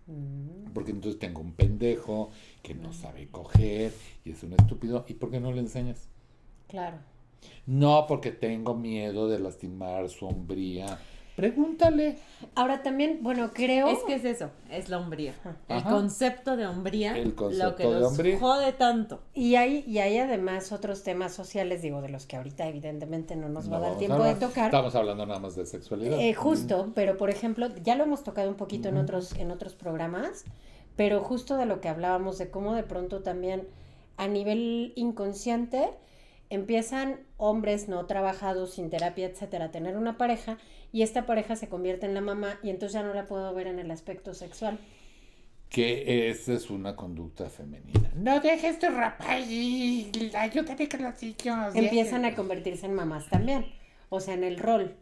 Mm, 0.07 0.71
Porque 0.73 0.91
entonces 0.91 1.19
tengo 1.19 1.41
un 1.41 1.53
pendejo 1.53 2.31
que 2.63 2.73
no 2.75 2.93
sabe 2.93 3.27
coger 3.29 3.93
y 4.25 4.31
es 4.31 4.43
un 4.43 4.53
estúpido, 4.53 5.05
¿y 5.07 5.13
por 5.15 5.31
qué 5.31 5.39
no 5.39 5.51
le 5.51 5.59
enseñas? 5.61 6.09
Claro. 6.67 6.99
No, 7.65 8.05
porque 8.07 8.31
tengo 8.31 8.75
miedo 8.75 9.27
de 9.29 9.39
lastimar 9.39 10.09
su 10.09 10.25
hombría. 10.27 10.99
Pregúntale. 11.39 12.17
Ahora 12.55 12.83
también, 12.83 13.19
bueno, 13.21 13.51
creo. 13.53 13.87
Es 13.87 13.99
que 14.05 14.15
es 14.15 14.25
eso, 14.25 14.49
es 14.69 14.89
la 14.89 14.97
hombría. 14.97 15.33
El 15.67 15.83
concepto 15.83 16.55
de 16.55 16.67
hombría, 16.67 17.17
El 17.17 17.35
concepto 17.35 17.69
lo 17.69 17.75
que 17.75 17.83
de 17.83 17.99
nos 17.99 18.11
hombría. 18.11 18.39
jode 18.39 18.73
tanto. 18.73 19.21
Y 19.33 19.55
hay, 19.55 19.83
y 19.87 19.99
hay 19.99 20.17
además 20.17 20.71
otros 20.71 21.03
temas 21.03 21.33
sociales, 21.33 21.81
digo, 21.81 22.01
de 22.01 22.09
los 22.09 22.25
que 22.25 22.37
ahorita 22.37 22.67
evidentemente 22.67 23.35
no 23.35 23.49
nos 23.49 23.71
va 23.71 23.77
a 23.77 23.81
dar 23.81 23.97
tiempo 23.97 24.23
de 24.23 24.35
tocar. 24.35 24.65
Estamos 24.65 24.95
hablando 24.95 25.25
nada 25.25 25.39
más 25.39 25.55
de 25.55 25.65
sexualidad. 25.65 26.19
Eh, 26.19 26.33
justo, 26.33 26.91
pero 26.95 27.17
por 27.17 27.29
ejemplo, 27.29 27.67
ya 27.83 27.95
lo 27.95 28.03
hemos 28.03 28.23
tocado 28.23 28.49
un 28.49 28.55
poquito 28.55 28.89
en 28.89 28.97
otros, 28.97 29.33
en 29.35 29.51
otros 29.51 29.73
programas, 29.75 30.45
pero 30.95 31.21
justo 31.21 31.57
de 31.57 31.65
lo 31.65 31.81
que 31.81 31.89
hablábamos, 31.89 32.37
de 32.37 32.49
cómo 32.49 32.73
de 32.75 32.83
pronto 32.83 33.21
también 33.21 33.67
a 34.17 34.27
nivel 34.27 34.91
inconsciente 34.95 35.89
empiezan 36.49 37.19
hombres 37.37 37.87
no 37.87 38.05
trabajados, 38.05 38.71
sin 38.71 38.89
terapia, 38.89 39.27
etcétera, 39.27 39.65
a 39.65 39.71
tener 39.71 39.97
una 39.97 40.17
pareja 40.17 40.57
y 40.91 41.03
esta 41.03 41.25
pareja 41.25 41.55
se 41.55 41.69
convierte 41.69 42.05
en 42.05 42.13
la 42.13 42.21
mamá 42.21 42.59
y 42.63 42.69
entonces 42.69 42.93
ya 42.93 43.03
no 43.03 43.13
la 43.13 43.25
puedo 43.25 43.53
ver 43.53 43.67
en 43.67 43.79
el 43.79 43.91
aspecto 43.91 44.33
sexual. 44.33 44.79
Que 45.69 46.29
esa 46.29 46.53
es 46.53 46.71
una 46.71 46.95
conducta 46.95 47.47
femenina. 47.49 48.09
No 48.15 48.39
dejes 48.39 48.79
tu 48.79 48.87
rapaz 48.87 49.47
y 49.47 50.11
ayúdame 50.33 50.89
con 50.89 51.03
los 51.03 51.21
hijos. 51.21 51.75
Empiezan 51.75 52.25
a 52.25 52.33
convertirse 52.33 52.87
en 52.87 52.95
mamás 52.95 53.29
también, 53.29 53.67
o 54.09 54.19
sea, 54.19 54.33
en 54.33 54.43
el 54.43 54.57
rol. 54.57 54.95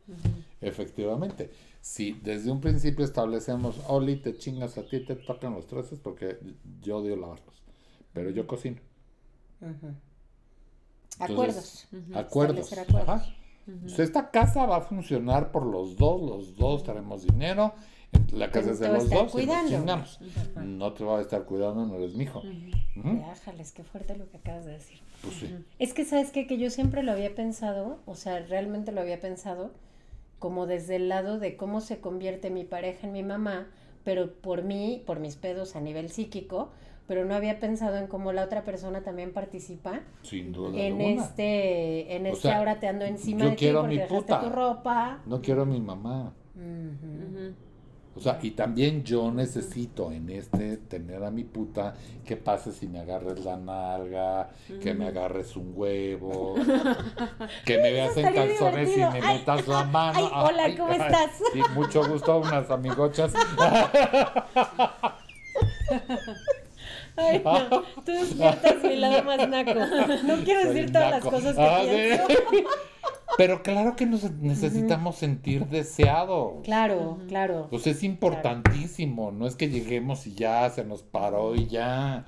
Efectivamente. 0.59 1.49
Si 1.79 2.19
desde 2.21 2.51
un 2.51 2.59
principio 2.59 3.05
establecemos, 3.05 3.79
Oli, 3.88 4.17
te 4.17 4.38
chingas 4.38 4.77
a 4.77 4.85
ti, 4.85 5.05
te 5.05 5.15
tocan 5.15 5.53
los 5.53 5.67
trastes 5.67 5.99
porque 5.99 6.38
yo 6.81 6.97
odio 6.97 7.15
lavarlos. 7.15 7.63
Pero 8.11 8.29
yo 8.29 8.45
cocino. 8.45 8.81
Entonces, 9.61 9.95
Acuerdos. 11.19 11.88
Acuerdos. 12.13 12.71
Establecer 12.71 12.79
acuerdos. 12.79 13.09
Ajá. 13.09 13.35
Entonces, 13.68 13.99
esta 13.99 14.32
casa 14.32 14.65
va 14.65 14.78
a 14.78 14.82
funcionar 14.82 15.51
por 15.51 15.65
los 15.65 15.97
dos, 15.97 16.22
los 16.22 16.55
dos 16.55 16.84
tenemos 16.84 17.24
dinero, 17.24 17.74
la 18.32 18.49
casa 18.49 18.72
es 18.72 18.80
de 18.80 18.88
los 18.88 19.09
dos 19.09 19.11
y 19.11 19.24
nos 19.24 19.32
cuidando. 19.32 19.70
chingamos. 19.70 20.20
No 20.55 20.93
te 20.93 21.03
va 21.03 21.20
a 21.20 21.22
estar 21.22 21.43
cuidando, 21.43 21.86
no 21.86 21.95
eres 21.95 22.15
mi 22.15 22.24
hijo. 22.24 22.41
Déjales, 22.95 23.72
qué 23.74 23.84
fuerte 23.84 24.15
lo 24.15 24.30
que 24.30 24.38
acabas 24.38 24.65
de 24.65 24.72
decir. 24.74 24.99
Pues 25.22 25.36
sí. 25.36 25.53
Es 25.80 25.93
que, 25.93 26.05
¿sabes 26.05 26.32
qué? 26.32 26.47
Que 26.47 26.57
yo 26.57 26.70
siempre 26.70 27.03
lo 27.03 27.11
había 27.11 27.36
pensado, 27.36 27.99
o 28.05 28.15
sea, 28.15 28.39
realmente 28.39 28.91
lo 28.91 29.01
había 29.01 29.20
pensado, 29.20 29.72
como 30.39 30.65
desde 30.65 30.95
el 30.95 31.09
lado 31.09 31.39
de 31.39 31.57
cómo 31.57 31.82
se 31.82 31.99
convierte 31.99 32.49
mi 32.49 32.63
pareja 32.63 33.07
en 33.07 33.13
mi 33.13 33.24
mamá, 33.24 33.68
pero 34.03 34.32
por 34.34 34.63
mí, 34.63 35.03
por 35.05 35.20
mis 35.20 35.36
pedos 35.36 35.76
a 35.76 35.82
nivel 35.82 36.09
psíquico, 36.09 36.70
pero 37.07 37.25
no 37.25 37.35
había 37.35 37.59
pensado 37.59 37.97
en 37.97 38.07
cómo 38.07 38.33
la 38.33 38.43
otra 38.43 38.63
persona 38.63 39.01
también 39.01 39.31
participa 39.33 40.01
Sin 40.23 40.51
duda 40.51 40.77
en 40.79 40.93
alguna. 41.01 41.23
este, 41.23 42.15
en 42.15 42.25
O 42.25 42.29
este 42.29 42.41
sea, 42.41 42.57
ahora 42.57 42.79
te 42.79 42.87
ando 42.87 43.05
encima 43.05 43.39
yo 43.39 43.45
de 43.45 43.51
ti 43.51 43.57
quiero 43.57 43.79
porque 43.81 43.95
mi 43.95 44.01
dejaste 44.01 44.15
puta. 44.25 44.41
tu 44.41 44.49
ropa. 44.49 45.19
No 45.25 45.41
quiero 45.41 45.61
a 45.61 45.65
mi 45.65 45.79
mamá. 45.79 46.33
O 48.15 48.19
sea, 48.19 48.39
y 48.41 48.49
también 48.51 49.03
yo 49.03 49.31
necesito 49.31 50.11
en 50.11 50.27
este 50.31 50.77
tener 50.77 51.23
a 51.23 51.29
mi 51.29 51.43
puta 51.43 51.93
que 52.25 52.35
pase 52.35 52.71
si 52.71 52.87
me 52.87 52.99
agarres 52.99 53.45
la 53.45 53.57
nalga, 53.57 54.49
que 54.81 54.91
me 54.95 55.05
agarres 55.05 55.55
un 55.55 55.71
huevo, 55.75 56.55
que 57.65 57.77
me 57.77 57.91
veas 57.91 58.17
en 58.17 58.33
calzones 58.33 58.97
y 58.97 59.01
me 59.01 59.21
Ay, 59.21 59.37
metas 59.37 59.67
la 59.67 59.83
mano. 59.83 60.17
ay, 60.19 60.29
hola, 60.33 60.75
¿cómo 60.75 60.91
estás? 60.93 61.29
Sí, 61.53 61.61
mucho 61.75 62.07
gusto, 62.09 62.39
unas 62.39 62.71
amigochas. 62.71 63.33
Ay, 67.18 67.41
no, 67.43 67.82
tú 68.05 68.11
despiertas 68.11 68.76
mi 68.84 68.95
lado 68.95 69.24
más 69.24 69.49
naco. 69.49 69.74
No 70.24 70.36
quiero 70.43 70.61
Soy 70.63 70.74
decir 70.74 70.91
todas 70.91 71.11
naco. 71.11 71.32
las 71.32 71.41
cosas 71.41 71.55
que 71.55 71.61
Ah, 71.61 71.82
sí. 71.84 72.36
pienso. 72.47 72.70
Pero 73.38 73.61
claro 73.61 73.95
que 73.95 74.05
nos 74.05 74.24
necesitamos 74.32 75.15
sentir 75.18 75.65
deseados. 75.68 76.63
Claro, 76.63 77.20
claro. 77.28 77.68
Pues 77.70 77.86
es 77.88 78.03
importantísimo, 78.03 79.32
no 79.32 79.45
es 79.47 79.55
que 79.55 79.70
lleguemos 79.70 80.26
y 80.28 80.34
ya 80.34 80.70
se 80.70 80.84
nos 80.84 81.03
paró 81.03 81.53
y 81.55 81.68
ya. 81.68 82.26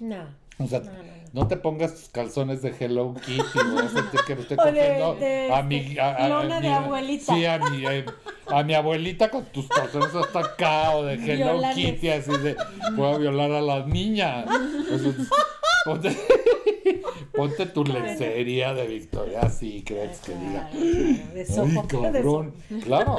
No. 0.00 0.24
O 0.58 0.66
sea, 0.66 0.80
No, 0.80 0.86
no, 0.86 0.92
no. 1.02 1.08
no 1.32 1.46
te 1.48 1.56
pongas 1.56 1.94
tus 1.94 2.08
calzones 2.08 2.62
de 2.62 2.74
Hello 2.78 3.14
Kitty, 3.14 3.42
voy 3.72 3.84
a 3.84 3.88
sentir 3.88 4.20
que 4.26 4.34
me 4.34 4.40
estoy 4.42 4.56
cogiendo 4.56 5.14
de, 5.14 5.52
a 5.52 5.60
este, 5.60 5.62
mi 5.64 5.98
a, 5.98 6.06
a- 6.08 6.24
a 6.24 6.28
lona 6.28 6.60
de 6.60 6.68
mi- 6.68 6.74
abuelita. 6.74 7.34
Sí, 7.34 7.44
a 7.46 7.58
mi, 7.58 7.84
a 8.46 8.62
mi 8.64 8.74
abuelita 8.74 9.30
con 9.30 9.44
tus 9.46 9.68
calzones 9.68 10.14
hasta 10.14 10.38
acá 10.40 10.96
o 10.96 11.04
de 11.04 11.14
Hello 11.14 11.52
Violanes. 11.52 11.76
Kitty, 11.76 12.08
así 12.10 12.30
de 12.38 12.56
puedo 12.96 13.18
violar 13.18 13.52
a 13.52 13.60
las 13.60 13.86
niñas. 13.86 14.46
Entonces, 14.90 15.28
ponte, 15.84 16.16
ponte 17.34 17.66
tu 17.66 17.84
lencería 17.84 18.74
de 18.74 18.86
Victoria 18.86 19.48
Secret 19.50 20.18
que 20.22 20.34
diga. 20.34 20.70
De 21.34 21.46
cabrón. 21.88 22.54
Claro, 22.84 23.16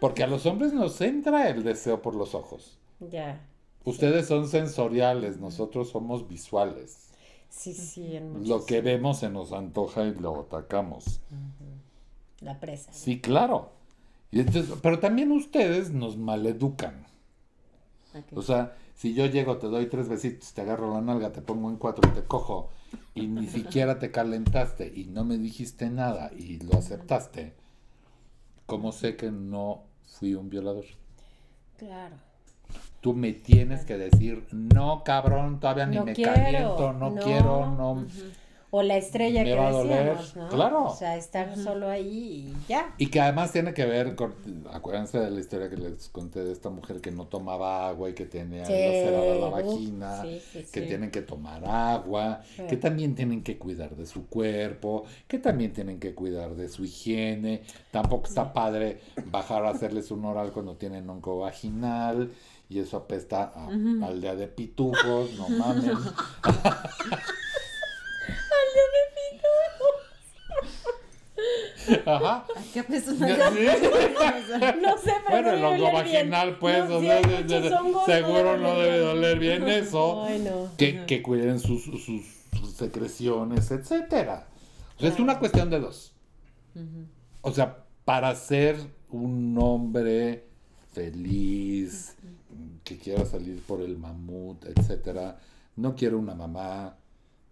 porque 0.00 0.22
a 0.22 0.26
los 0.26 0.46
hombres 0.46 0.72
nos 0.72 1.00
entra 1.00 1.48
el 1.48 1.64
deseo 1.64 2.00
por 2.02 2.14
los 2.14 2.34
ojos. 2.34 2.78
Ya. 3.00 3.40
Ustedes 3.88 4.26
son 4.26 4.48
sensoriales, 4.48 5.38
nosotros 5.38 5.90
somos 5.90 6.28
visuales. 6.28 7.08
Sí, 7.48 7.72
sí, 7.72 8.16
en 8.16 8.46
Lo 8.46 8.66
que 8.66 8.82
vemos 8.82 9.20
se 9.20 9.30
nos 9.30 9.52
antoja 9.52 10.04
y 10.04 10.14
lo 10.14 10.40
atacamos. 10.40 11.20
La 12.40 12.60
presa. 12.60 12.92
Sí, 12.92 13.20
claro. 13.20 13.70
Y 14.30 14.40
entonces, 14.40 14.74
pero 14.82 14.98
también 14.98 15.32
ustedes 15.32 15.90
nos 15.90 16.18
maleducan. 16.18 17.06
O 18.34 18.42
sea, 18.42 18.76
si 18.94 19.14
yo 19.14 19.26
llego, 19.26 19.56
te 19.58 19.68
doy 19.68 19.86
tres 19.86 20.08
besitos, 20.08 20.52
te 20.52 20.60
agarro 20.60 20.92
la 20.92 21.00
nalga, 21.00 21.32
te 21.32 21.40
pongo 21.40 21.70
en 21.70 21.76
cuatro 21.76 22.10
y 22.10 22.14
te 22.14 22.24
cojo, 22.24 22.68
y 23.14 23.26
ni 23.26 23.46
siquiera 23.48 23.98
te 23.98 24.10
calentaste 24.10 24.92
y 24.94 25.04
no 25.04 25.24
me 25.24 25.38
dijiste 25.38 25.88
nada 25.88 26.30
y 26.36 26.58
lo 26.58 26.76
aceptaste, 26.76 27.54
¿cómo 28.66 28.92
sé 28.92 29.16
que 29.16 29.30
no 29.30 29.84
fui 30.04 30.34
un 30.34 30.50
violador? 30.50 30.84
Claro. 31.78 32.27
Tú 33.08 33.14
me 33.14 33.32
tienes 33.32 33.86
que 33.86 33.96
decir, 33.96 34.46
no, 34.52 35.02
cabrón, 35.02 35.60
todavía 35.60 35.86
ni 35.86 35.96
No 35.96 36.04
me 36.04 36.12
quiero, 36.12 36.34
caliento, 36.34 36.92
no, 36.92 37.08
no. 37.10 37.22
quiero, 37.22 37.66
no. 37.70 38.06
O 38.70 38.82
la 38.82 38.98
estrella 38.98 39.44
Me 39.44 39.48
que 39.48 39.54
va 39.56 39.68
a 39.68 39.72
doler, 39.72 40.04
decíamos, 40.18 40.36
¿no? 40.36 40.48
claro. 40.50 40.84
O 40.88 40.94
sea, 40.94 41.16
estar 41.16 41.56
solo 41.56 41.88
ahí 41.88 42.52
y 42.52 42.68
ya. 42.68 42.94
Y 42.98 43.06
que 43.06 43.18
además 43.18 43.50
tiene 43.50 43.72
que 43.72 43.86
ver 43.86 44.14
con, 44.14 44.34
acuérdense 44.70 45.18
de 45.18 45.30
la 45.30 45.40
historia 45.40 45.70
que 45.70 45.78
les 45.78 46.10
conté 46.10 46.44
de 46.44 46.52
esta 46.52 46.68
mujer 46.68 47.00
que 47.00 47.10
no 47.10 47.26
tomaba 47.28 47.88
agua 47.88 48.10
y 48.10 48.12
que 48.12 48.26
tenía 48.26 48.66
Sí, 48.66 48.72
lacerada 48.74 49.34
la 49.36 49.46
uf, 49.46 49.52
vagina, 49.54 50.20
sí, 50.22 50.42
sí, 50.52 50.58
que 50.70 50.80
sí. 50.82 50.86
tienen 50.86 51.10
que 51.10 51.22
tomar 51.22 51.64
agua, 51.64 52.42
Sí. 52.56 52.64
que 52.68 52.76
también 52.76 53.14
tienen 53.14 53.42
que 53.42 53.56
cuidar 53.56 53.96
de 53.96 54.04
su 54.04 54.26
cuerpo, 54.26 55.04
que 55.26 55.38
también 55.38 55.72
tienen 55.72 55.98
que 55.98 56.14
cuidar 56.14 56.54
de 56.54 56.68
su 56.68 56.84
higiene. 56.84 57.62
Tampoco 57.90 58.26
está 58.26 58.52
padre 58.52 59.00
bajar 59.30 59.64
a 59.64 59.70
hacerles 59.70 60.10
un 60.10 60.26
oral 60.26 60.52
cuando 60.52 60.76
tienen 60.76 61.08
onco 61.08 61.38
vaginal 61.38 62.32
y 62.68 62.78
eso 62.80 62.96
apesta 62.98 63.52
a 63.54 63.66
aldea 64.06 64.34
de 64.34 64.46
pitujos, 64.48 65.32
no 65.34 65.48
mames. 65.58 65.96
Ajá. 72.04 72.44
¿Qué 72.74 72.82
persona? 72.82 73.28
No 73.28 74.98
sé, 74.98 75.12
pero 75.26 75.30
Bueno, 75.30 75.50
el 75.52 75.64
hongo 75.64 75.88
oler 75.88 76.04
bien. 76.04 76.30
vaginal, 76.30 76.58
pues, 76.58 76.88
No, 76.88 76.96
o 76.96 77.00
sea, 77.00 77.20
de- 77.20 77.44
de- 77.44 77.60
de- 77.60 77.70
seguro 78.06 78.56
no 78.58 78.78
debe 78.78 78.98
doler 78.98 79.38
bien 79.38 79.68
eso. 79.68 80.24
Ay, 80.24 80.40
no. 80.40 80.68
Que, 80.76 81.06
que 81.06 81.22
cuiden 81.22 81.60
sus, 81.60 81.84
sus, 81.84 82.02
sus 82.04 82.70
secreciones, 82.76 83.70
etcétera. 83.70 84.48
O 84.96 85.00
sea, 85.00 85.08
es 85.10 85.18
una 85.18 85.38
cuestión 85.38 85.70
de 85.70 85.80
dos. 85.80 86.12
O 87.40 87.52
sea, 87.52 87.84
para 88.04 88.34
ser 88.34 88.76
un 89.10 89.56
hombre 89.58 90.44
feliz, 90.92 92.14
que 92.88 92.96
quiera 92.96 93.26
salir 93.26 93.62
por 93.62 93.82
el 93.82 93.98
mamut, 93.98 94.64
etcétera, 94.64 95.38
no 95.76 95.94
quiero 95.94 96.18
una 96.18 96.34
mamá, 96.34 96.96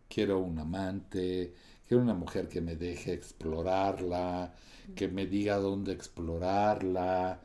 quiero 0.08 0.38
un 0.38 0.58
amante, 0.58 1.52
quiero 1.86 2.02
una 2.02 2.14
mujer 2.14 2.48
que 2.48 2.62
me 2.62 2.74
deje 2.74 3.12
explorarla, 3.12 4.54
que 4.94 5.08
me 5.08 5.26
diga 5.26 5.58
dónde 5.58 5.92
explorarla, 5.92 7.42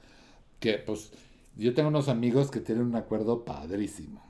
que 0.62 0.78
pues 0.78 1.12
yo 1.58 1.74
tengo 1.74 1.90
unos 1.90 2.08
amigos 2.08 2.50
que 2.50 2.62
tienen 2.62 2.86
un 2.86 2.96
acuerdo 2.96 3.44
padrísimo. 3.44 4.24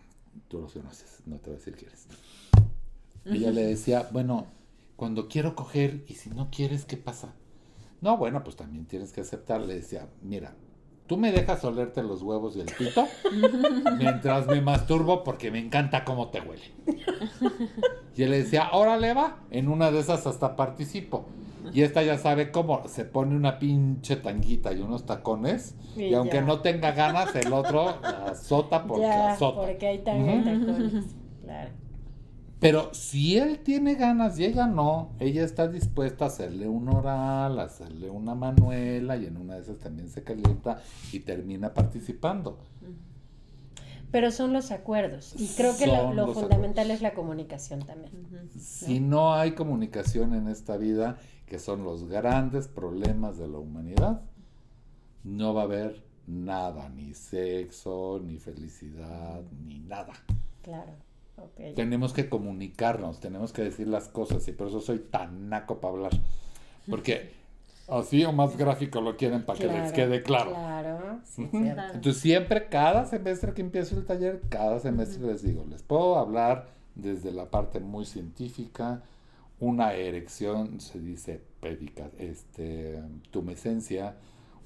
Tú 0.48 0.60
los 0.60 0.74
conoces, 0.74 1.20
no 1.28 1.38
te 1.38 1.52
voy 1.52 1.58
a 1.58 1.60
decir 1.60 1.76
quién 1.76 1.92
es. 1.92 2.08
Ella 3.26 3.52
le 3.52 3.62
decía, 3.68 4.10
bueno, 4.12 4.48
cuando 4.96 5.28
quiero 5.28 5.56
coger 5.56 6.04
y 6.08 6.16
si 6.16 6.32
no 6.32 6.50
quieres, 6.50 6.86
¿qué 6.86 6.98
pasa? 6.98 7.36
No, 8.02 8.18
bueno, 8.18 8.44
pues 8.44 8.56
también 8.56 8.88
tienes 8.88 9.12
que 9.12 9.22
aceptar. 9.22 9.62
Le 9.62 9.76
decía, 9.76 10.10
mira, 10.24 10.56
tú 11.12 11.18
me 11.18 11.34
dejas 11.34 11.62
olerte 11.66 12.02
los 12.04 12.24
huevos 12.24 12.56
y 12.56 12.62
el 12.62 12.68
pito 12.68 13.06
mientras 13.98 14.48
me 14.48 14.62
masturbo 14.62 15.26
porque 15.26 15.52
me 15.52 15.60
encanta 15.60 16.06
cómo 16.06 16.30
te 16.30 16.40
huele. 16.40 16.64
Y 18.16 18.24
él 18.24 18.32
le 18.32 18.38
decía, 18.44 18.70
órale 18.72 19.14
va, 19.14 19.40
en 19.50 19.68
una 19.68 19.92
de 19.92 20.00
esas 20.00 20.26
hasta 20.26 20.56
participo. 20.56 21.26
Y 21.74 21.82
esta 21.82 22.02
ya 22.02 22.18
sabe 22.18 22.50
cómo, 22.50 22.88
se 22.88 23.04
pone 23.04 23.36
una 23.36 23.60
pinche 23.60 24.16
tanguita 24.16 24.72
y 24.72 24.80
unos 24.80 25.06
tacones, 25.06 25.76
y, 25.98 26.04
Y 26.04 26.14
aunque 26.14 26.38
ya. 26.38 26.44
no 26.44 26.62
tenga 26.62 26.94
ganas, 26.94 27.36
el 27.36 27.52
otro 27.52 27.98
la 28.02 28.28
azota 28.28 28.86
porque 28.86 29.04
ya, 29.04 29.34
azota. 29.34 29.68
porque 29.68 29.88
hay 29.88 30.00
tanga 30.00 30.34
y 30.34 30.44
tacones. 30.46 31.06
Claro. 31.44 31.72
Pero 32.62 32.94
si 32.94 33.38
él 33.40 33.58
tiene 33.64 33.96
ganas 33.96 34.38
y 34.38 34.46
ella 34.46 34.68
no, 34.68 35.14
ella 35.20 35.44
está 35.44 35.68
dispuesta 35.68 36.26
a 36.26 36.28
hacerle 36.28 36.68
un 36.68 36.90
oral, 36.90 37.58
a 37.60 37.64
hacerle 37.64 38.12
una 38.12 38.36
manuela 38.36 39.18
y 39.18 39.26
en 39.26 39.38
una 39.38 39.56
de 39.56 39.62
esas 39.62 39.80
también 39.80 40.10
se 40.10 40.24
calienta 40.24 40.80
y 41.12 41.22
termina 41.22 41.74
participando. 41.74 42.60
Pero 44.12 44.30
son 44.30 44.54
los 44.54 44.70
acuerdos. 44.70 45.34
Y 45.40 45.48
creo 45.56 45.76
que 45.76 45.88
lo, 45.88 45.96
Son 45.96 46.16
lo 46.16 46.28
los 46.28 46.36
fundamental 46.36 46.86
acuerdos. 46.86 46.96
es 46.98 47.02
la 47.02 47.14
comunicación 47.16 47.80
también. 47.80 48.12
Si 48.60 49.00
no 49.00 49.34
hay 49.34 49.54
comunicación 49.54 50.36
en 50.36 50.48
esta 50.48 50.78
vida, 50.78 51.18
que 51.48 51.58
son 51.58 51.84
los 51.84 52.08
grandes 52.08 52.68
problemas 52.68 53.40
de 53.40 53.48
la 53.48 53.58
humanidad, 53.58 54.22
no 55.24 55.56
va 55.56 55.62
a 55.62 55.66
haber 55.66 56.06
nada, 56.28 56.90
ni 56.90 57.16
sexo, 57.16 58.22
ni 58.24 58.38
felicidad, 58.38 59.42
ni 59.66 59.80
nada. 59.80 60.14
Claro. 60.62 60.94
Tenemos 61.76 62.14
que 62.14 62.30
comunicarnos, 62.30 63.20
tenemos 63.20 63.54
que 63.54 63.64
decir 63.64 63.88
las 63.88 64.08
cosas 64.08 64.48
y 64.48 64.52
por 64.52 64.68
eso 64.68 64.82
soy 64.82 65.00
tan 65.00 65.50
naco 65.50 65.80
para 65.80 65.94
hablar. 65.94 66.12
Porque 66.90 67.32
así 67.88 68.24
o 68.24 68.32
más 68.32 68.58
gráfico 68.58 69.02
lo 69.02 69.18
quieren 69.18 69.44
para 69.44 69.60
que 69.60 69.68
les 69.68 69.92
quede 69.92 70.24
claro. 70.24 70.52
Claro. 70.52 71.20
Sí. 71.24 71.50
Entonces 71.54 72.18
siempre, 72.18 72.68
cada 72.68 73.06
semestre 73.06 73.54
que 73.54 73.62
empiezo 73.62 73.96
el 73.96 74.06
taller, 74.06 74.42
cada 74.50 74.80
semestre 74.80 75.26
les 75.26 75.44
digo, 75.44 75.66
les 75.70 75.84
puedo 75.84 76.18
hablar 76.18 76.70
desde 76.96 77.32
la 77.32 77.50
parte 77.50 77.80
muy 77.80 78.06
científica, 78.06 79.02
una 79.60 79.94
erección 79.94 80.80
se 80.80 81.00
dice 81.00 81.42
pedica, 81.60 82.10
este, 82.18 83.02
tumescencia, 83.30 84.16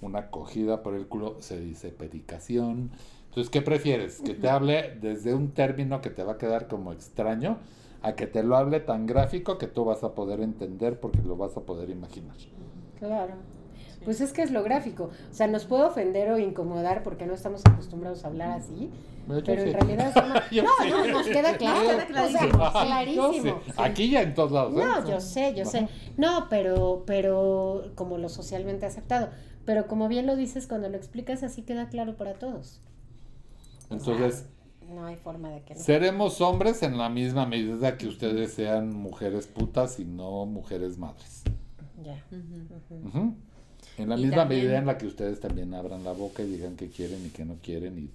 una 0.01 0.30
cogida 0.30 0.84
por 0.84 0.95
el 0.95 1.07
culo 1.07 1.38
se 1.41 1.59
dice 1.59 1.89
pedicación. 1.89 2.91
Entonces, 3.36 3.52
¿qué 3.52 3.62
prefieres? 3.62 4.22
¿Que 4.22 4.34
te 4.34 4.48
hable 4.50 4.98
desde 5.02 5.34
un 5.34 5.52
término 5.52 6.00
que 6.00 6.10
te 6.10 6.24
va 6.24 6.34
a 6.34 6.38
quedar 6.38 6.70
como 6.70 6.94
extraño 6.94 7.58
a 8.02 8.14
que 8.16 8.28
te 8.28 8.44
lo 8.44 8.56
hable 8.56 8.80
tan 8.80 9.06
gráfico 9.06 9.58
que 9.58 9.68
tú 9.68 9.84
vas 9.84 10.06
a 10.06 10.16
poder 10.16 10.40
entender 10.40 11.02
porque 11.02 11.20
lo 11.22 11.36
vas 11.36 11.58
a 11.58 11.60
poder 11.62 11.90
imaginar? 11.90 12.38
Claro. 12.98 13.34
Pues 14.06 14.22
es 14.22 14.32
que 14.32 14.42
es 14.42 14.52
lo 14.52 14.64
gráfico. 14.64 15.10
O 15.30 15.34
sea, 15.34 15.48
nos 15.48 15.66
puede 15.66 15.84
ofender 15.84 16.32
o 16.32 16.40
incomodar 16.40 17.04
porque 17.04 17.26
no 17.26 17.34
estamos 17.34 17.62
acostumbrados 17.66 18.24
a 18.24 18.28
hablar 18.28 18.52
así. 18.60 18.90
Yo 19.28 19.44
Pero 19.44 19.64
en 19.64 19.68
sí. 19.68 19.74
realidad 19.74 20.10
es 20.10 20.16
una- 20.16 20.34
no, 20.64 20.72
sí. 20.84 20.90
no, 20.90 21.08
nos 21.08 21.28
queda 21.28 21.58
claro. 21.58 21.82
Queda 21.90 22.04
O 22.04 22.08
clarísimo. 22.08 22.72
sea, 22.72 22.72
Yo 22.72 22.86
clarísimo. 22.86 23.62
sé. 23.66 23.74
Aquí 23.76 24.10
ya 24.12 24.22
en 24.22 24.34
todos 24.34 24.52
lados. 24.54 24.74
¿eh? 24.74 24.78
No, 24.86 25.10
yo 25.10 25.20
sé, 25.20 25.54
yo 25.56 25.66
sé. 25.66 25.90
No, 26.16 26.48
pero, 26.50 27.04
pero 27.06 27.92
como 27.96 28.18
lo 28.18 28.30
socialmente 28.30 28.86
aceptado. 28.86 29.28
Pero 29.66 29.88
como 29.88 30.08
bien 30.08 30.26
lo 30.26 30.38
dices, 30.38 30.68
cuando 30.68 30.88
lo 30.88 30.96
explicas 30.96 31.44
así 31.44 31.64
queda 31.64 31.90
claro 31.90 32.16
para 32.16 32.36
todos. 32.36 32.80
Entonces, 33.90 34.46
No 34.94 35.06
hay 35.06 35.16
forma 35.16 35.50
de 35.50 35.62
que 35.64 35.74
no. 35.76 35.80
seremos 35.80 36.42
hombres 36.42 36.84
en 36.84 36.98
la 36.98 37.10
misma 37.10 37.46
medida 37.46 37.98
que 37.98 38.08
ustedes 38.08 38.54
sean 38.54 38.94
mujeres 38.96 39.48
putas 39.48 40.00
y 40.00 40.06
no 40.06 40.46
mujeres 40.46 40.98
madres. 40.98 41.44
Ya. 42.04 42.24
En 43.98 44.10
la 44.10 44.18
Y 44.18 44.22
misma 44.24 44.36
también- 44.38 44.62
medida 44.64 44.78
en 44.80 44.86
la 44.86 44.98
que 44.98 45.06
ustedes 45.08 45.40
también 45.40 45.74
abran 45.74 46.04
la 46.04 46.12
boca 46.12 46.44
y 46.44 46.48
digan 46.48 46.76
que 46.76 46.90
quieren 46.90 47.26
y 47.26 47.30
que 47.30 47.46
no 47.46 47.56
quieren 47.62 47.98
y, 47.98 48.10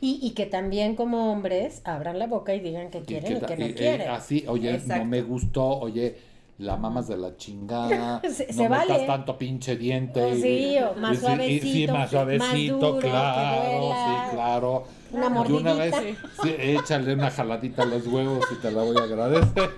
Y, 0.00 0.18
y 0.26 0.30
que 0.32 0.46
también 0.46 0.96
como 0.96 1.30
hombres 1.32 1.82
abran 1.84 2.18
la 2.18 2.26
boca 2.26 2.54
y 2.54 2.60
digan 2.60 2.90
que 2.90 2.98
y 2.98 3.02
quieren 3.02 3.36
y 3.36 3.40
que 3.40 3.56
no 3.56 3.66
y- 3.66 3.70
y 3.70 3.74
quieren. 3.74 4.08
así, 4.10 4.44
oye, 4.48 4.80
no 4.86 5.04
me 5.04 5.22
gustó, 5.22 5.66
oye, 5.78 6.16
la 6.58 6.76
mamas 6.76 7.08
de 7.08 7.16
la 7.16 7.36
chingada, 7.36 8.20
Se- 8.30 8.46
no 8.48 8.52
se 8.52 8.68
vale. 8.68 9.06
tanto 9.06 9.36
pinche 9.38 9.76
diente. 9.76 10.30
y- 10.36 10.42
Sí, 10.42 10.76
más 11.00 11.12
y 11.12 11.14
y- 11.14 11.20
suavecito, 11.20 11.66
sí, 11.66 11.86
más 11.88 11.98
más 11.98 12.10
suavecito, 12.10 12.76
duro, 12.78 12.98
claro, 13.00 13.94
sí, 13.94 14.34
claro. 14.34 14.84
Una 15.12 15.26
Y 15.46 15.52
una 15.52 15.72
vez, 15.74 15.92
mordidita. 15.94 16.28
sí, 16.42 16.54
échale 16.58 17.14
una 17.14 17.30
jaladita 17.30 17.82
a 17.82 17.86
los 17.86 18.06
huevos 18.06 18.44
y 18.50 18.62
te 18.62 18.70
la 18.70 18.82
voy 18.82 18.96
a 18.96 19.02
agradecer. 19.02 19.70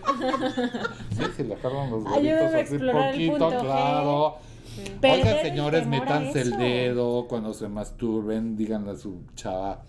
Sí, 1.17 1.23
si 1.37 1.43
le 1.45 1.57
jalan 1.57 1.91
los 1.91 2.05
huevitos 2.05 2.55
así 2.55 2.79
poquito, 2.79 3.33
punto 3.49 3.61
claro. 3.65 4.37
Oigan, 5.03 5.27
el 5.29 5.43
señores, 5.43 5.87
métanse 5.87 6.41
el 6.41 6.57
dedo 6.57 7.27
cuando 7.29 7.53
se 7.55 7.69
masturben, 7.69 8.57
díganle 8.57 8.93
a 8.93 8.97
su 8.97 9.23
chava, 9.37 9.83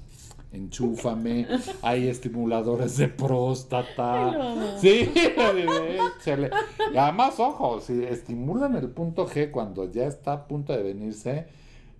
enchúfame, 0.55 1.47
hay 1.81 2.07
estimuladores 2.07 2.97
de 2.97 3.07
próstata. 3.09 4.77
Sí, 4.79 5.11
échale. 5.15 6.49
Y 6.93 6.97
además, 6.97 7.39
ojo, 7.39 7.79
si 7.81 8.03
estimulan 8.03 8.75
el 8.75 8.89
punto 8.89 9.27
G 9.27 9.51
cuando 9.51 9.91
ya 9.91 10.05
está 10.05 10.33
a 10.33 10.47
punto 10.47 10.73
de 10.73 10.83
venirse, 10.83 11.45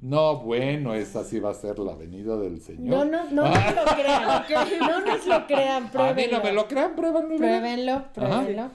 no, 0.01 0.37
bueno, 0.39 0.93
esa 0.93 1.23
sí 1.23 1.39
va 1.39 1.51
a 1.51 1.53
ser 1.53 1.79
la 1.79 1.95
venida 1.95 2.37
del 2.37 2.55
No, 2.55 2.61
Señor. 2.61 3.07
no, 3.07 3.23
no 3.31 3.43
nos 3.43 3.75
lo 3.75 3.85
crean. 3.95 4.43
No 4.79 5.01
nos 5.05 5.25
lo 5.25 5.47
crean, 5.47 5.77
a 5.77 5.79
mí 5.81 5.89
pruébenlo. 5.91 6.37
no 6.37 6.43
me 6.43 6.51
lo 6.51 6.67
crean, 6.67 6.95
pruébenlo. 6.95 7.37
Pruébenlo, 7.37 8.03
pruébenlo. 8.13 8.69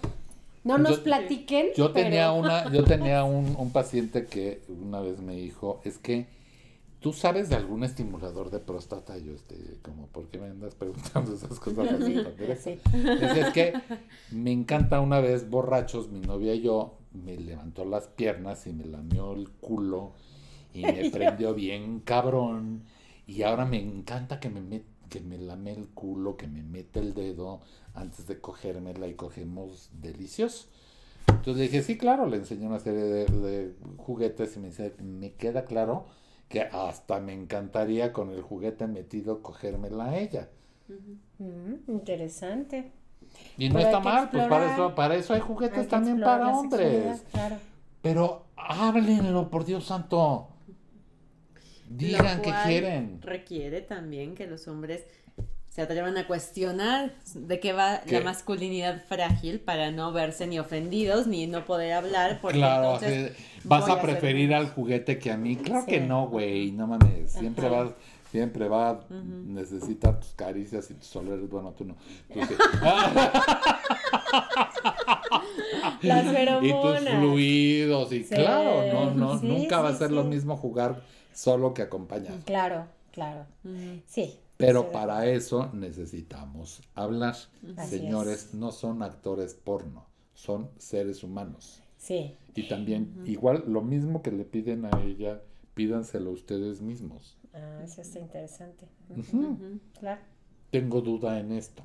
No 0.64 0.76
nos 0.78 0.96
Yo- 0.98 1.02
platiquen. 1.04 1.68
Yo 1.76 1.90
tenía 1.92 2.32
una, 2.32 2.70
yo 2.72 2.84
tenía 2.84 3.24
un, 3.24 3.54
un 3.58 3.70
paciente 3.70 4.26
que 4.26 4.60
una 4.68 5.00
vez 5.00 5.20
me 5.20 5.34
dijo, 5.34 5.80
es 5.84 5.98
que 5.98 6.26
tú 7.00 7.12
sabes 7.14 7.48
de 7.48 7.56
algún 7.56 7.82
estimulador 7.82 8.50
de 8.50 8.60
próstata, 8.60 9.16
yo 9.16 9.32
este, 9.32 9.56
como, 9.82 10.06
¿por 10.08 10.28
qué 10.28 10.38
me 10.38 10.48
andas 10.48 10.74
preguntando 10.74 11.34
esas 11.34 11.58
cosas 11.58 11.92
así? 11.92 12.16
Sí. 12.60 12.78
Es 12.92 13.52
que 13.52 13.72
me 14.30 14.52
encanta 14.52 15.00
una 15.00 15.20
vez 15.20 15.48
borrachos, 15.48 16.10
mi 16.10 16.20
novia 16.20 16.54
y 16.54 16.62
yo, 16.62 16.98
me 17.12 17.36
levantó 17.36 17.84
las 17.84 18.06
piernas 18.08 18.66
y 18.66 18.72
me 18.72 18.84
lamió 18.84 19.32
el 19.32 19.48
culo 19.48 20.12
y 20.74 20.82
me 20.82 21.10
prendió 21.10 21.54
bien 21.54 22.00
cabrón. 22.00 22.84
Y 23.26 23.42
ahora 23.42 23.64
me 23.64 23.80
encanta 23.80 24.40
que 24.40 24.50
me, 24.50 24.82
que 25.08 25.20
me 25.20 25.38
lame 25.38 25.72
el 25.72 25.88
culo, 25.88 26.36
que 26.36 26.48
me 26.48 26.62
mete 26.62 27.00
el 27.00 27.14
dedo 27.14 27.60
antes 27.94 28.26
de 28.26 28.40
cogérmela 28.40 29.06
y 29.06 29.14
cogemos 29.14 29.90
delicioso. 30.00 30.68
Entonces 31.28 31.56
le 31.56 31.62
dije, 31.62 31.82
sí, 31.82 31.96
claro, 31.96 32.26
le 32.26 32.38
enseñé 32.38 32.66
una 32.66 32.80
serie 32.80 33.04
de, 33.04 33.24
de 33.26 33.74
juguetes 33.96 34.56
y 34.56 34.60
me 34.60 34.68
dice, 34.68 34.94
me 35.00 35.32
queda 35.32 35.64
claro 35.64 36.06
que 36.50 36.62
hasta 36.62 37.20
me 37.20 37.32
encantaría 37.32 38.12
con 38.12 38.30
el 38.30 38.42
juguete 38.42 38.88
metido 38.88 39.40
cogérmela 39.40 40.06
a 40.06 40.18
ella. 40.18 40.48
Mm, 41.38 41.88
interesante. 41.88 42.90
Y 43.56 43.68
no 43.68 43.76
Pero 43.76 43.86
está 43.86 44.00
mal, 44.00 44.30
pues 44.30 44.48
para 44.48 44.72
eso, 44.72 44.94
para 44.96 45.14
eso 45.14 45.32
hay 45.32 45.40
juguetes 45.40 45.78
Hay 45.78 45.86
también 45.86 46.20
para 46.20 46.48
hombres. 46.48 47.22
Claro. 47.30 47.56
Pero 48.02 48.46
háblenlo, 48.56 49.48
por 49.48 49.64
Dios 49.64 49.84
santo. 49.84 50.48
Digan 51.88 52.38
Lo 52.38 52.42
que 52.42 52.52
quieren. 52.66 53.22
Requiere 53.22 53.80
también 53.80 54.34
que 54.34 54.48
los 54.48 54.66
hombres 54.66 55.06
se 55.80 55.84
atrevan 55.84 56.18
a 56.18 56.26
cuestionar 56.26 57.14
de 57.34 57.58
qué 57.58 57.72
va 57.72 58.02
¿Qué? 58.02 58.18
la 58.18 58.24
masculinidad 58.24 59.02
frágil 59.08 59.60
para 59.60 59.90
no 59.90 60.12
verse 60.12 60.46
ni 60.46 60.58
ofendidos 60.58 61.26
ni 61.26 61.46
no 61.46 61.64
poder 61.64 61.94
hablar. 61.94 62.38
Porque 62.42 62.58
Claro, 62.58 62.96
entonces 62.96 63.32
vas 63.64 63.88
a 63.88 63.98
preferir 64.02 64.52
al 64.52 64.68
juguete 64.68 65.18
que 65.18 65.30
a 65.32 65.38
mí. 65.38 65.56
Claro 65.56 65.84
Sí. 65.86 65.92
que 65.92 66.00
no, 66.00 66.28
güey, 66.28 66.70
no 66.72 66.86
mames. 66.86 67.32
Siempre 67.32 67.66
Ajá. 67.68 67.76
vas, 67.84 67.92
siempre 68.30 68.68
va 68.68 68.90
a 68.90 69.00
necesitar 69.46 70.20
tus 70.20 70.32
caricias 70.34 70.90
y 70.90 70.94
tus 70.94 71.16
olores. 71.16 71.48
Bueno, 71.48 71.72
tú 71.72 71.86
no. 71.86 71.94
Tú 72.30 72.40
sí. 72.46 72.54
Las 76.02 76.26
y 76.62 76.72
tus 76.72 76.98
fluidos. 77.08 78.12
Y 78.12 78.24
Sí, 78.24 78.34
claro, 78.34 78.82
no, 78.92 79.10
no, 79.14 79.38
sí, 79.38 79.46
nunca 79.46 79.80
va 79.80 79.88
a 79.88 79.94
ser 79.94 80.10
lo 80.10 80.24
mismo 80.24 80.58
jugar 80.58 81.00
solo 81.32 81.72
que 81.72 81.80
acompañado. 81.80 82.36
Claro, 82.44 82.84
claro. 83.12 83.46
Sí. 84.06 84.38
Pero 84.60 84.82
Sí, 84.82 84.88
para 84.92 85.26
eso 85.26 85.70
necesitamos 85.72 86.82
hablar. 86.94 87.34
Así 87.76 87.98
Señores, 87.98 88.46
es. 88.46 88.54
no 88.54 88.70
son 88.72 89.02
actores 89.02 89.54
porno, 89.54 90.06
son 90.34 90.70
seres 90.78 91.22
humanos. 91.24 91.82
Sí. 91.96 92.36
Y 92.54 92.68
también, 92.68 93.22
igual, 93.26 93.64
lo 93.66 93.80
mismo 93.82 94.22
que 94.22 94.32
le 94.32 94.44
piden 94.44 94.84
a 94.84 94.90
ella, 95.02 95.42
pídanselo 95.74 96.30
ustedes 96.30 96.80
mismos. 96.80 97.36
Ah, 97.54 97.80
eso 97.84 98.02
está 98.02 98.18
interesante. 98.18 98.86
Ujú, 99.08 99.80
Claro. 99.98 100.20
Tengo 100.70 101.00
duda 101.00 101.40
en 101.40 101.52
esto. 101.52 101.82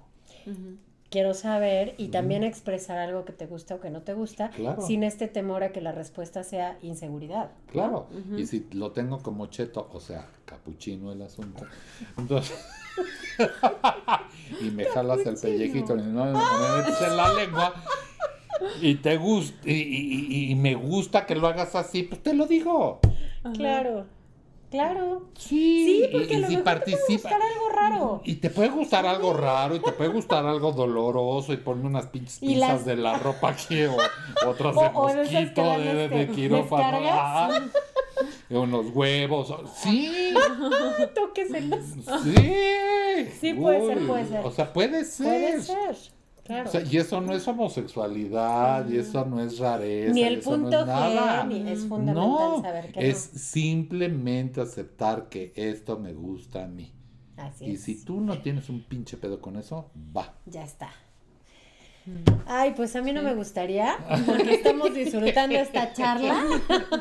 Quiero 1.15 1.33
saber 1.33 1.95
y 1.97 2.09
también 2.09 2.43
expresar 2.43 2.97
algo 2.97 3.23
que 3.23 3.31
te 3.31 3.45
gusta 3.45 3.75
o 3.75 3.79
que 3.79 3.89
no 3.89 4.01
te 4.01 4.13
gusta, 4.13 4.49
Claro. 4.49 4.81
sin 4.81 5.01
este 5.01 5.29
temor 5.29 5.63
a 5.63 5.71
que 5.71 5.79
la 5.79 5.93
respuesta 5.93 6.43
sea 6.43 6.77
inseguridad. 6.81 7.51
Claro. 7.71 8.07
Y 8.35 8.45
si 8.47 8.67
lo 8.73 8.91
tengo 8.91 9.19
como 9.19 9.45
cheto, 9.47 9.89
o 9.93 10.01
sea, 10.01 10.27
capuchino 10.43 11.13
el 11.13 11.21
asunto, 11.21 11.63
entonces. 12.17 12.61
y 14.61 14.71
me 14.71 14.83
jalas 14.83 15.25
el 15.25 15.37
pellejito 15.37 15.95
y 15.95 16.01
no 16.01 16.25
me 16.25 16.31
metes 16.33 17.01
en 17.01 17.15
la 17.15 17.33
lengua. 17.33 17.73
Y 18.81 18.95
te 18.95 19.15
gusta, 19.15 19.55
y, 19.69 19.71
y- 19.71 20.27
y- 20.29 20.51
y 20.51 20.55
me 20.55 20.75
gusta 20.75 21.25
que 21.25 21.35
lo 21.35 21.47
hagas 21.47 21.75
así, 21.75 22.03
pues 22.03 22.21
te 22.23 22.33
lo 22.33 22.45
digo. 22.45 22.99
Claro, 23.53 24.05
claro. 24.75 25.23
Sí, 25.37 25.85
Sí, 25.85 26.03
y- 26.03 26.11
porque 26.11 26.33
y, 26.33 26.35
a 26.35 26.39
lo 26.39 26.47
si 26.47 26.55
mejor 26.57 26.63
te 26.63 26.63
puede 26.63 26.63
participa. 26.63 27.29
gustar 27.29 27.41
algo 27.41 27.69
raro. 27.69 28.21
Y 28.23 28.35
te 28.35 28.49
puede 28.49 28.69
gustar 28.69 29.05
algo 29.05 29.33
raro, 29.33 29.75
y 29.75 29.79
te 29.79 29.91
puede 29.91 30.09
gustar 30.11 30.45
algo 30.45 30.71
doloroso, 30.71 31.53
y 31.53 31.57
ponme 31.57 31.87
unas 31.87 32.07
pinches 32.07 32.37
Y 32.41 32.47
pinzas 32.53 32.69
las- 32.69 32.85
de 32.85 32.95
la 32.95 33.17
ropa 33.17 33.49
aquí, 33.49 33.83
o 33.83 33.95
otras 34.47 34.75
O- 34.77 34.81
de 34.81 34.87
o 34.87 34.91
mosquito, 35.17 35.63
dan, 35.63 35.83
de, 35.83 35.93
de, 35.95 36.07
de 36.09 36.27
quirófano. 36.29 36.99
Y 38.49 38.53
unos 38.55 38.85
huevos. 38.93 39.49
o- 39.51 39.63
Sí, 39.67 40.33
Tóqueselos. 41.15 41.79
sí. 42.23 42.35
Sí, 43.41 43.53
puede 43.53 43.85
ser, 43.87 43.97
Uy, 43.97 44.05
puede 44.07 44.25
ser. 44.25 44.45
O 44.45 44.51
sea, 44.51 44.71
puede 44.73 45.03
ser. 45.05 45.25
Puede 45.27 45.61
ser. 45.61 46.14
Claro. 46.45 46.69
O 46.69 46.71
sea, 46.71 46.81
y 46.81 46.97
eso 46.97 47.19
no 47.21 47.33
es 47.33 47.47
homosexualidad, 47.47 48.87
y 48.87 48.97
eso 48.97 49.25
no 49.25 49.41
es 49.41 49.57
rareza, 49.57 50.13
ni 50.13 50.23
el 50.23 50.35
eso 50.35 50.51
no 50.57 50.63
punto 50.63 50.79
es 50.81 50.85
nada. 50.87 51.43
G, 51.43 51.47
ni 51.47 51.69
es 51.71 51.79
fundamental 51.87 52.29
No, 52.29 52.61
saber 52.61 52.91
que 52.91 53.09
es 53.09 53.17
simplemente 53.17 54.61
aceptar 54.61 55.27
que 55.27 55.51
esto 55.55 55.97
me 55.97 56.13
gusta 56.13 56.63
a 56.65 56.67
mí. 56.67 56.91
no. 57.37 57.43
Así 57.43 57.65
Y 57.65 57.71
es. 57.73 57.81
si 57.81 58.05
tú 58.05 58.21
no 58.21 58.41
tienes 58.41 58.69
un 58.69 58.83
pinche 58.83 59.17
pedo 59.17 59.41
con 59.41 59.55
eso, 59.57 59.89
va. 60.15 60.35
Ya 60.45 60.63
está. 60.63 60.89
Ay, 62.45 62.73
pues 62.75 62.95
a 62.95 63.01
mí 63.01 63.11
no 63.11 63.23
me 63.23 63.33
gustaría, 63.33 63.97
porque 64.27 64.53
estamos 64.53 64.93
disfrutando 64.93 65.55
esta 65.55 65.91
charla. 65.93 66.43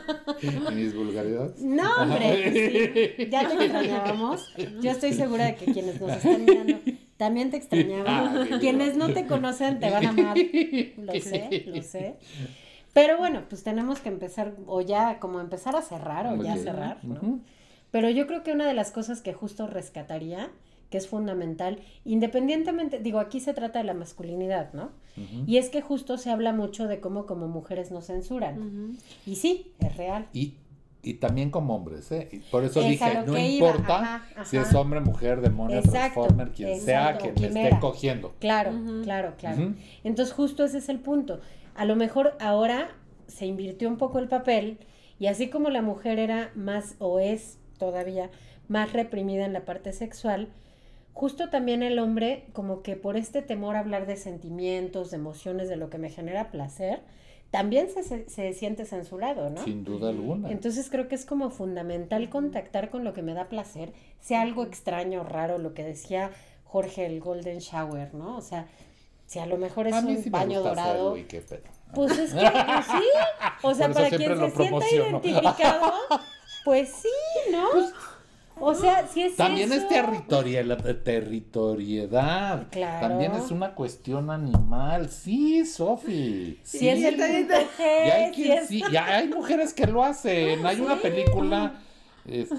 Mis 0.74 0.94
vulgaridades. 0.96 1.60
No, 1.60 1.88
hombre, 2.02 3.12
sí, 3.16 3.26
ya 3.30 3.46
te 3.46 3.54
extrañábamos. 3.64 4.54
Yo 4.80 4.90
estoy 4.90 5.12
segura 5.12 5.44
de 5.44 5.56
que 5.56 5.66
quienes 5.72 6.00
nos 6.00 6.10
están 6.10 6.44
mirando 6.46 6.78
también 7.16 7.50
te 7.50 7.56
Ah, 7.56 7.60
extrañaban. 7.60 8.46
sí, 8.48 8.54
Quienes 8.60 8.96
no 8.96 9.12
te 9.12 9.26
conocen 9.26 9.78
te 9.80 9.90
van 9.90 10.06
a 10.06 10.08
amar. 10.10 10.36
Lo 10.96 11.12
sé, 11.20 11.64
lo 11.66 11.82
sé. 11.82 12.16
Pero 12.92 13.18
bueno, 13.18 13.42
pues 13.48 13.62
tenemos 13.64 14.00
que 14.00 14.08
empezar, 14.08 14.54
o 14.66 14.80
ya 14.80 15.18
como 15.18 15.40
empezar 15.40 15.74
a 15.76 15.82
cerrar, 15.82 16.26
o 16.28 16.42
ya 16.42 16.56
cerrar, 16.56 17.04
¿no? 17.04 17.40
Pero 17.90 18.08
yo 18.10 18.26
creo 18.26 18.42
que 18.42 18.52
una 18.52 18.66
de 18.66 18.74
las 18.74 18.90
cosas 18.92 19.20
que 19.20 19.32
justo 19.32 19.66
rescataría, 19.66 20.50
que 20.90 20.98
es 20.98 21.08
fundamental, 21.08 21.78
independientemente, 22.04 23.00
digo, 23.00 23.18
aquí 23.18 23.40
se 23.40 23.52
trata 23.52 23.80
de 23.80 23.84
la 23.84 23.94
masculinidad, 23.94 24.72
¿no? 24.72 24.90
Y 25.46 25.58
es 25.58 25.70
que 25.70 25.80
justo 25.80 26.18
se 26.18 26.30
habla 26.30 26.52
mucho 26.52 26.86
de 26.88 27.00
cómo 27.00 27.26
como 27.26 27.46
mujeres 27.48 27.90
nos 27.90 28.06
censuran. 28.06 28.96
Y 29.26 29.36
sí, 29.36 29.72
es 29.80 29.96
real. 29.96 30.26
Y, 30.32 30.54
y 31.04 31.14
también 31.14 31.50
como 31.50 31.74
hombres, 31.76 32.10
¿eh? 32.12 32.28
Y 32.32 32.38
por 32.38 32.64
eso 32.64 32.80
Es 32.80 32.88
dije, 32.88 33.22
no 33.26 33.36
importa 33.38 33.96
ajá, 33.96 34.26
ajá. 34.34 34.44
si 34.44 34.56
es 34.56 34.74
hombre, 34.74 35.00
mujer, 35.00 35.40
demonio, 35.40 35.78
Exacto, 35.78 36.22
transformer, 36.22 36.52
quien 36.52 36.80
sea 36.80 37.18
que 37.18 37.32
me 37.32 37.46
esté 37.46 37.78
cogiendo. 37.80 38.34
Claro, 38.40 38.72
claro, 39.02 39.34
claro. 39.38 39.74
Entonces 40.02 40.34
justo 40.34 40.64
ese 40.64 40.78
es 40.78 40.88
el 40.88 41.00
punto. 41.00 41.40
A 41.74 41.84
lo 41.84 41.96
mejor 41.96 42.36
ahora 42.40 42.88
se 43.26 43.46
invirtió 43.46 43.88
un 43.88 43.96
poco 43.96 44.18
el 44.18 44.28
papel 44.28 44.78
Y 45.18 45.26
así 45.26 45.48
como 45.48 45.70
la 45.70 45.82
mujer 45.82 46.18
era 46.18 46.50
más 46.54 46.96
o 46.98 47.20
es 47.20 47.58
todavía 47.78 48.30
más 48.68 48.92
reprimida 48.92 49.44
en 49.44 49.52
la 49.52 49.64
parte 49.64 49.92
sexual, 49.92 50.48
justo 51.12 51.50
también 51.50 51.82
el 51.82 51.98
hombre, 51.98 52.46
como 52.52 52.82
que 52.82 52.96
por 52.96 53.16
este 53.16 53.42
temor 53.42 53.76
a 53.76 53.80
hablar 53.80 54.06
de 54.06 54.16
sentimientos, 54.16 55.10
de 55.10 55.16
emociones, 55.16 55.68
de 55.68 55.76
lo 55.76 55.90
que 55.90 55.98
me 55.98 56.10
genera 56.10 56.50
placer, 56.50 57.00
también 57.54 57.88
se, 57.88 58.02
se, 58.02 58.28
se 58.28 58.52
siente 58.52 58.84
censurado, 58.84 59.48
¿no? 59.48 59.62
Sin 59.62 59.84
duda 59.84 60.08
alguna. 60.08 60.50
Entonces 60.50 60.90
creo 60.90 61.06
que 61.06 61.14
es 61.14 61.24
como 61.24 61.50
fundamental 61.50 62.28
contactar 62.28 62.90
con 62.90 63.04
lo 63.04 63.12
que 63.14 63.22
me 63.22 63.32
da 63.32 63.48
placer, 63.48 63.92
sea 64.20 64.42
algo 64.42 64.64
extraño, 64.64 65.22
raro, 65.22 65.58
lo 65.58 65.72
que 65.72 65.84
decía 65.84 66.32
Jorge, 66.64 67.06
el 67.06 67.20
Golden 67.20 67.60
Shower, 67.60 68.12
¿no? 68.12 68.36
O 68.36 68.40
sea, 68.40 68.66
si 69.26 69.38
a 69.38 69.46
lo 69.46 69.56
mejor 69.56 69.86
es 69.86 69.94
A 69.94 70.02
mí 70.02 70.16
un 70.16 70.22
sí 70.24 70.30
me 70.30 70.38
baño 70.38 70.62
gusta 70.62 70.70
dorado, 70.70 71.10
hacerlo 71.10 71.16
y 71.16 71.22
qué 71.28 71.40
pedo. 71.42 71.62
pues 71.94 72.18
es 72.18 72.34
que 72.34 72.40
pues 72.40 72.86
sí, 72.86 73.08
o 73.62 73.74
sea, 73.76 73.88
para 73.92 74.08
quien 74.10 74.36
se 74.36 74.50
sienta 74.50 74.90
identificado, 74.90 75.92
pues 76.64 76.88
sí, 76.88 77.52
¿no? 77.52 77.68
O 78.60 78.74
sea, 78.74 79.06
si 79.08 79.22
es 79.22 79.36
También 79.36 79.72
es 79.72 79.88
territorial, 79.88 80.76
territoriedad. 81.04 82.66
Claro. 82.70 83.08
También 83.08 83.32
es 83.32 83.50
una 83.50 83.74
cuestión 83.74 84.30
animal. 84.30 85.08
Sí, 85.10 85.64
Sofi. 85.66 86.60
Sí. 86.62 86.88
es 86.88 87.04
el 87.04 87.18
Y 87.18 88.10
hay, 88.10 88.34
si 88.34 88.42
quien 88.42 88.58
es- 88.58 88.68
sí, 88.68 88.82
y 88.90 88.96
hay 88.96 89.28
mujeres 89.28 89.74
que 89.74 89.86
lo 89.86 90.04
hacen. 90.04 90.64
Hay 90.64 90.80
una 90.80 90.96
película, 90.96 91.74
este, 92.26 92.56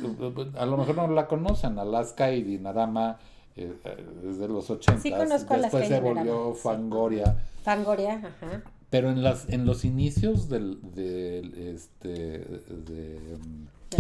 a 0.58 0.66
lo 0.66 0.78
mejor 0.78 0.96
no 0.96 1.08
la 1.08 1.28
conocen, 1.28 1.80
Alaska 1.80 2.32
y 2.32 2.44
Dinarama, 2.44 3.18
eh, 3.56 3.74
eh, 3.86 4.32
de 4.38 4.48
los 4.48 4.70
80. 4.70 5.02
Sí 5.02 5.12
Después 5.12 5.88
se 5.88 6.00
volvió. 6.02 6.54
Fangoria. 6.56 7.38
Fangoria, 7.64 8.16
ajá. 8.16 8.64
Pero 8.90 9.10
en 9.10 9.24
las 9.24 9.50
en 9.50 9.66
los 9.66 9.84
inicios 9.84 10.48
del, 10.50 10.80
del 10.94 11.54
este 11.76 12.10
de 12.10 13.38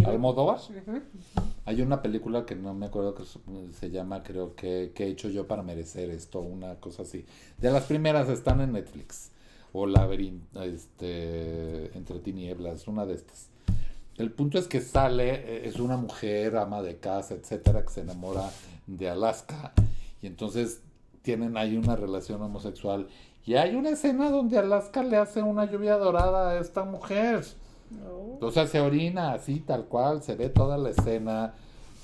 Almodóvar. 0.05 0.59
Ujú. 0.59 1.01
hay 1.65 1.81
una 1.81 2.01
película 2.01 2.45
que 2.45 2.55
no 2.55 2.73
me 2.73 2.88
acuerdo 2.88 3.15
que 3.15 3.23
se- 3.25 3.89
llama 3.91 4.23
creo 4.23 4.55
que 4.55 4.91
que 4.93 5.05
he 5.05 5.07
hecho 5.09 5.29
yo 5.29 5.47
para 5.47 5.63
merecer 5.63 6.09
esto 6.09 6.39
una 6.41 6.75
cosa 6.75 7.03
así. 7.03 7.25
De 7.57 7.71
las 7.71 7.83
primeras 7.86 8.29
están 8.29 8.61
en 8.61 8.73
Netflix. 8.73 9.31
O 9.77 9.86
Laberinto 9.88 10.63
este 10.63 11.95
entre 11.97 12.19
tinieblas 12.19 12.88
una 12.88 13.05
de 13.05 13.15
estas. 13.15 13.49
El 14.17 14.31
punto 14.31 14.57
es 14.57 14.67
que 14.67 14.79
sale 14.79 15.33
eh, 15.36 15.67
es 15.67 15.79
una 15.79 15.97
mujer 15.97 16.55
ama 16.55 16.81
de 16.81 16.97
casa 16.97 17.33
etcétera 17.33 17.83
que 17.83 17.89
se 17.91 18.01
enamora 18.01 18.49
de 18.88 19.09
Alaska. 19.09 19.73
Y 20.21 20.27
entonces 20.27 20.81
tienen 21.21 21.57
ahí 21.57 21.75
una 21.77 21.95
relación 21.95 22.41
homosexual. 22.41 23.07
Y 23.45 23.55
hay 23.55 23.75
una 23.75 23.89
escena 23.89 24.29
donde 24.31 24.57
Alaska 24.57 25.03
le 25.03 25.17
hace 25.17 25.41
una 25.43 25.65
lluvia 25.69 25.97
dorada 25.97 26.51
a 26.51 26.59
esta 26.59 26.83
mujer. 26.83 27.43
O 28.41 28.51
sea, 28.51 28.67
se 28.67 28.79
orina 28.81 29.33
así, 29.33 29.59
tal 29.59 29.86
cual, 29.86 30.21
se 30.21 30.36
ve 30.36 30.49
toda 30.49 30.77
la 30.77 30.89
escena 30.89 31.53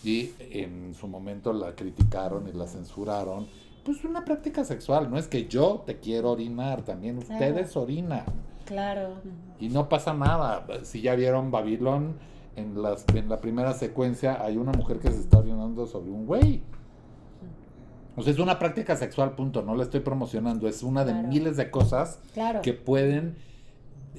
y 0.04 0.32
en 0.50 0.94
su 0.94 1.08
momento 1.08 1.54
la 1.54 1.76
criticaron 1.76 2.48
y 2.48 2.54
la 2.54 2.68
censuraron. 2.68 3.48
Pues 3.84 4.04
una 4.04 4.24
práctica 4.26 4.64
sexual, 4.64 5.10
no 5.10 5.18
es 5.18 5.28
que 5.28 5.48
yo 5.48 5.84
te 5.86 6.00
quiero 6.00 6.32
orinar, 6.32 6.84
también 6.84 7.20
Claro. 7.22 7.34
ustedes 7.34 7.76
orinan 7.76 8.26
Claro. 8.66 9.16
y 9.60 9.70
no 9.70 9.90
pasa 9.90 10.14
nada. 10.14 10.66
Si 10.84 11.02
ya 11.02 11.16
vieron 11.16 11.52
Babilón, 11.52 12.16
en, 12.56 12.82
las, 12.82 13.06
en 13.16 13.28
la 13.30 13.40
primera 13.42 13.74
secuencia 13.74 14.44
hay 14.44 14.58
una 14.58 14.72
mujer 14.74 15.00
que 15.00 15.10
se 15.12 15.20
está 15.20 15.40
orinando 15.40 15.88
sobre 15.88 16.12
un 16.12 16.26
güey. 16.28 16.62
O 18.18 18.22
sea, 18.24 18.34
es 18.34 18.40
una 18.40 18.60
práctica 18.60 18.96
sexual, 18.98 19.36
punto. 19.36 19.62
No 19.62 19.74
la 19.76 19.84
estoy 19.84 20.02
promocionando. 20.02 20.68
Es 20.68 20.84
una 20.84 21.06
de 21.06 21.14
Claro. 21.14 21.28
miles 21.30 21.58
de 21.58 21.72
cosas 21.72 22.20
Claro. 22.34 22.62
que 22.62 22.74
pueden 22.74 23.38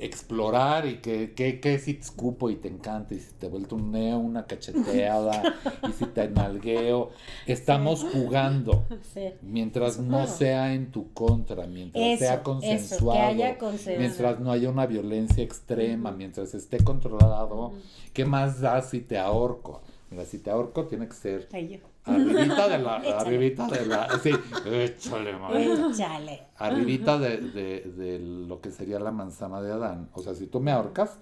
explorar 0.05 0.87
y 0.87 0.97
que, 1.01 1.33
que, 1.33 1.61
que 1.61 1.79
si 1.79 1.95
te 1.95 2.01
escupo 2.01 2.51
y 2.51 2.57
te 2.57 2.69
encanta 2.69 3.15
y 3.15 3.21
si 3.21 3.33
te 3.35 3.49
vuelto 3.49 3.77
un 3.77 3.93
neo, 3.93 4.19
una 4.19 4.47
cacheteada 4.47 5.43
y 5.89 5.93
si 5.93 6.07
te 6.07 6.29
nalgueo. 6.29 7.11
Estamos 7.47 8.05
jugando. 8.05 8.85
Sí. 9.15 9.31
Mientras 9.43 9.95
Eso, 9.95 10.03
no 10.03 10.09
claro. 10.19 10.33
sea 10.33 10.75
en 10.75 10.91
tu 10.91 11.13
contra, 11.13 11.67
mientras 11.67 12.05
Eso, 12.05 12.19
sea 12.19 12.35
eso, 12.35 12.43
consensuado, 12.43 13.21
que 13.21 13.25
haya 13.27 13.59
consenso. 13.59 13.99
mientras 14.01 14.41
no 14.41 14.51
haya 14.53 14.71
una 14.71 14.87
violencia 14.87 15.43
extrema, 15.45 16.11
mientras 16.13 16.55
esté 16.55 16.83
controlado, 16.83 17.73
¿qué 18.13 18.25
más 18.25 18.61
da 18.61 18.83
si 18.83 19.01
te 19.01 19.19
ahorco? 19.19 19.83
Mira, 20.11 20.25
si 20.25 20.39
te 20.39 20.51
ahorco 20.51 20.87
tiene 20.87 21.09
que 21.09 21.15
ser 21.15 21.49
Ay. 21.53 21.81
Arribita 22.05 22.69
de 22.69 22.79
la, 22.79 22.95
arribita 23.21 23.67
de 23.69 23.87
la, 23.87 24.09
sí, 24.23 24.31
échale, 24.67 25.37
madre. 25.37 25.73
Échale. 25.91 26.43
arribita 26.57 27.19
de, 27.19 27.37
de, 27.39 27.81
de 27.97 28.19
lo 28.19 28.61
que 28.61 28.71
sería 28.71 28.99
la 28.99 29.11
manzana 29.13 29.61
de 29.63 29.73
Adán. 29.73 30.09
O 30.15 30.23
sea, 30.23 30.35
si 30.35 30.47
tú 30.47 30.61
me 30.61 30.73
ahorcas, 30.73 31.17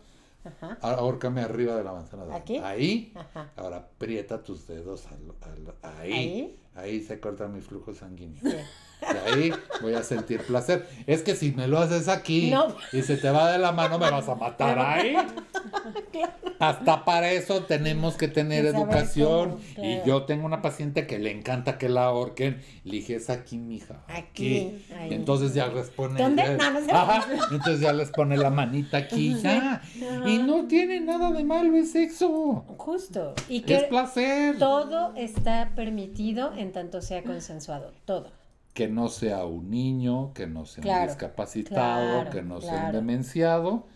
Ajá. 0.44 0.78
ahórcame 0.80 1.42
arriba 1.42 1.76
de 1.76 1.84
la 1.84 1.92
manzana 1.92 2.24
de 2.24 2.30
Adán. 2.30 2.40
¿Aquí? 2.42 2.56
Ahí, 2.58 3.12
Ajá. 3.14 3.50
ahora 3.56 3.76
aprieta 3.78 4.42
tus 4.42 4.66
dedos 4.66 5.06
al- 5.06 5.50
al- 5.50 5.96
ahí, 6.00 6.12
Ahí. 6.12 6.58
Ahí 6.74 7.00
se 7.02 7.20
corta 7.20 7.48
mi 7.48 7.60
flujo 7.60 7.94
sanguíneo. 7.94 8.40
Sí. 8.42 8.56
Y 9.02 9.30
ahí 9.32 9.52
voy 9.80 9.94
a 9.94 10.02
sentir 10.02 10.42
placer. 10.42 10.86
Es 11.06 11.22
que 11.22 11.34
si 11.34 11.52
me 11.52 11.66
lo 11.66 11.78
haces 11.78 12.06
aquí 12.08 12.50
No. 12.50 12.76
y 12.92 13.00
se 13.00 13.16
te 13.16 13.30
va 13.30 13.50
de 13.50 13.58
la 13.58 13.72
mano, 13.72 13.98
me 13.98 14.10
vas 14.10 14.28
a 14.28 14.34
matar 14.34 14.78
ahí. 14.78 15.16
Hasta 16.58 17.06
para 17.06 17.30
eso 17.32 17.62
tenemos 17.64 18.16
que 18.16 18.28
tener 18.28 18.64
Que 18.64 18.68
educación. 18.76 19.50
cómo, 19.52 19.60
Y 19.86 19.94
claro. 19.94 20.06
yo 20.06 20.22
tengo 20.24 20.44
una 20.44 20.60
paciente 20.60 21.06
que 21.06 21.18
le 21.18 21.30
encanta 21.30 21.78
que 21.78 21.88
la 21.88 22.04
ahorquen. 22.04 22.60
Le 22.84 22.92
dije, 22.96 23.14
es 23.16 23.30
aquí, 23.30 23.56
mija. 23.56 24.04
Aquí, 24.08 24.84
entonces 25.08 25.54
ya 25.54 25.68
les 25.68 25.88
pone. 25.88 26.20
¿Dónde? 26.20 26.42
ya- 26.42 26.70
No. 26.80 26.94
Ajá, 26.94 27.26
entonces 27.50 27.80
ya 27.80 27.94
les 27.94 28.10
pone 28.10 28.36
la 28.36 28.50
manita 28.50 28.98
aquí, 28.98 29.34
ya. 29.40 29.80
Y 30.26 30.36
no 30.38 30.66
tiene 30.66 31.00
nada 31.00 31.30
de 31.32 31.42
malo, 31.44 31.74
es 31.78 31.92
sexo. 31.92 32.66
Justo. 32.76 33.34
Y 33.48 33.64
Es 33.72 33.84
placer. 33.84 34.58
todo 34.58 35.14
está 35.16 35.70
permitido 35.74 36.52
en 36.60 36.72
tanto 36.72 37.00
sea 37.02 37.22
consensuado. 37.24 37.92
Todo. 38.04 38.30
que 38.74 38.88
no 38.88 39.08
sea 39.08 39.44
un 39.44 39.70
niño, 39.70 40.32
que 40.34 40.46
no 40.46 40.64
sea 40.64 40.84
un 41.02 41.06
discapacitado, 41.08 42.20
claro, 42.22 42.30
que 42.30 42.42
no 42.42 42.60
sea 42.60 42.86
un 42.86 42.92
demenciado. 42.92 43.86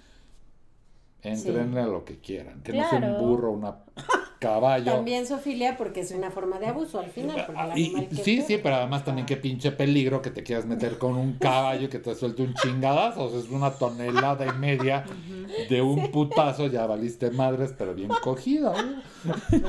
Entrenle 1.23 1.81
a 1.81 1.87
lo 1.87 2.05
que 2.05 2.19
quieran. 2.21 2.63
Que 2.63 2.73
no 2.73 2.89
sea 2.91 2.99
un 2.99 3.19
burro, 3.19 3.53
una 3.53 3.77
caballo. 4.45 4.93
También 4.93 5.27
sofilia 5.27 5.77
porque 5.77 6.01
es 6.01 6.11
una 6.13 6.31
forma 6.31 6.59
de 6.59 6.67
abuso 6.67 6.99
al 7.01 7.11
final. 7.11 7.45
Porque 7.47 7.61
el 7.73 7.79
y- 7.79 8.07
que 8.07 8.17
sí, 8.17 8.43
sí, 8.43 8.59
pero 8.63 8.77
además 8.77 9.05
también 9.05 9.27
qué 9.27 9.37
pinche 9.37 9.73
peligro 9.73 10.21
que 10.23 10.31
te 10.31 10.43
quieras 10.43 10.67
meter 10.67 10.99
con 10.99 11.17
un 11.17 11.35
caballo 11.39 11.87
y 11.87 11.89
que 11.89 11.99
te 11.99 12.15
suelte 12.15 12.43
un 12.43 12.55
chingadazo. 12.55 13.25
O 13.25 13.31
sea, 13.31 13.39
es 13.41 13.49
una 13.51 13.71
tonelada 13.73 14.47
y 14.47 14.53
media 14.59 15.05
de 15.69 15.83
un 15.83 16.11
putazo, 16.11 16.67
ya 16.67 16.87
valiste 16.87 17.31
madres, 17.31 17.75
pero 17.77 17.95
bien 17.95 18.11
cogida. 18.23 18.73
¿eh? 18.79 19.61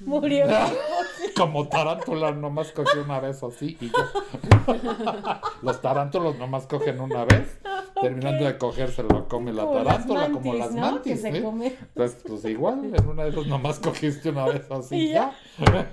Murió. 0.00 0.46
Como 1.36 1.68
tarántula 1.68 2.32
nomás 2.32 2.70
cogió 2.72 3.02
una 3.02 3.20
vez 3.20 3.42
así 3.42 3.76
y 3.80 3.86
ya. 3.88 5.40
Los 5.62 5.80
tarántulos 5.80 6.38
nomás 6.38 6.66
cogen 6.66 7.00
una 7.00 7.24
vez. 7.24 7.58
Terminando 8.00 8.44
de 8.44 8.58
coger 8.58 8.90
se 8.90 9.02
lo 9.02 9.28
come 9.28 9.52
la 9.52 9.62
Como 9.62 9.74
las 9.78 9.84
tarántula, 9.86 10.30
como 10.30 10.54
las 10.54 10.72
¿no? 10.72 10.80
mantis. 10.80 11.24
¿eh? 11.24 11.42
come. 11.42 11.66
Entonces, 11.68 12.22
pues 12.26 12.44
igual, 12.44 12.92
en 12.94 13.08
una 13.08 13.24
de 13.24 13.30
esas 13.30 13.46
nomás 13.46 13.78
cogiste 13.94 14.30
una 14.30 14.46
vez 14.46 14.62
así 14.70 14.96
Y 14.96 15.08
ya. 15.10 15.32
ya. 15.58 15.90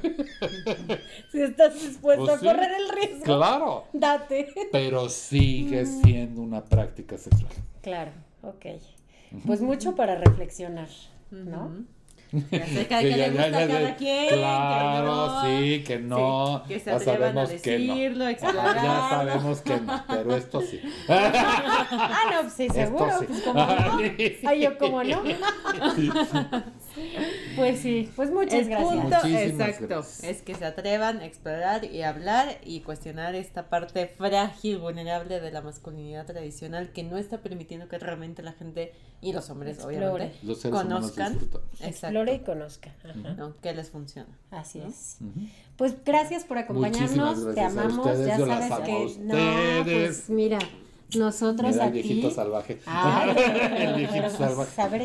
Si 1.31 1.41
estás 1.41 1.73
dispuesto 1.75 2.25
Pues 2.25 2.35
a 2.37 2.39
sí. 2.39 2.45
correr 2.45 2.71
el 2.71 2.89
riesgo, 2.89 3.23
Claro. 3.23 3.83
date. 3.93 4.47
Pero 4.71 5.09
sigue 5.09 5.85
siendo 5.85 6.41
una 6.41 6.63
práctica 6.63 7.17
sexual. 7.17 7.51
Claro, 7.81 8.11
ok. 8.43 8.65
Pues 9.45 9.61
mucho 9.61 9.95
para 9.95 10.15
reflexionar, 10.15 10.89
¿no? 11.31 11.85
Acerca 12.33 12.97
de 12.99 13.03
Sí, 13.03 13.09
qué 13.09 13.09
ya- 13.09 13.17
le 13.17 13.17
ya- 13.17 13.29
gusta 13.31 13.49
ya 13.49 13.67
cada 13.67 13.87
sé. 13.89 13.95
quien. 13.97 14.29
que 14.29 14.35
Claro, 14.35 15.05
no. 15.27 15.41
sí, 15.45 15.83
que 15.85 15.99
no. 15.99 16.61
Sí, 16.65 16.73
que 16.73 16.79
se 16.79 16.85
ya 16.91 16.95
atrevan 16.95 17.37
a 17.37 17.45
sabemos 17.45 17.61
que 17.61 17.79
no. 17.79 17.93
decirlo, 17.95 18.25
Ajá. 18.25 18.73
Ya 18.83 19.09
sabemos 19.09 19.61
que 19.61 19.77
no, 19.81 20.03
pero 20.07 20.35
esto 20.35 20.61
sí. 20.61 20.81
Ah, 21.09 22.21
no, 22.33 22.41
pues 22.41 22.53
sí, 22.53 22.63
Esto 22.63 22.73
seguro. 22.75 23.19
sí. 23.19 23.25
Pues 23.27 23.41
como 23.41 23.65
no. 23.65 23.97
Ay, 24.49 24.61
yo 24.61 24.77
como 24.77 25.03
no. 25.03 25.21
Pues 27.55 27.79
sí, 27.79 28.09
pues 28.15 28.31
muchas 28.31 28.53
El 28.61 28.69
gracias. 28.69 28.89
punto 28.91 29.15
Muchísimas 29.23 29.41
exacto 29.69 29.87
gracias. 29.87 30.23
es 30.23 30.41
que 30.41 30.55
se 30.55 30.65
atrevan 30.65 31.19
a 31.19 31.25
explorar 31.25 31.85
y 31.85 32.01
hablar 32.03 32.57
y 32.65 32.81
cuestionar 32.81 33.33
esta 33.35 33.69
parte 33.69 34.07
frágil, 34.07 34.77
vulnerable 34.77 35.39
de 35.39 35.51
la 35.51 35.61
masculinidad 35.61 36.25
tradicional 36.25 36.91
que 36.91 37.03
no 37.03 37.17
está 37.17 37.39
permitiendo 37.39 37.87
que 37.87 37.97
realmente 37.97 38.43
la 38.43 38.51
gente 38.53 38.93
y 39.21 39.31
los 39.33 39.49
hombres 39.49 39.77
Explore. 39.77 40.07
obviamente 40.09 40.37
Los 40.43 40.61
conozcan 40.63 41.39
disfrutan. 41.39 41.61
Explore 42.21 42.33
y 42.35 42.39
conozca. 42.39 42.91
Ajá. 43.03 43.33
¿no? 43.37 43.53
qué 43.61 43.73
les 43.73 43.89
funciona. 43.89 44.29
Así 44.51 44.79
es. 44.79 45.17
Ujú. 45.21 45.47
Pues 45.77 45.95
gracias 46.05 46.43
por 46.43 46.57
acompañarnos. 46.57 47.39
Te 47.39 47.61
gracias 47.61 47.77
a 47.77 47.81
amamos. 47.81 48.05
ustedes, 48.05 48.27
ya 48.27 48.37
sabes 48.37 48.71
a 48.71 48.83
que. 48.83 49.05
ustedes. 49.05 49.17
No, 49.19 49.83
pues 49.83 50.29
mira, 50.29 50.59
nosotros 51.17 51.71
Mira 51.71 51.83
a 51.83 51.87
el 51.87 51.93
viejito 51.93 52.29
ti. 52.29 52.33
salvaje. 52.35 52.79
Ay, 52.85 53.29
el 53.77 53.93
viejito 53.95 54.11
pero, 54.37 54.55
pues, 54.55 54.69
salvaje. 54.69 54.81
A 54.81 54.87
ver, 54.87 55.01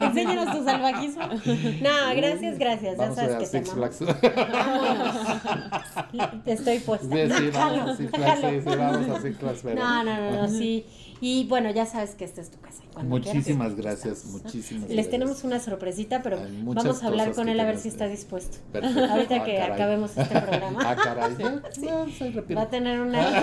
enséñanos, 0.00 0.56
tu 0.58 0.64
salvajismo. 0.64 1.22
No, 1.82 2.16
gracias, 2.16 2.58
gracias. 2.58 2.96
Vamos 2.96 3.16
ya 3.16 3.22
a 3.22 3.26
sabes 3.28 3.34
a 3.34 3.38
que 3.38 3.46
te 3.46 3.58
Six 3.58 3.70
amamos. 3.72 3.96
Flags. 3.96 4.16
Estoy 6.46 6.78
puesta. 6.80 7.06
Sí, 7.16 7.32
sí, 7.36 7.50
vamos 7.52 7.90
a 7.90 7.96
Six 7.96 8.10
Flags, 8.10 8.40
sí, 8.40 8.60
sí, 8.70 8.76
vamos 8.76 9.08
a 9.08 9.20
Six 9.22 9.36
Flags. 9.38 9.60
pero- 9.62 9.74
No, 9.80 10.04
no, 10.04 10.16
no, 10.16 10.42
no, 10.42 10.48
sí. 10.48 10.84
Y 11.20 11.44
bueno, 11.48 11.70
ya 11.70 11.86
sabes 11.86 12.10
que 12.14 12.24
esta 12.24 12.40
es 12.40 12.50
tu 12.50 12.60
casa. 12.60 12.82
Muchísimas 13.02 13.74
quieras, 13.74 13.76
gracias, 13.76 14.18
estamos, 14.18 14.36
¿no? 14.38 14.42
muchísimas 14.44 14.82
Les 14.82 14.88
gracias. 14.90 15.10
tenemos 15.10 15.44
una 15.44 15.60
sorpresita, 15.60 16.22
pero 16.22 16.38
vamos 16.64 17.02
a 17.02 17.06
hablar 17.08 17.32
con 17.32 17.48
él 17.50 17.60
a 17.60 17.64
ver 17.64 17.78
si 17.78 17.88
está 17.88 18.06
dispuesto. 18.08 18.58
Perfecto. 18.72 19.04
Ahorita 19.12 19.36
Ah, 19.36 19.44
que 19.44 19.54
caray. 19.56 19.72
acabemos 19.72 20.16
este 20.16 20.40
programa. 20.40 20.80
Ah, 20.82 20.96
caray. 20.96 21.34
No, 21.38 22.06
soy. 22.18 22.32
Va 22.56 22.62
a 22.62 22.68
tener 22.68 23.00
una. 23.00 23.16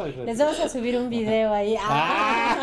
No. 0.00 0.24
Les 0.24 0.38
vamos 0.38 0.58
a 0.60 0.68
subir 0.68 0.96
un 0.96 1.08
video 1.10 1.52
ahí 1.52 1.74
ah, 1.80 2.58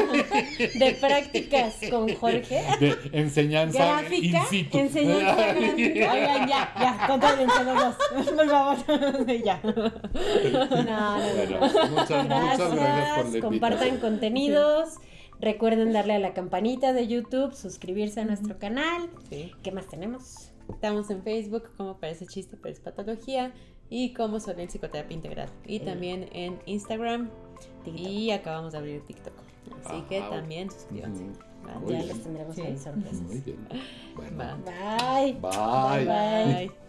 de 0.57 0.91
prácticas 0.99 1.75
con 1.89 2.13
Jorge. 2.15 2.63
De 2.79 2.95
enseñanza 3.11 3.77
Gráfica, 4.01 4.39
in 4.39 4.45
situ. 4.49 4.77
enseñanza 4.77 5.35
gráfica. 5.53 6.13
Oigan, 6.13 6.47
ya, 6.47 6.73
ya, 6.79 7.07
contrólense 7.07 7.63
los 7.63 7.75
dos. 7.75 7.95
Por 8.35 8.49
favor. 8.49 9.25
ya. 9.43 9.59
No, 9.63 9.73
no, 9.73 10.83
no, 10.83 11.17
Bueno, 11.35 11.59
no. 11.59 11.89
muchas, 11.89 11.89
muchas 11.89 12.27
gracias 12.27 12.59
por 12.69 13.33
la 13.33 13.39
compartan 13.41 13.87
invitación. 13.87 13.99
Contenidos. 14.21 14.95
Recuerden 15.39 15.93
darle 15.93 16.13
a 16.15 16.19
la 16.19 16.33
campanita 16.33 16.93
de 16.93 17.07
YouTube, 17.07 17.53
suscribirse 17.53 18.21
a 18.21 18.25
nuestro 18.25 18.57
canal. 18.57 19.09
Sí. 19.29 19.51
¿Qué 19.61 19.71
más 19.71 19.87
tenemos? 19.87 20.51
Estamos 20.69 21.09
en 21.11 21.21
Facebook 21.23 21.69
como 21.77 21.97
Parece 21.97 22.25
Chiste, 22.25 22.57
pero 22.61 22.73
es 22.73 22.79
Patología. 22.79 23.53
Y 23.89 24.13
como 24.13 24.39
Solen 24.39 24.69
Psicoterapia 24.69 25.15
Integral. 25.15 25.49
Y 25.65 25.79
también 25.79 26.27
en 26.33 26.59
Instagram. 26.65 27.29
TikTok. 27.85 28.01
Y 28.01 28.31
acabamos 28.31 28.73
de 28.73 28.79
abrir 28.79 29.01
TikTok. 29.05 29.33
Así 29.85 30.01
que 30.09 30.17
Ajá. 30.19 30.29
también 30.31 30.69
suscríbanse. 30.71 31.25
Ya 31.87 32.01
les 32.03 32.23
tendremos 32.23 32.55
Sí. 32.55 32.61
ahí 32.61 32.77
sorpresas. 32.77 33.21
Muy 33.21 33.39
bien. 33.41 33.67
Bueno. 34.15 34.57
Bye. 34.65 35.33
bye. 35.33 36.05
Bye. 36.05 36.65
Bye. 36.67 36.86